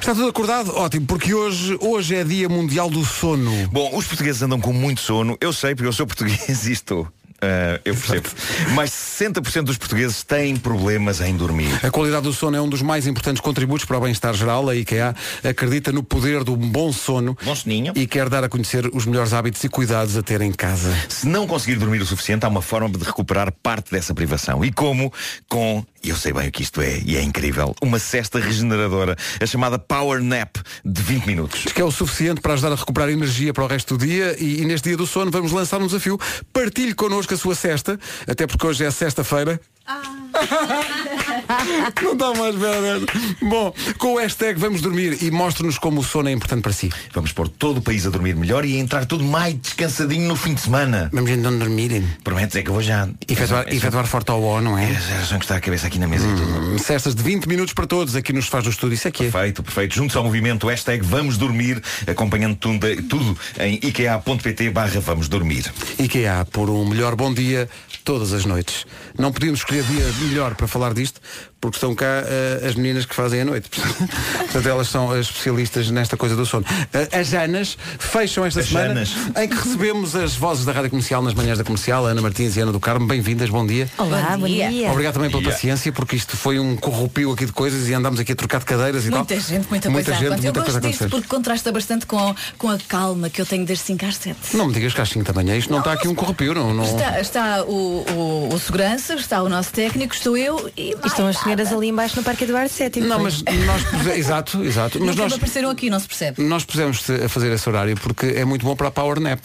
[0.00, 0.74] Está tudo acordado?
[0.76, 3.52] Ótimo, porque hoje, hoje é Dia Mundial do Sono.
[3.70, 5.36] Bom, os portugueses andam com muito sono.
[5.38, 7.06] Eu sei, porque eu sou português e estou.
[7.42, 8.28] Ah, eu percebo.
[8.74, 11.68] Mas 60% dos portugueses têm problemas em dormir.
[11.84, 14.68] A qualidade do sono é um dos mais importantes contributos para o bem-estar geral.
[14.68, 17.92] A IKEA acredita no poder do bom sono Bom soninho.
[17.96, 20.94] e quer dar a conhecer os melhores hábitos e cuidados a ter em casa.
[21.08, 24.64] Se não conseguir dormir o suficiente, há uma forma de recuperar parte dessa privação.
[24.64, 25.12] E como?
[25.48, 29.16] Com, e eu sei bem o que isto é, e é incrível, uma cesta regeneradora,
[29.40, 31.64] a chamada Power Nap de 20 minutos.
[31.64, 34.62] Que é o suficiente para ajudar a recuperar energia para o resto do dia e,
[34.62, 36.18] e neste dia do sono vamos lançar um desafio.
[36.52, 39.60] Partilhe connosco a sua cesta, até porque hoje é sexta-feira.
[42.02, 43.06] Não dá mais velho.
[43.42, 46.90] Bom, com o hashtag Vamos Dormir e mostre-nos como o sono é importante para si.
[47.12, 50.36] Vamos pôr todo o país a dormir melhor e a entrar tudo mais descansadinho no
[50.36, 51.10] fim de semana.
[51.12, 52.02] Vamos então dormir.
[52.22, 53.08] Prometes é que eu vou já.
[53.28, 54.90] Efetuar, É efetuar forte ao ó, não é?
[54.90, 56.60] É, já só encostar a cabeça aqui na mesa e tudo.
[56.60, 58.94] Hum, Cestas de 20 minutos para todos aqui nos faz do estúdio.
[58.94, 59.30] Isso é que é.
[59.30, 59.94] Perfeito, perfeito.
[59.94, 62.78] Juntos ao movimento hashtag Vamos Dormir, acompanhando tudo,
[63.08, 65.70] tudo em ikea.pt barra Vamos Dormir.
[65.98, 67.68] IKEA, por um melhor bom dia
[68.04, 68.86] todas as noites.
[69.18, 71.20] Não podíamos escolher dia melhor para falar disto,
[71.60, 73.68] porque estão cá eh, as meninas que fazem a noite.
[73.78, 76.64] Portanto, elas são as especialistas nesta coisa do sono.
[76.92, 79.14] Eh, as Janas fecham esta As semana Janas.
[79.36, 82.60] em que recebemos as vozes da Rádio Comercial nas manhãs da comercial, Ana Martins e
[82.60, 83.06] Ana do Carmo.
[83.06, 83.88] Bem-vindas, bom dia.
[83.98, 84.90] Olá, bom dia.
[84.90, 85.52] Obrigado também pela Dia.
[85.52, 88.64] paciência, porque isto foi um corrupio aqui de coisas e andámos aqui a trocar de
[88.66, 89.40] cadeiras e Muita tal.
[89.44, 92.34] gente, muita, muita coisa gente, muita Eu coisa gosto a disto porque contrasta bastante com,
[92.56, 94.56] com a calma que eu tenho desde 5 às 7.
[94.56, 96.72] Não me digas que às 5 da manhã isto não, está aqui um corrupio, não.
[96.72, 96.84] não...
[96.84, 98.04] Está, está o,
[98.48, 101.88] o, o segurança, está o nosso técnico, estou eu e, E estão as senhoras ali
[101.88, 103.02] embaixo no Parque Eduardo VII.
[103.02, 104.98] Não, mas nós puse- exato, exato.
[105.00, 106.42] Mas nós, apareceram aqui, não se percebe.
[106.42, 109.44] nós pusemos a fazer esse horário porque é muito bom para a Power Nap.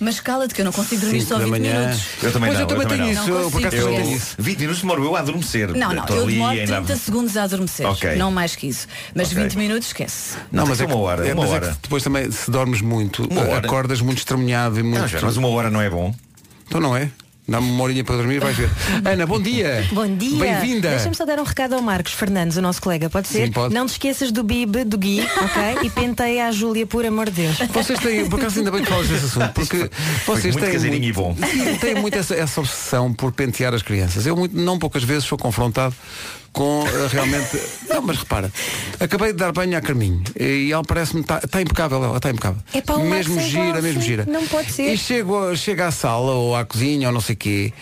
[0.00, 1.80] Mas cala-te que eu não consigo dormir Cinco só da 20 manhã.
[1.80, 2.02] minutos.
[2.22, 3.22] Eu também Pois não, eu também tenho não.
[3.22, 4.34] isso, eu, por acaso Eu- tenho isso.
[4.38, 5.68] 20 minutos demoro eu a adormecer.
[5.74, 7.86] Não, não, Estou eu ali demoro ainda a- 30 segundos a adormecer.
[7.86, 8.16] Ok.
[8.16, 8.88] Não mais que isso.
[9.14, 9.42] Mas Ok.
[9.44, 10.36] 20 minutos esquece.
[10.50, 11.68] Não, mas é que, uma hora, é, uma mas é hora.
[11.68, 13.26] que depois também se dormes muito,
[13.56, 14.98] acordas muito estremunhado e muito.
[15.00, 16.12] Não, Joana, mas uma hora não é bom.
[16.66, 17.08] Então não é?
[17.46, 18.70] Dá-me uma horinha para dormir, vais ver.
[19.04, 19.84] Ana, bom dia.
[19.90, 20.38] Bom dia.
[20.38, 20.90] Bem-vinda.
[20.90, 23.46] Deixa-me só dar um recado ao Marcos Fernandes, o nosso colega, pode ser?
[23.46, 23.74] Sim, pode.
[23.74, 25.78] Não te esqueças do Bib, do Gui, ok?
[25.82, 27.58] E penteia a Júlia, por amor de Deus.
[27.72, 29.90] Vocês têm, por acaso ainda bem que falas desse assunto, porque
[30.24, 31.36] vocês muito têm caseirinho e bom.
[31.80, 34.24] Têm muito essa, essa obsessão por pentear as crianças.
[34.24, 35.94] Eu muito, não poucas vezes sou confrontado
[36.52, 37.60] com eh, realmente.
[37.88, 38.52] Não, mas repara,
[39.00, 42.62] acabei de dar banho à Carminho e ela parece-me está tá impecável, ela está impecável.
[42.72, 44.26] É para o mesmo gira, mesmo gira.
[44.26, 44.92] Não pode ser.
[44.92, 47.72] E chego, chego à sala ou à cozinha ou não sei quê,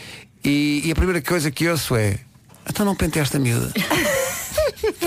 [0.44, 2.18] e, e a primeira coisa que ouço é
[2.68, 3.72] então não penteaste a miúda.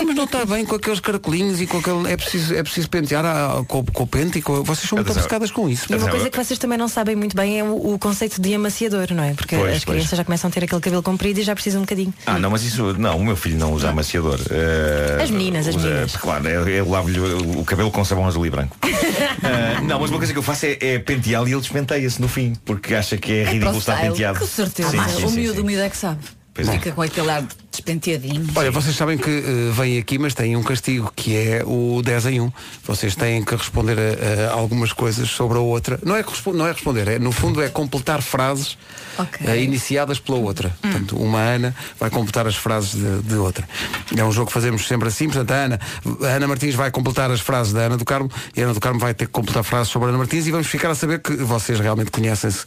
[0.04, 2.12] Mas não está bem com aqueles caracolinhos e com aquele.
[2.12, 4.62] É preciso, é preciso pentear ah, com, com o pente e com.
[4.62, 5.86] Vocês são muito obcecadas com isso.
[5.92, 8.54] E uma coisa que vocês também não sabem muito bem é o, o conceito de
[8.54, 9.34] amaciador, não é?
[9.34, 9.96] Porque Pois, as pois.
[9.98, 12.12] crianças já começam a ter aquele cabelo comprido e já precisam um bocadinho.
[12.26, 12.94] Ah, não, mas isso.
[12.98, 14.38] Não, o meu filho não usa amaciador.
[14.50, 16.16] Eh, As meninas, as usa- meninas.
[16.16, 18.76] Claro, eu, eu lavo-lhe o cabelo com sabão azul e branco.
[19.44, 22.28] Eh, não, mas uma coisa que eu faço é, é penteá-lo e ele despenteia-se no
[22.28, 24.38] fim, porque acha que é É ridículo estar penteado.
[24.38, 24.88] com certeza.
[24.90, 25.60] Sim, Ah, sim, o miúdo, sim.
[25.60, 26.20] o miúdo é que sabe.
[26.54, 26.72] Pois é.
[26.72, 28.46] Fica com aquele ar despenteadinho.
[28.54, 32.26] Olha, vocês sabem que eh, vêm aqui, mas têm um castigo, que é o 10
[32.26, 32.52] em 1.
[32.86, 35.98] Vocês têm que responder a, a algumas coisas sobre a outra.
[36.04, 36.24] Não é,
[36.54, 38.78] não é responder, é, no fundo é completar frases
[39.18, 39.44] Ok.
[39.46, 40.72] eh, iniciadas pela outra.
[40.80, 43.68] Portanto, uma Ana vai completar as frases de, de outra.
[44.16, 45.26] É um jogo que fazemos sempre assim.
[45.28, 45.80] Portanto, a Ana,
[46.22, 48.80] a Ana Martins vai completar as frases da Ana do Carmo e a Ana do
[48.80, 51.18] Carmo vai ter que completar frases sobre a Ana Martins e vamos ficar a saber
[51.18, 52.64] que vocês realmente conhecem-se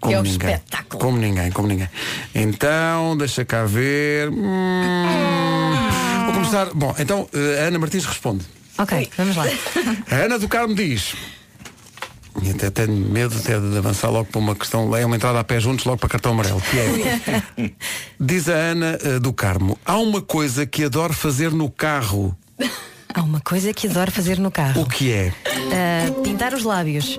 [0.00, 0.54] como É um ninguém.
[0.54, 1.00] espetáculo.
[1.02, 1.88] Como ninguém, como ninguém.
[2.34, 4.28] Então, deixa cá ver.
[4.30, 5.04] Hum,
[6.26, 6.66] Vou começar.
[6.74, 8.44] Bom, então eh, a Ana Martins responde.
[8.78, 9.44] Ok, vamos lá.
[10.10, 11.14] A Ana do Carmo diz.
[12.40, 15.44] E até tenho medo até de avançar logo para uma questão, é uma entrada a
[15.44, 16.60] pé juntos logo para cartão amarelo.
[16.60, 17.72] Que é,
[18.20, 22.36] diz a Ana eh, do Carmo, há uma coisa que adoro fazer no carro.
[23.12, 24.82] Há uma coisa que adoro fazer no carro.
[24.82, 25.32] O que é?
[25.72, 27.18] Ah, pintar os lábios.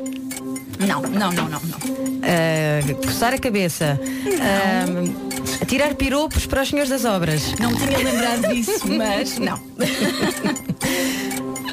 [0.80, 2.09] Não, não, não, não, não.
[2.24, 4.00] Ah, coçar a cabeça.
[4.42, 7.54] Ah, tirar piropos para os senhores das obras.
[7.60, 9.60] Não me tinha lembrado disso, mas não.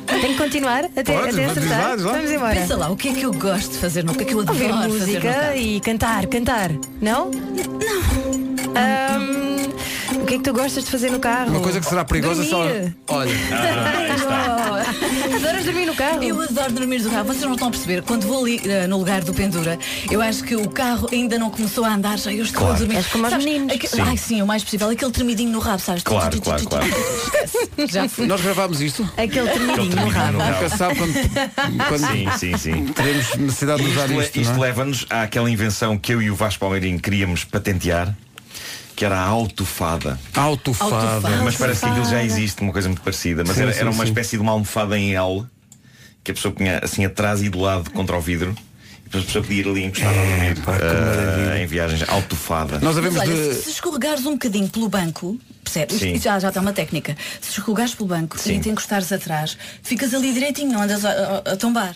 [0.07, 1.91] Tem que continuar até, Pode, até acertar.
[1.91, 1.97] lá.
[1.97, 2.55] Vamos embora.
[2.55, 4.35] Pensa lá, o que é que eu gosto de fazer no O que é que
[4.35, 6.71] eu adoro Ouvir fazer no música e cantar, cantar.
[7.01, 7.31] Não?
[7.31, 9.37] Não.
[9.43, 9.46] O
[10.27, 11.51] que é que tu gostas de fazer no carro?
[11.51, 12.65] Uma coisa que será perigosa só.
[12.67, 12.97] Dormir.
[13.09, 13.33] Olha.
[15.37, 16.23] Adoras dormir no carro?
[16.23, 17.25] Eu adoro dormir no carro.
[17.25, 18.03] Vocês não estão a perceber.
[18.03, 19.79] Quando vou ali eh, no lugar do pendura,
[20.11, 22.75] eu acho que o carro ainda não começou a andar, já eu estou Claro.
[22.75, 22.97] a dormir.
[22.97, 23.75] És como meninos.
[23.75, 24.01] aque- Sim.
[24.03, 24.89] Ai sim, o mais possível.
[24.91, 26.03] Aquele tremidinho no rabo, sabes?
[26.03, 26.87] Claro, claro, claro.
[27.89, 28.27] Já fui.
[28.27, 29.03] Nós gravámos isto?
[29.17, 30.33] Aquele tremidinho no rabo.
[30.33, 30.53] no rabo.
[30.63, 31.15] Nunca sabe quando,
[31.89, 32.87] quando Sim, sim, sim.
[32.87, 34.41] teremos necessidade de usar Isto, isto.
[34.41, 34.59] isto é?
[34.59, 38.15] leva-nos àquela invenção que eu e o Vasco Palmeirinho queríamos patentear,
[38.97, 40.19] que era a autofada.
[40.35, 40.95] Autofada.
[40.97, 41.45] Autofada.
[41.45, 43.45] Mas parece que aquilo já existe, uma coisa muito parecida.
[43.47, 44.11] Mas Sim, era, sim, era uma sim.
[44.11, 45.45] espécie de uma almofada em L
[46.25, 48.57] que a pessoa punha assim atrás e do lado contra o vidro.
[49.03, 51.63] E depois a pessoa podia ir ali encostar a dormir pá, maravilha.
[51.63, 52.09] em viagens.
[52.09, 52.75] Autofada.
[52.81, 53.55] Nós Mas havemos olha, de.
[53.55, 55.99] se escorregares um bocadinho pelo banco, percebes?
[56.01, 56.19] Sim.
[56.19, 57.17] Já, já está uma técnica.
[57.41, 58.57] Se escorregares pelo banco Sim.
[58.57, 61.95] e te encostares atrás, ficas ali direitinho, não andas a, a- a tombar.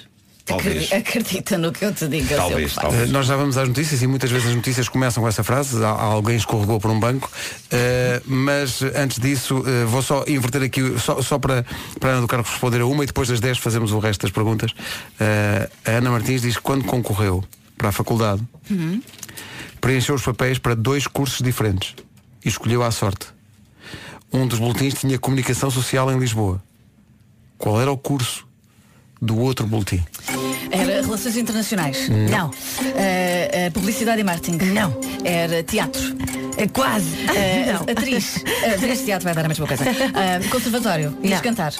[0.50, 0.84] Talvez.
[0.84, 2.28] Acredi- Acredita no que eu te digo.
[2.34, 3.08] Talvez, talvez.
[3.08, 5.82] Eh, Nós já vamos às notícias e muitas vezes as notícias começam com essa frase,
[5.84, 7.30] "Al- alguém escorregou por um banco,
[7.72, 11.64] Eh, mas antes disso eh, vou só inverter aqui, só, só para,
[11.98, 14.22] para a Ana do Carlos responder a uma e depois das 10 fazemos o resto
[14.22, 14.72] das perguntas.
[15.86, 17.44] A Ana Martins diz que quando concorreu
[17.78, 19.00] para a faculdade, Uhum.
[19.80, 21.94] preencheu os papéis para dois cursos diferentes
[22.44, 23.26] e escolheu à sorte.
[24.32, 26.62] Um dos boletins tinha comunicação social em Lisboa.
[27.58, 28.46] Qual era o curso
[29.20, 30.02] do outro boletim?
[30.70, 32.08] Era Relações Internacionais?
[32.30, 32.50] Não.
[32.96, 34.56] Eh, eh, publicidade e Marketing?
[34.72, 34.96] Não.
[35.24, 36.00] Era Teatro?
[36.72, 37.06] Quase.
[37.34, 37.80] Eh, Não.
[37.90, 38.36] Atriz?
[38.74, 39.82] Atriz de teatro vai dar a mesma coisa.
[40.50, 41.16] Conservatório?
[41.22, 41.40] Ias Não.
[41.42, 41.72] cantar?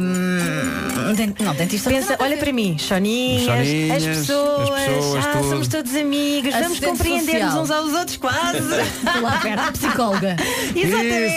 [0.00, 1.14] Não.
[1.14, 1.90] Den- não, dentista.
[1.90, 5.50] Pensa, olha para mim, Soninhas, Soninhas, as pessoas, as pessoas, ah, tudo.
[5.50, 7.62] somos todos amigos, vamos compreender-nos social.
[7.62, 8.60] uns aos outros quase.
[9.20, 9.72] Lá perto.
[9.72, 10.36] Psicóloga?
[10.74, 11.34] Exatamente.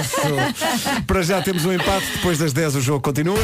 [0.00, 1.02] Isso, isso.
[1.06, 3.38] Para já temos um empate, depois das 10 o jogo continua.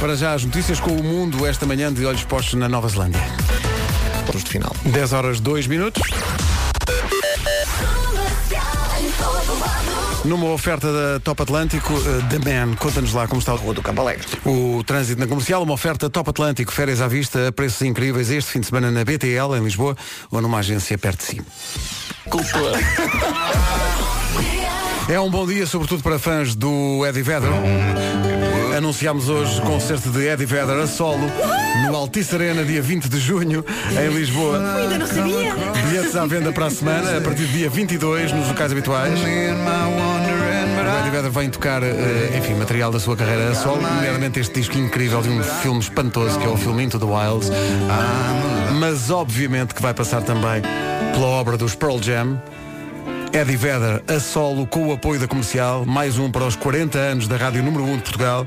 [0.00, 3.20] Para já as notícias com o mundo esta manhã de olhos postos na Nova Zelândia.
[4.24, 4.74] Pontos de final.
[4.84, 6.02] 10 horas 2 minutos.
[10.24, 13.82] Numa oferta da Top Atlântico, eh, The Man, conta-nos lá como está o Rua do
[13.82, 14.26] Campo Alegre.
[14.44, 18.52] O trânsito na comercial, uma oferta Top Atlântico, férias à vista, a preços incríveis este
[18.52, 19.96] fim de semana na BTL, em Lisboa,
[20.30, 21.42] ou numa agência perto de si.
[22.28, 22.78] Cultura.
[25.08, 27.50] É um bom dia, sobretudo para fãs do Eddie Vedder.
[28.78, 31.28] Anunciámos hoje concerto de Eddie Vedder a solo
[31.84, 34.56] no Altice Arena, dia 20 de junho, em Lisboa.
[34.56, 35.52] Ainda não sabia.
[35.88, 39.18] Bilhetes à venda para a semana, a partir do dia 22, nos locais habituais.
[39.18, 39.24] O
[41.00, 44.78] Eddie Vedder vem tocar, eh, enfim, material da sua carreira a solo, nomeadamente este disco
[44.78, 47.50] incrível de um filme espantoso, que é o filme Into the Wilds.
[48.78, 50.62] Mas obviamente que vai passar também
[51.12, 52.40] pela obra dos Pearl Jam.
[53.38, 57.28] Eddie Vedder a solo com o apoio da comercial, mais um para os 40 anos
[57.28, 58.44] da Rádio Número 1 de Portugal.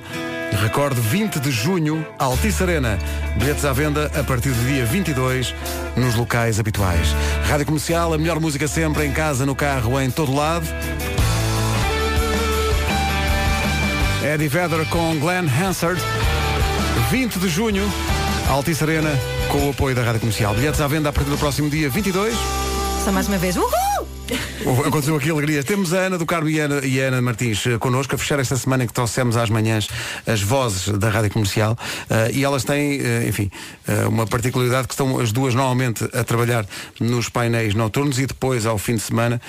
[0.62, 3.00] Recorde 20 de junho, Altice Arena.
[3.38, 5.56] Bilhetes à venda a partir do dia 22
[5.96, 7.08] nos locais habituais.
[7.48, 10.68] Rádio Comercial, a melhor música sempre, em casa, no carro, em todo lado.
[14.22, 16.02] Eddie Vedder com Glenn Hansard.
[17.10, 17.90] 20 de junho,
[18.50, 19.18] Altice Arena,
[19.48, 20.54] com o apoio da Rádio Comercial.
[20.54, 22.36] Bilhetes à venda a partir do próximo dia 22.
[23.06, 23.56] Só mais uma vez.
[23.56, 23.81] Uhul!
[24.86, 25.64] Aconteceu aqui alegria.
[25.64, 28.18] Temos a Ana do Carmo e a Ana, e a Ana Martins eh, connosco a
[28.18, 29.88] fechar esta semana em que trouxemos às manhãs
[30.26, 31.78] as vozes da Rádio Comercial
[32.10, 33.50] eh, e elas têm, eh, enfim,
[34.08, 36.66] uma particularidade que estão as duas normalmente a trabalhar
[37.00, 39.42] nos painéis noturnos e depois ao fim de semana.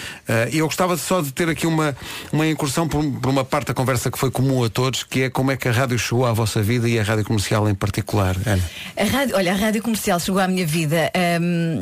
[0.51, 1.97] E eu gostava só de ter aqui uma,
[2.33, 5.31] uma incursão por, por uma parte da conversa que foi comum a todos, que é
[5.31, 8.37] como é que a rádio chegou à vossa vida e a Rádio Comercial em particular.
[8.45, 8.63] Ana.
[8.97, 11.11] A rádio, olha, a rádio comercial chegou à minha vida.
[11.41, 11.81] hum,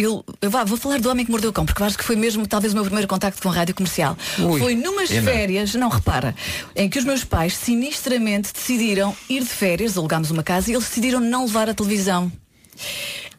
[0.00, 2.04] eu, eu vá, vou falar do Homem que Mordeu o Cão, porque eu acho que
[2.04, 4.16] foi mesmo talvez o meu primeiro contacto com a rádio comercial.
[4.38, 4.58] Ui.
[4.60, 5.30] foi numas Ena.
[5.30, 6.34] férias, não repara,
[6.74, 10.86] em que os meus pais sinistramente decidiram ir de férias, alugámos uma casa e eles
[10.88, 12.30] decidiram não levar a televisão.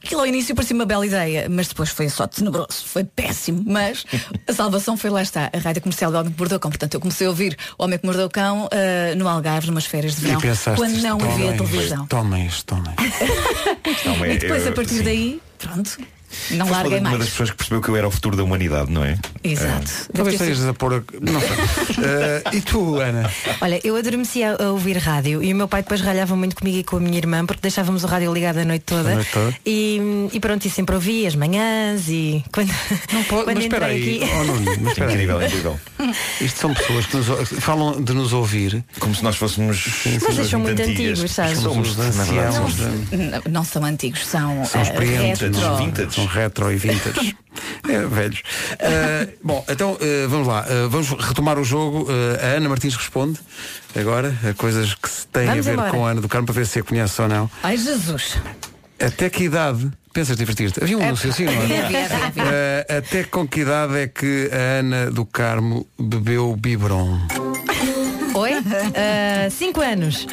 [0.04, 3.64] Aquilo ao início parecia uma bela ideia, mas depois foi só tenebroso, foi péssimo.
[3.66, 4.04] Mas
[4.46, 6.70] a salvação foi lá está, a rádio comercial do Homem que Mordeu o Cão.
[6.70, 9.86] Portanto, eu comecei a ouvir o Homem que Mordeu o Cão ah, no Algarve, numas
[9.86, 10.42] férias de verão,
[10.76, 12.06] quando não havia tomem, televisão.
[12.08, 12.94] Tomem isto, tomem.
[14.06, 15.04] Não, é- E depois, eu- a partir sim.
[15.04, 15.98] daí, pronto,
[16.52, 17.20] não Foste larguei uma mais.
[17.20, 19.18] das pessoas que percebeu que eu era o futuro da humanidade, não é?
[19.44, 19.92] Exato.
[20.14, 21.04] Talvez estejas a pôr a...
[21.22, 22.04] Não sei.
[22.04, 23.30] Eh, e tu, Ana?
[23.62, 26.78] Olha, eu adormeci a, a ouvir rádio e o meu pai depois ralhava muito comigo
[26.78, 29.12] e com a minha irmã porque deixávamos o rádio ligado a noite toda.
[29.12, 29.56] A noite toda.
[29.66, 30.00] E,
[30.32, 32.70] e pronto, e sempre ouvi as manhãs e quando,
[33.30, 34.34] quando mas espera entrei aí, aqui.
[34.40, 35.14] oh, Nuno, mas espera aí.
[35.14, 35.80] Incrível, incrível.
[36.42, 37.28] Isto são pessoas que nos,
[37.64, 38.84] falam de nos ouvir.
[39.00, 39.86] Como se nós fôssemos.
[40.06, 41.60] Mas eles são muito antigos, sabes?
[41.60, 42.56] Somos, Somos anciãos.
[42.56, 42.76] somos.
[43.12, 45.78] Não, não são antigos, são, São retro.
[45.78, 46.23] vintage.
[46.24, 47.36] São retro e vintage.
[47.88, 48.42] É, velhos.
[48.80, 50.66] Eh, bom, então eh, vamos lá.
[50.68, 52.08] Eh, vamos retomar o jogo.
[52.42, 53.40] A Ana Martins responde
[53.96, 55.92] agora a coisas que se têm Vamos a ver embora.
[55.92, 57.50] com a Ana do Carmo para ver se a conhece ou não.
[57.62, 58.38] Ai Jesus.
[59.00, 60.82] Até que idade, pensas divertir-te?
[60.82, 62.86] Havia um É, anúncio assim, não é?
[62.98, 67.20] até com que idade é que a Ana do Carmo bebeu biberon?
[68.96, 70.26] Ah, cinco anos.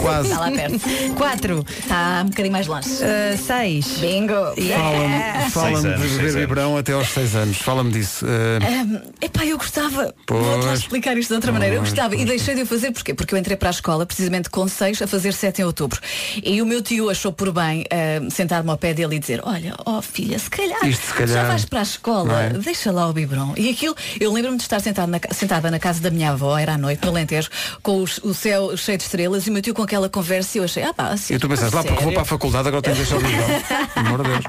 [0.00, 0.28] Quase.
[0.28, 0.80] Está lá perto.
[1.16, 1.66] Quatro.
[1.78, 2.88] Está um bocadinho mais longe.
[3.02, 3.86] Ah, seis.
[3.98, 4.34] Bingo.
[4.34, 7.56] Fala-me fala de anos, beber seis biberon até aos 6 anos.
[7.58, 8.26] Fala-me disso.
[8.26, 10.14] Eh, Um, epá, eu gostava.
[10.26, 10.44] Pois.
[10.44, 11.74] Vou-te lá explicar isto de outra maneira.
[11.76, 12.28] Eu Pois, gostava e pois.
[12.28, 13.14] deixei de o fazer porquê?
[13.14, 16.00] Porque eu entrei para a escola precisamente com 6 a fazer 7 em outubro.
[16.42, 19.74] E o meu tio achou por bem ah, sentar-me ao pé dele e dizer, olha,
[19.84, 22.50] ó filha, se calhar, Isto se calhar, já vais para a escola, é?
[22.50, 23.54] deixa lá o biberon.
[23.56, 26.74] E aquilo, eu lembro-me de estar sentado na sentada na casa da minha avó, era
[26.74, 27.48] à noite, no Alentejo,
[27.82, 30.60] com os- o céu cheio de estrelas e o meu tio com aquela conversa e
[30.60, 32.82] eu achei, ah pá, assim, E tu pensaste, lá porque vou para a faculdade, agora
[32.82, 33.20] tenho que deixar o
[34.00, 34.44] amor de Deus.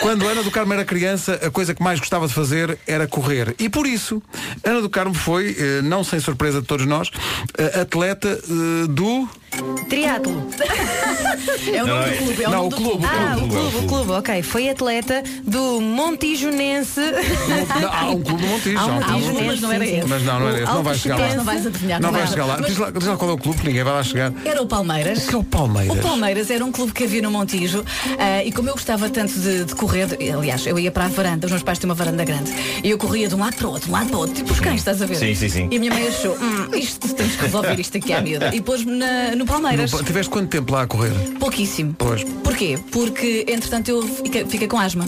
[0.00, 3.54] Quando Ana do Carmo era criança, a coisa que mais gostava de fazer era correr.
[3.58, 4.22] E por isso,
[4.62, 7.10] Ana do Carmo foi, eh, não sem surpresa de todos nós,
[7.58, 9.28] eh, atleta eh, do.
[9.88, 10.48] Triatlo.
[11.72, 13.44] É o nome do clube, é o não, nome o do clube, Ah, o clube,
[13.44, 13.86] o clube, clube.
[13.88, 14.42] clube, ok.
[14.42, 17.00] Foi atleta do Montijonense.
[17.80, 18.78] Não, há um clube do Montijo.
[18.78, 19.44] Há um há um clube.
[19.46, 20.08] Mas não era esse.
[20.08, 20.72] Mas não, não era esse.
[20.72, 21.34] Não vais chegar lá.
[21.36, 22.00] Não vais adivinhar.
[22.00, 22.20] Não vai.
[22.22, 22.56] vais chegar lá.
[22.58, 24.32] Mas Diz lá, diz lá qual é o clube, que ninguém vai lá chegar.
[24.44, 25.24] Era o Palmeiras.
[25.24, 25.96] O que é o Palmeiras?
[25.98, 27.84] O Palmeiras era um clube que havia no Montijo
[28.18, 31.46] ah, e como eu gostava tanto de, de correr, aliás, eu ia para a varanda,
[31.46, 33.70] os meus pais têm uma varanda grande, e eu corria de um lado para o
[33.70, 35.16] outro, de um lado para o outro, tipo os cães, estás a ver?
[35.16, 35.68] Sim, sim, sim.
[35.70, 38.54] E a minha mãe achou, hum, isto temos que resolver isto aqui à miúda.
[38.54, 38.92] E pôs-me
[39.36, 39.92] no Palmeiras.
[39.92, 41.12] No- tiveste quanto tempo lá a correr?
[41.38, 41.94] Pouquíssimo.
[41.98, 42.24] Pois.
[42.42, 42.78] Porquê?
[42.90, 45.04] Porque, entretanto, eu fiquei, fiquei com asma.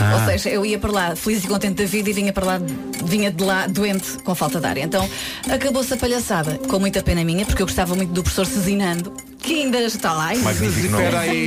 [0.00, 0.18] Ah.
[0.20, 2.60] Ou seja, eu ia para lá feliz e contente da vida e vinha para lá,
[3.04, 4.76] vinha de lá doente com falta de ar.
[4.78, 5.08] Então,
[5.50, 9.12] acabou-se a palhaçada, com muita pena minha, porque eu gostava muito do professor Cezinando,
[9.46, 10.26] que ainda está lá.
[10.26, 11.04] ainda- Magnífico nome.
[11.04, 11.46] Espera aí,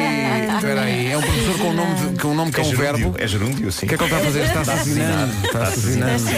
[0.56, 1.08] espera aí.
[1.12, 3.16] É um professor com um nome, de- com um nome que é um gerúndio, verbo.
[3.20, 3.86] É gerúndio, sim.
[3.86, 4.44] O que é que ele está a fazer?
[4.46, 5.34] Está assassinando.
[5.46, 6.30] Está assassinando.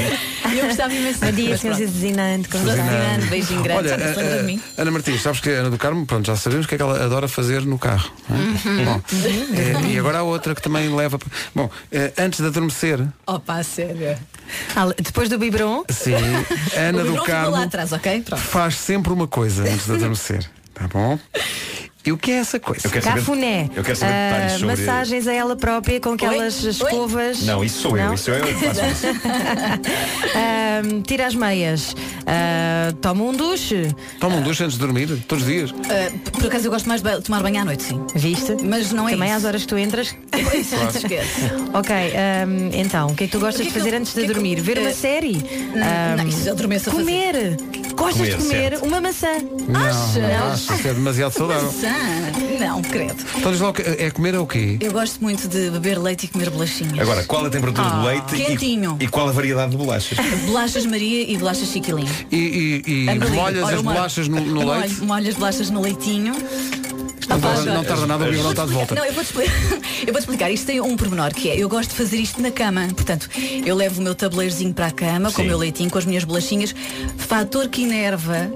[0.57, 1.19] Eu gostava imenso.
[1.25, 1.91] Bom dia, Mas senhor pronto.
[1.91, 2.49] Zezinante.
[2.49, 2.99] Como Professor está?
[3.01, 3.79] Cezinando, beijinho grande.
[3.79, 4.61] Olha, lembra de eh, mim?
[4.77, 6.83] Ana Martins, sabes que a Ana do Carmo, pronto, já sabemos o que é que
[6.83, 8.11] ela adora fazer no carro.
[8.29, 8.33] é?
[8.33, 8.85] Uhum.
[8.85, 9.01] Bom,
[9.55, 11.17] eh, e agora há outra que também leva.
[11.55, 14.17] Bom, eh, antes de adormecer, Opa, sério.
[14.75, 15.83] Ah, Depois do biberon.
[15.89, 18.21] sim, a Ana o do Carmo atrás, ok?
[18.21, 18.41] Pronto.
[18.41, 20.49] faz sempre uma coisa antes de adormecer.
[20.81, 21.19] Tá bom?
[22.03, 22.87] E o que é essa coisa?
[22.87, 23.69] Eu quero saber- Cafuné.
[23.75, 26.69] eu quero saber detalhes Ah, sobre- Massagens a ela própria com aquelas Oi?
[26.71, 27.43] escovas.
[27.43, 28.13] Não, isso sou eu, Não?
[28.15, 29.05] isso sou eu que faço isso.
[30.33, 31.95] Ah, tira as meias.
[32.25, 33.93] Ah, toma um duche.
[34.19, 35.71] Toma um duche antes de dormir, todos os dias.
[35.91, 38.03] Ah, por acaso eu gosto mais de tomar banho à noite, sim.
[38.15, 38.57] Viste?
[38.63, 39.37] Mas não é Também isso.
[39.37, 40.15] às horas que tu entras.
[40.59, 41.41] Isso, esquece.
[41.71, 41.95] Ok,
[42.73, 44.15] então, o que é que tu gostas O que é de fazer eu- antes o
[44.15, 44.59] de que é que eu- dormir?
[44.59, 45.33] Ver uma eh, série?
[45.75, 47.03] não, Ahm, isso eu adormeço a fazer.
[47.05, 47.57] comer.
[47.95, 48.85] Gostas Comer, de comer certo.
[48.85, 49.27] uma maçã?
[49.67, 50.69] Não, Achas?
[50.71, 51.63] acho que é demasiado saudável.
[51.71, 51.89] Maçã?
[52.59, 53.15] Não, credo.
[53.37, 54.77] Então diz lá é comer é o quê?
[54.79, 56.99] Eu gosto muito de beber leite e comer bolachinhas.
[56.99, 58.97] Agora, qual a temperatura do Ah, leite quentinho.
[58.99, 60.17] e, e qual a variedade de bolachas?
[60.45, 62.09] Bolachas Maria e bolachas Chiquilinho.
[62.31, 62.35] E,
[62.85, 65.01] e- e molhas ora, as molho- bolachas no, no molho- leite?
[65.03, 66.33] Molho as bolachas no leitinho.
[67.31, 68.95] Não tarda, não tarda nada, o biberon está de volta.
[68.95, 69.53] Não, eu explicar.
[70.05, 70.51] eu vou explicar.
[70.51, 72.87] Isto tem um pormenor que é, eu gosto de fazer isto na cama.
[72.93, 73.29] Portanto,
[73.65, 75.43] eu levo o meu tabuleirozinho para a cama, com Sim.
[75.43, 76.73] o meu leitinho, com as minhas bolachinhas.
[77.17, 78.51] Fator que enerva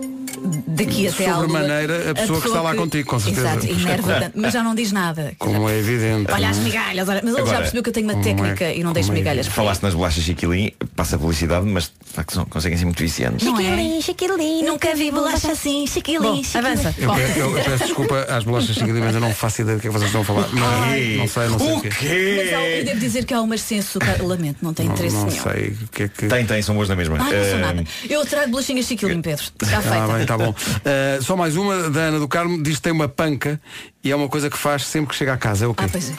[0.67, 1.47] daqui até à lua.
[1.47, 3.47] Sobremaneira, a pessoa que está lá contigo, com certeza.
[3.49, 5.33] Exato, enerva tanto, mas já não diz nada.
[5.39, 6.31] Como é evidente.
[6.31, 8.71] Olha as não migalhas, olha, mas ele já percebeu que eu tenho uma é- técnica
[8.73, 9.47] e não deixo é migalhas.
[9.47, 13.45] Falaste nas bolachas Chiquilim, passa a publicidade, mas de conseguem ser muito viciantes.
[13.45, 13.63] Não é?
[13.63, 16.65] Chiquilim, chiquilim, Nunca vi bolacha assim, chiquilim, chiquilim.
[16.67, 16.95] avança.
[16.97, 19.87] Eu, peço, eu peço desculpa às bolachas Chiquilim, mas eu não faço ideia do que
[19.87, 20.47] é que vocês estão a falar.
[20.53, 21.89] Não, não sei, não sei o quê.
[21.91, 25.15] Mas há- eu devo dizer que há umas sem açúcar, lamento, não tem Não, interesse
[25.15, 25.43] não nenhum.
[25.43, 26.27] sei o que é que.
[26.27, 27.15] Tem, tem, são boas na mesma.
[27.17, 27.83] Ah, não sou Eh, nada.
[28.09, 29.43] Eu trago bolachinhas chiquilim, Pedro.
[29.61, 30.34] Está feita.
[30.37, 30.51] Tá bom.
[30.51, 33.59] Uh, só mais uma da Ana do Carmo diz que tem uma panca
[34.03, 35.65] e é uma coisa que faz sempre que chega à casa.
[35.65, 35.83] É o quê?
[35.85, 36.13] Ah, pois é.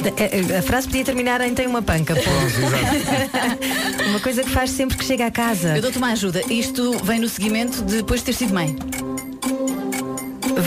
[0.00, 2.14] A, a- a frase podia terminar em tem uma panca.
[2.14, 2.20] pô.
[4.08, 5.76] uma coisa que faz sempre que chega à casa.
[5.76, 6.42] Eu dou-te uma ajuda.
[6.50, 8.76] Isto vem no seguimento de depois de ter sido mãe.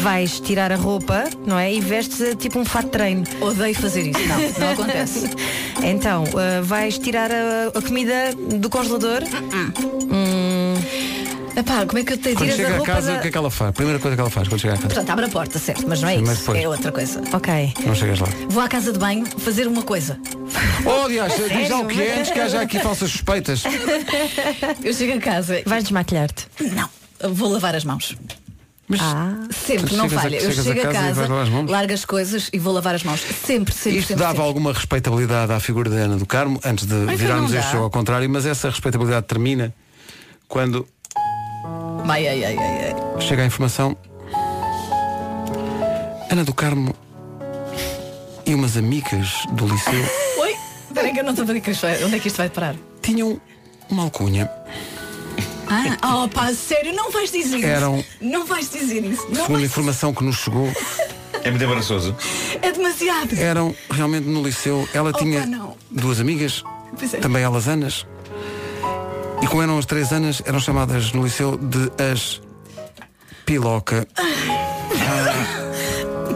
[0.01, 1.73] Vais tirar a roupa, não é?
[1.73, 3.23] E vestes tipo um fato de treino.
[3.41, 4.19] Odeio fazer isso.
[4.27, 5.29] Não, não acontece.
[5.85, 8.13] Então, ah, vais tirar a, a comida
[8.57, 9.21] do congelador.
[9.23, 10.75] Hum,
[11.55, 13.17] Epá, como é que eu tenho Quando chega a a casa, da...
[13.17, 13.69] o que é que ela faz?
[13.69, 14.88] A primeira coisa que ela faz quando chega à casa.
[14.88, 16.27] Portanto, abre a porta, certo, mas não é Sim, isso.
[16.31, 16.59] mas depois.
[16.63, 17.21] É outra coisa.
[17.31, 17.73] ok.
[17.85, 18.27] Não chegas lá.
[18.49, 20.19] Vou à casa de banho fazer uma coisa.
[20.85, 23.63] Oh, aliás, diz lá o que é antes que haja aqui falsas suspeitas.
[24.84, 25.61] Eu chego a casa.
[25.65, 26.47] Vais desmaquilhar-te.
[26.73, 26.89] Não,
[27.34, 28.15] vou lavar as mãos.
[28.88, 29.34] Mas Ah.
[29.51, 30.38] Sempre, não chegas a- falha.
[30.38, 31.69] Eu a chego a casa e casa, vais lavar as mãos?
[31.71, 33.21] largo as coisas e vou lavar as mãos.
[33.21, 34.21] Sempre, sempre, isto sempre.
[34.21, 34.47] dava sempre.
[34.47, 37.89] alguma respeitabilidade à figura da Ana do Carmo, antes de Ai, virarmos este show ao
[37.89, 39.73] contrário, mas essa respeitabilidade termina
[40.49, 40.85] quando
[42.07, 43.21] Ai, ai, ai, ai, ai.
[43.21, 43.95] chega a informação.
[46.30, 46.93] Ana do Carmo
[48.45, 49.93] e umas amigas do liceu
[50.39, 50.55] Oi?
[50.88, 52.38] Espera aí que eu não estou a ver que isto vai- onde é que isto
[52.38, 52.75] vai parar.
[53.01, 53.39] tinham
[53.89, 54.49] uma alcunha.
[56.01, 57.65] Ah, oh pá, sério, não vais dizer isso.
[57.65, 59.23] Eram- Não vais dizer isso.
[59.30, 59.63] Não Segundo a vais...
[59.65, 60.71] informação que nos chegou,
[61.43, 62.15] É muito embaraçoso.
[62.61, 63.34] É demasiado.
[63.38, 64.88] Eram realmente no liceu.
[64.93, 65.75] Ela Opa, tinha não.
[65.91, 66.63] duas amigas,
[66.97, 67.17] Pois é.
[67.17, 68.05] também elas Anas.
[69.44, 72.41] E como eram as três Anas, eram chamadas no liceu de as
[73.45, 74.07] Piloca.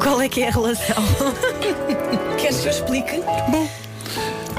[0.04, 0.98] Qual é que é a relação?
[2.38, 3.22] Queres que eu explique?
[3.50, 3.86] Bom.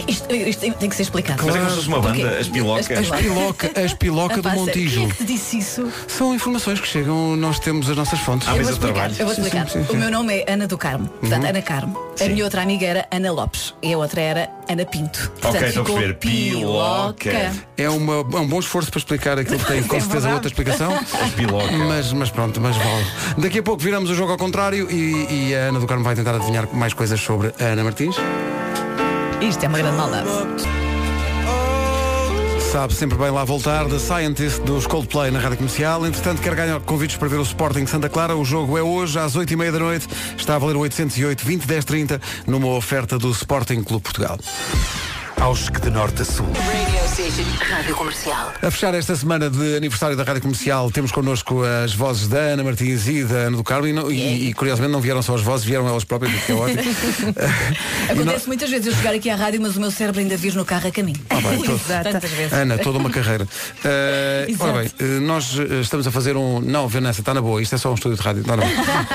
[0.08, 1.42] Isto, isto tem- tem que ser explicado.
[1.44, 2.36] Mas é como se fosse uma banda, Porquê?
[2.40, 2.98] as Piloca.
[2.98, 4.94] As Piloca, as Piloca do Montijo.
[5.00, 5.92] Quem é que te disse isso?
[6.08, 8.48] São informações que chegam, nós temos as nossas fontes.
[8.48, 9.12] Ah, eu mas vou eu trabalho.
[9.12, 9.20] explicar.
[9.20, 9.68] Eu vou Sim, explicar.
[9.68, 9.96] sim, sim, sim.
[9.96, 11.08] O meu nome é Ana do Carmo.
[11.08, 11.48] Portanto, Uhum.
[11.50, 12.08] Ana Carmo.
[12.20, 13.74] A minha outra amiga era Ana Lopes.
[13.82, 15.30] E a outra era Ana Pinto.
[15.40, 16.14] Portanto, Ok, estou a ficou perceber.
[16.18, 17.52] Piloca.
[17.76, 20.34] É, uma, é um bom esforço para explicar aquilo que tem com É certeza verdade.
[20.34, 20.94] outra explicação.
[21.22, 21.72] As Piloca.
[21.76, 23.06] Mas, mas pronto, mas vale.
[23.38, 26.14] Daqui a pouco viramos o jogo ao contrário e, e a Ana do Carmo vai
[26.14, 28.16] tentar adivinhar mais coisas sobre a Ana Martins.
[29.40, 30.28] Isto é uma grande maldade.
[32.72, 36.04] Sabe sempre bem lá voltar, The Scientist dos Coldplay na Rádio Comercial.
[36.04, 38.36] Entretanto, quer ganhar convites para ver o Sporting Santa Clara.
[38.36, 40.08] O jogo é hoje, às 8h30 da noite.
[40.36, 44.38] Está a valer 808 20 10 30 numa oferta do Sporting Clube Portugal.
[45.40, 46.46] Aos que de norte a sul.
[46.46, 47.44] Radio Station.
[47.70, 48.52] Rádio Comercial.
[48.60, 52.64] A fechar esta semana de aniversário da Rádio Comercial, temos connosco as vozes da Ana
[52.64, 55.40] Martins e da Ana do Carmo e, não- e- e, curiosamente não vieram só as
[55.42, 56.82] vozes, vieram elas próprias, o que é ótimo.
[58.10, 60.64] Acontece muitas vezes eu chegar aqui à rádio, mas o meu cérebro ainda vir no
[60.64, 61.20] carro a caminho.
[61.30, 62.52] Ah, bem, tô- Tantas vezes.
[62.52, 63.46] Ana, toda uma carreira.
[64.48, 64.64] Exato.
[64.72, 66.60] ora bem, eh, nós eh, estamos a fazer um.
[66.60, 68.40] Não, Vanessa, está na boa, isto é só um estúdio de rádio.
[68.40, 68.74] Está na boa.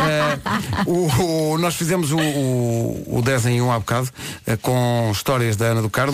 [0.10, 0.40] Eh,
[0.88, 4.10] o- o- nós fizemos o, o, o 10 em 1 há bocado,
[4.48, 6.13] eh, com histórias da Ana do Carmo,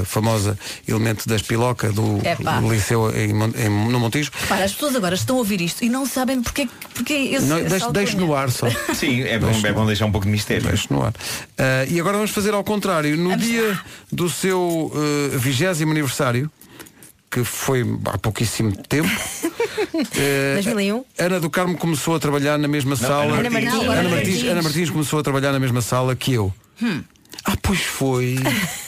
[0.00, 2.60] a famosa elemento das piloca do, Epá.
[2.60, 4.30] do Liceu em, em- no Montijo.
[4.48, 7.62] Para, as pessoas agora estão a ouvir isto e não sabem porque, porque esse, Não,
[7.62, 8.66] deixe, deixe no ar só.
[8.94, 10.66] Sim, é bom, é bom deixar um pouco de mistério.
[10.68, 11.12] Deixe no ar.
[11.56, 13.16] Eh, e agora vamos fazer ao contrário.
[13.16, 13.78] No dia
[14.10, 14.92] do seu
[15.38, 16.50] vigésimo aniversário,
[17.30, 19.08] que foi há pouquíssimo tempo.
[20.16, 21.04] eh, 2001.
[21.18, 23.38] Ana do Carmo começou a trabalhar na mesma sala.
[23.38, 23.72] Ana Martins.
[23.74, 24.44] Ana, Ana Martins, Martins.
[24.50, 26.52] Ana Martins começou a trabalhar na mesma sala que eu.
[26.82, 27.02] Hum.
[27.44, 28.36] Ah, pois foi.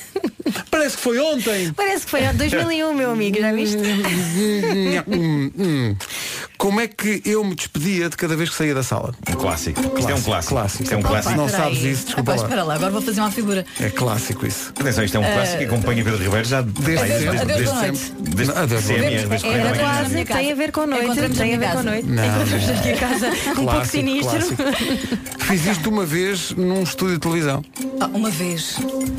[0.81, 1.73] Parece que foi ontem.
[1.75, 3.77] Parece que foi em 2001, meu amigo, já viste?
[6.61, 9.15] Como é que eu me despedia de cada vez que saía da sala?
[9.31, 9.81] Um clássico.
[9.99, 10.55] Isto é um clássico.
[10.55, 10.83] Clássico.
[10.83, 11.31] Isto é um clássico.
[11.33, 12.37] Se não sabes isso, desculpa lá.
[12.43, 13.65] espera lá, agora vou fazer uma figura.
[13.81, 14.71] É clássico isso.
[14.79, 17.39] Atenção, isto é um clássico que acompanha Pedro Ribeiro já Desde desde, sempre.
[17.41, 17.99] Adeus, boa noite.
[17.99, 18.35] sempre.
[18.37, 19.27] Desde Adeus, boa noite.
[19.27, 22.07] desde É, é tem a ver com noite, tem a ver com noite.
[22.07, 22.75] Não, Encontramos não.
[22.79, 24.57] aqui a casa um pouco Clássico, sinistro.
[24.57, 24.63] clássico.
[25.47, 27.65] Fiz isto uma vez num estúdio de televisão.
[28.01, 28.77] Ah, uma vez.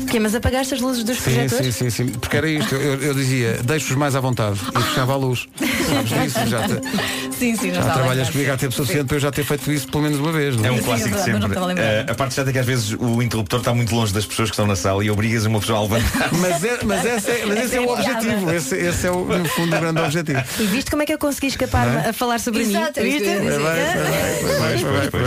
[0.08, 1.74] Que, mas apagaste as luzes dos Sim, projetores?
[1.74, 2.12] sim, sim, sim.
[2.20, 2.72] Porque era isto.
[2.76, 5.48] Eu, eu dizia, deixo-os mais à vontade e fechava a luz.
[5.90, 6.46] Sabes disso?
[6.46, 9.30] Já, te- Sim, sim, já, já está trabalhas comigo há tempo suficiente para eu já
[9.30, 10.56] ter feito isso pelo menos uma vez.
[10.56, 11.82] não É um Sim, clássico é de verdade, mas não sempre.
[11.82, 14.50] Eh, a parte chata é que às vezes o interruptor está muito longe das pessoas
[14.50, 16.30] que estão na sala e obrigas uma pessoa a levantar.
[16.42, 18.50] Mas, é, mas, esse, é, mas esse é o é objetivo.
[18.52, 20.42] Esse, esse é, o, no fundo, o grande objetivo.
[20.58, 22.08] E viste como é que eu consegui escapar Não é?
[22.08, 23.16] a falar sobre Exato, é mim?
[23.16, 23.60] isso Viste?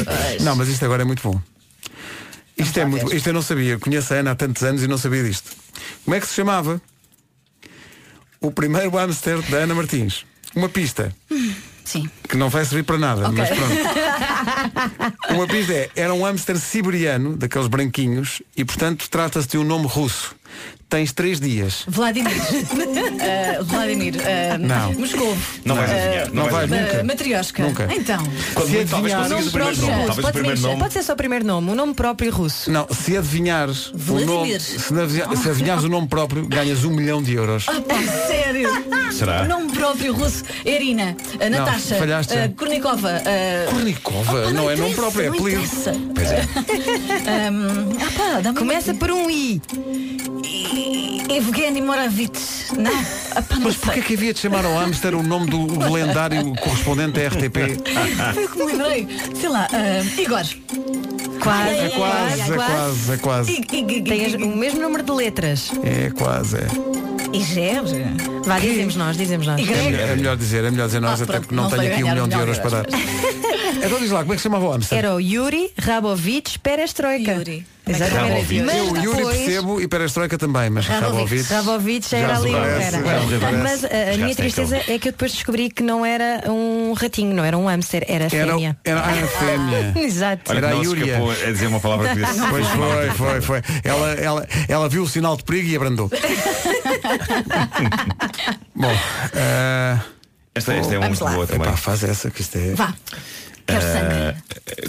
[0.03, 0.37] vai.
[0.41, 1.39] Não, mas isto agora é muito bom.
[2.57, 3.77] Isto, é muito, isto eu não sabia.
[3.77, 5.51] Conheço a Ana há tantos anos e não sabia disto.
[6.03, 6.81] Como é que se chamava?
[8.39, 10.25] O primeiro hamster da Ana Martins.
[10.55, 11.13] Uma pista.
[11.85, 12.09] Sim.
[12.27, 13.37] Que não vai servir para nada, Ok.
[13.37, 15.15] mas pronto.
[15.33, 19.85] Uma pista é, era um hamster siberiano, daqueles branquinhos, e portanto trata-se de um nome
[19.87, 20.35] russo.
[20.87, 21.83] Tens três dias.
[21.87, 22.31] Vladimir.
[23.19, 24.15] Ah, Vladimir.
[24.21, 24.93] ah, Não.
[24.93, 25.35] Moscou.
[25.65, 26.29] Não vais Ah, adivinhar.
[26.31, 27.03] Não vais Ma- nunca.
[27.03, 27.63] Matrioshka.
[27.63, 27.89] Nunca.
[27.91, 28.23] Então.
[28.53, 30.03] Quando Se muito, talvez adivinhar- consigas o primeiro nome.
[30.03, 30.79] O pode, primeiro ser, nome.
[30.79, 32.71] pode ser só o primeiro nome, o nome próprio russo.
[32.71, 34.27] Não, se adivinhares o Vladimir.
[34.35, 37.65] nome, se, adivinha- se adivinhares o nome próprio, ganhas um milhão de euros.
[37.67, 37.95] Ah, pá,
[38.27, 38.69] sério?
[39.11, 39.41] Será?
[39.43, 40.43] O nome próprio russo.
[40.63, 42.33] Erina, Não, Natasha, falhaste.
[42.37, 43.09] a Kornikova.
[43.17, 45.63] a- Kornikova, não é nome próprio, é não apelido.
[46.13, 46.41] Pois é.
[47.47, 49.61] Ahm, ah, pá, Começa por um I.
[51.29, 52.71] Evgeny Moravits.
[52.77, 52.91] Não.
[53.61, 57.57] Mas porquê que havia de chamar ao hamster o nome do lendário correspondente da RTP?
[58.33, 59.07] Foi o que me lembrei.
[59.39, 60.43] Sei lá, ah, Igor.
[61.41, 63.61] Quase, É quase, é quase, é quase.
[63.63, 65.71] Tem as- o mesmo número de letras.
[65.83, 66.67] É quase, é.
[67.33, 67.81] Iger.
[68.45, 69.59] Vá, dizemos nós, dizemos nós.
[69.59, 69.95] E grego.
[69.97, 71.95] É melhor dizer, é melhor dizer nós, Ah, até pronto, porque não, não tenho aqui
[72.03, 72.85] um ganhar milhão de euros para dar.
[73.85, 74.97] Então diz lá, como é que se chamava o hamster?
[74.97, 77.33] Era o Yuri Rabovich Perestroika.
[77.33, 77.65] Yuri.
[77.87, 78.61] Exatamente.
[78.63, 80.85] Mas Eu, Yuri, depois- percebo e Perestroika também, mas.
[80.87, 81.53] Rabovich.
[81.53, 83.55] Rabovich já era ali parece, parece.
[83.61, 86.93] Mas uh, a minha sei tristeza é que eu depois descobri que não era um
[86.93, 88.77] ratinho, não era um hamster, era Era, fêmea.
[88.83, 89.93] era a fêmea.
[90.03, 90.51] Exato.
[90.51, 91.05] Olha, Era a Yúria.
[91.05, 92.39] escapou a dizer uma palavra que disse.
[92.49, 93.61] Pois foi, foi, foi.
[93.83, 96.09] Ela, ela, ela viu o sinal de perigo e abrandou.
[98.75, 98.91] Bom,
[99.33, 99.97] eh,
[100.53, 101.31] Esta, esta é Vamos muito lá.
[101.33, 101.67] boa também.
[101.67, 102.73] epá, faz essa que isto é.
[102.75, 102.93] Vá.
[103.67, 104.35] Ah,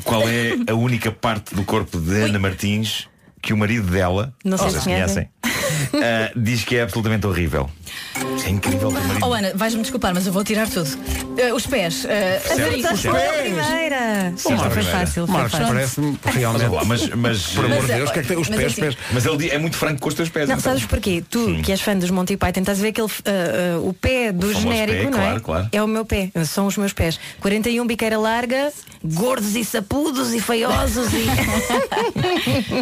[0.05, 3.09] qual é a única parte do corpo de Ana Martins
[3.43, 5.29] que o marido dela, Não sei se conhecem.
[5.95, 7.69] Ah, diz que é absolutamente horrível.
[8.45, 8.93] É incrível
[9.23, 10.89] Oh Ana, vais-me desculpar, mas eu vou tirar tudo.
[11.39, 12.05] Eh, os pés.
[12.05, 12.83] uh, Certo, nariz.
[13.01, 13.09] certo.
[13.17, 14.29] A primeira.
[14.29, 15.27] À foi fácil.
[15.27, 15.67] Foi Marcos, fácil.
[15.69, 16.71] parece-me realmente.
[16.87, 18.37] Mas, mas, mas, Por amor de Deus, o que é que tem?
[18.39, 18.97] Os mas pés, assim- pés.
[19.13, 20.49] mas ele di- é muito franco com os teus pés.
[20.49, 20.73] Não, então.
[20.73, 21.23] sabes porquê?
[21.29, 21.63] Tu, Sim.
[21.63, 24.47] que és fã dos Monty Python, estás a ver aquele ah, ah, o pé do
[24.49, 25.25] famoso genérico, pé, não é?
[25.27, 25.69] claro, claro.
[25.73, 27.19] É o meu pé, são os meus pés.
[27.41, 28.73] 41 biqueira larga,
[29.05, 31.27] gordos e sapudos e feiosos e.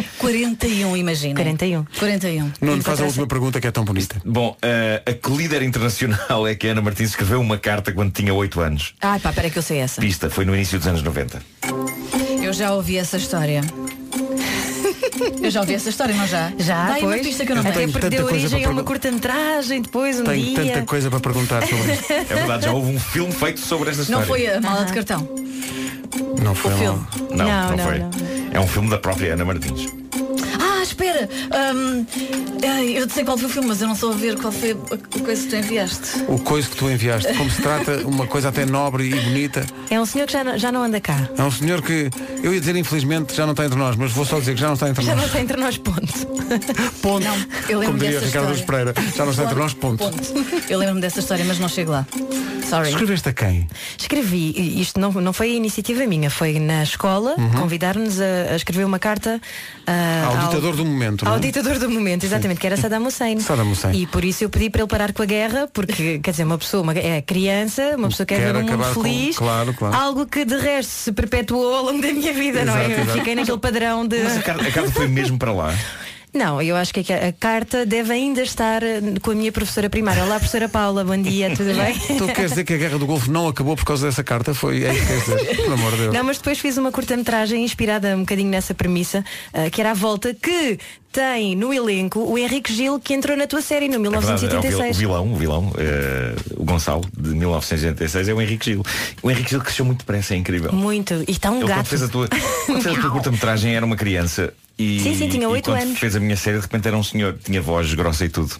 [0.19, 1.35] 41, imagina.
[1.35, 1.85] 41.
[1.99, 2.51] 41.
[2.61, 4.21] Nuno, faz a última pergunta que é tão bonita.
[4.25, 8.11] Bom, ah, a que líder internacional é que a Ana Martins escreveu uma carta quando
[8.11, 8.93] tinha 8 anos?
[9.01, 10.01] Ai pá, peraí que eu sei essa.
[10.01, 11.41] Pista, foi no início dos anos 90.
[12.43, 13.61] Eu já ouvi essa história.
[15.41, 16.51] Eu já ouvi essa história, não já?
[16.57, 17.21] Já, Dá aí uma pois.
[17.27, 17.91] pista que eu não Até tenho.
[17.91, 20.73] porque deu origem a uma curta-metragem depois, um Tenho dia.
[20.73, 22.11] tanta coisa para perguntar sobre isto.
[22.11, 24.25] É verdade, já houve um filme feito sobre esta Não história.
[24.27, 25.27] foi a mala de cartão.
[26.41, 27.07] Não foi O filme.
[27.31, 27.99] Não, Não, não, não, foi.
[27.99, 28.09] não.
[28.53, 29.87] É um filme da própria Ana Martins.
[30.85, 31.27] Espera!
[32.67, 34.71] Ai, eu sei qual foi o filme, mas eu não sou a ver qual foi
[34.71, 36.23] a coisa que tu enviaste.
[36.27, 39.65] O coisa que tu enviaste, como se trata uma coisa até nobre e bonita.
[39.89, 41.29] É um senhor que já não, já não anda cá.
[41.37, 42.09] É um senhor que,
[42.43, 44.67] eu ia dizer infelizmente, já não está entre nós, mas vou só dizer que já
[44.67, 45.27] não está entre Já não nós.
[45.27, 46.35] está entre nós, ponto.
[47.01, 47.23] Ponto.
[47.25, 47.35] Não,
[47.69, 48.93] eu lembro Como diria dessa Ricardo história.
[48.93, 50.03] Pereira, já não está entre nós, ponto.
[50.69, 52.05] Eu lembro-me dessa história, mas não chego lá.
[52.69, 52.89] Sorry.
[52.89, 53.67] Escreveste a quem?
[53.97, 57.49] Escrevi, isto não, não foi a iniciativa minha, foi na escola, Uhum.
[57.61, 59.39] convidar-nos a, a escrever uma carta
[59.87, 61.41] ah, Ao ditador do momento, não Ao é?
[61.41, 63.39] ditador do momento, exatamente, que era Saddam Hussein.
[63.39, 63.93] Saddam Hussein.
[63.95, 66.57] E por isso eu pedi para ele parar com a guerra, porque, quer dizer, uma
[66.57, 69.73] pessoa uma, é criança, uma pessoa quer, Quer ver um mundo acabar com- feliz, claro,
[69.73, 69.95] claro.
[69.95, 72.85] algo que de resto se perpetuou ao longo da minha vida, não é?
[72.85, 73.17] Exato, Eu exato.
[73.19, 74.19] fiquei naquele padrão de.
[74.23, 75.73] Mas a carta, a carta foi mesmo para lá.
[76.35, 80.21] Não, eu acho que a, carta deve ainda estar eh, com a minha professora primária.
[80.21, 81.97] Olá, professora Paula, bom dia, tudo bem?
[82.17, 84.53] Tu queres dizer que a guerra do Golfo não acabou por causa dessa carta?
[84.53, 85.55] Foi é isso que queres dizer?
[85.63, 86.13] Pelo amor de Deus.
[86.13, 89.93] Não, mas depois fiz uma curta-metragem inspirada um bocadinho nessa premissa, ah, que era a
[89.93, 90.77] volta, que
[91.09, 94.47] tem no elenco o Henrique Gil, que entrou na tua série no É verdade, é
[94.47, 94.97] o vil- o 1986.
[94.97, 98.83] vilão, o vilão, eh, o Gonçalo, de 1986, é o Henrique Gil.
[99.23, 100.73] O Henrique Gil cresceu muito depressa, é incrível.
[100.73, 101.23] Muito.
[101.25, 101.87] E está um Ele quando gato.
[101.87, 102.27] fez a tua,
[102.65, 105.81] quando fez a tua curta-metragem era uma criança e, Sim, sim, tinha e oito quando
[105.81, 105.99] anos.
[105.99, 108.55] fez a minha série de repente era um senhor, tinha voz grossa e tudo.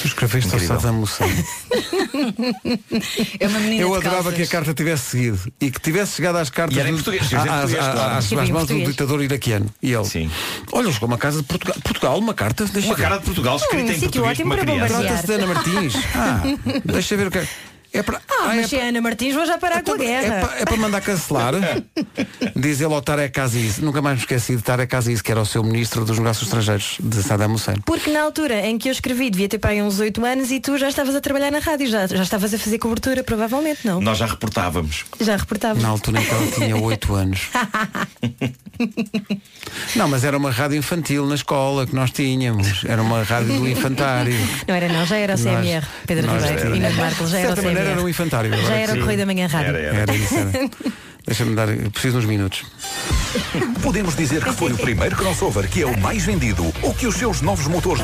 [0.00, 0.60] Tu escreveste ao.
[0.60, 1.28] Saddam Hussein.
[3.40, 6.50] É uma menina Eu adorava que a carta tivesse seguido e que tivesse chegado às
[6.50, 9.66] cartas E era em português, às, às- mãos do ditador iraquiano.
[9.82, 10.30] E ele, Sim.
[10.72, 13.02] olha, chegou uma casa de Portugal, Portugal uma carta, deixa Uma ver.
[13.02, 14.98] cara de Portugal escrita Um em português uma criança.
[14.98, 15.94] Trata-se de Ana Martins.
[16.14, 16.42] Ah,
[16.84, 17.48] deixa ver o que é.
[17.92, 20.06] É para, Ah, ah, é mas é Ana Martins, vou já parar com a Então,
[20.06, 20.54] é guerra.
[20.58, 21.54] é para mandar cancelar.
[22.54, 23.78] Diz ele ao Tarek Aziz.
[23.78, 26.96] Nunca mais me esqueci de Tarek Aziz, que era o seu ministro dos negócios estrangeiros
[27.00, 27.80] de Saddam Hussein.
[27.86, 30.60] Porque na altura em que eu escrevi, devia ter para aí uns 8 anos e
[30.60, 34.00] tu já estavas a trabalhar na rádio, já, já estavas a fazer cobertura, provavelmente, não?
[34.00, 35.04] Nós já reportávamos.
[35.20, 35.80] Já reportava.
[35.80, 37.40] Na altura em que ela tinha 8 anos.
[39.96, 42.84] Não, mas era uma rádio infantil na escola que nós tínhamos.
[42.84, 44.34] Era uma rádio do infantário.
[44.66, 47.52] Não era não, já era o CMR, Nós- Pedro Ribeiro e Nuno Marcos, já era
[47.52, 47.92] o certa CMR.
[47.92, 48.56] era um infantário.
[48.56, 49.76] Já era o Correio da Manhã Rádio.
[49.76, 49.96] Era, era.
[49.98, 50.70] Era isso, era.
[51.26, 52.64] Deixa-me dar, eu preciso de uns minutos.
[53.82, 57.16] Podemos dizer que foi o primeiro crossover que é o mais vendido ou que os
[57.16, 58.02] seus novos motores.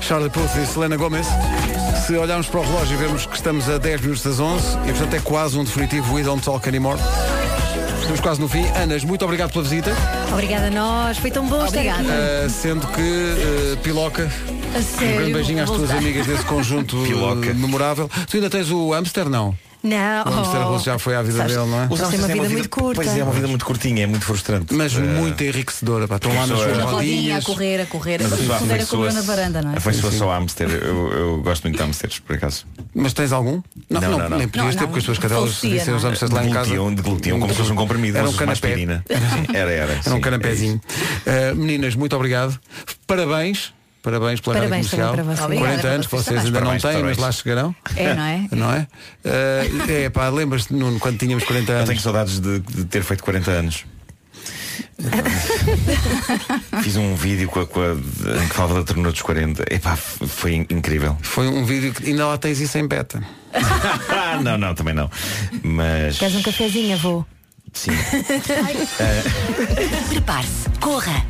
[0.00, 1.26] Charlie Puth e Selena Gomez.
[2.06, 4.92] Se olharmos para o relógio e vemos que estamos a 10 minutos das 11 e
[4.92, 6.98] portanto é quase um definitivo We Don't Talk Anymore.
[8.08, 8.64] Estamos quase no fim.
[8.82, 9.92] Anas, muito obrigado pela visita.
[10.32, 11.88] Obrigada a nós, foi tão bom estar aqui.
[11.90, 14.30] Uh, sendo que uh, Piloca.
[14.74, 15.16] A Um sério.
[15.16, 17.52] grande beijinho às tuas amigas desse conjunto Piloca.
[17.52, 18.10] memorável.
[18.30, 19.54] Tu ainda tens o hamster, não?
[19.82, 21.84] Não, O hamster russo já foi à vida Sabes, dele, não é?
[21.84, 22.94] Eles têm uma hamsters vida muito curta.
[23.02, 24.74] Pois é, uma vida muito curtinha, é muito frustrante.
[24.74, 26.08] Mas Eh, muito enriquecedora.
[26.08, 26.16] Pá.
[26.16, 27.44] Estão lá nas suas Na rodinha, a rodinhas.
[27.44, 28.20] correr, a correr.
[28.22, 28.32] Mas
[28.70, 29.76] a pessoa na varanda, não é?
[29.76, 30.68] Afeiçoa-se ao hamster.
[30.68, 32.66] Eu, eu gosto muito de hamsters, por acaso.
[32.94, 33.62] Mas tens algum?
[33.88, 34.38] Não, não, não.
[34.38, 34.86] Nem podias Não, ter, não.
[34.88, 36.12] porque as tuas cadelas dissem os não é?
[36.12, 36.70] hamsters lá em casa.
[36.90, 38.74] Deglutiam, como se fosse um comprimido, Era um uma canapé.
[39.54, 39.92] Era, era.
[40.04, 40.80] Era um é canapézinho.
[41.26, 42.58] Uh, meninas, muito obrigado.
[43.06, 43.72] Parabéns.
[44.10, 45.14] Parabéns pela Parabéns rádio comercial.
[45.14, 45.38] para vocês.
[45.38, 47.74] 40 Obrigada, anos, vocês ainda não têm, mas Parabéns, lá chegarão.
[47.96, 48.48] É, não é?
[48.56, 48.86] Não é?
[49.24, 51.88] Uh, é pá, lembras-te, Nuno, quando tínhamos 40 Eu anos?
[51.88, 53.84] tenho saudades de, de ter feito 40 anos.
[56.82, 57.94] Fiz um vídeo com a, com a-
[58.42, 59.64] em que falava da ternura dos 40.
[59.72, 61.16] Epá, f- foi in- incrível.
[61.22, 63.22] Foi um vídeo que ainda lá tens isso em beta.
[64.42, 65.10] não, não, também não.
[65.62, 67.24] Mas Queres um cafezinho, avô?
[67.72, 67.90] sim.
[70.08, 71.24] Prepare-se, corra.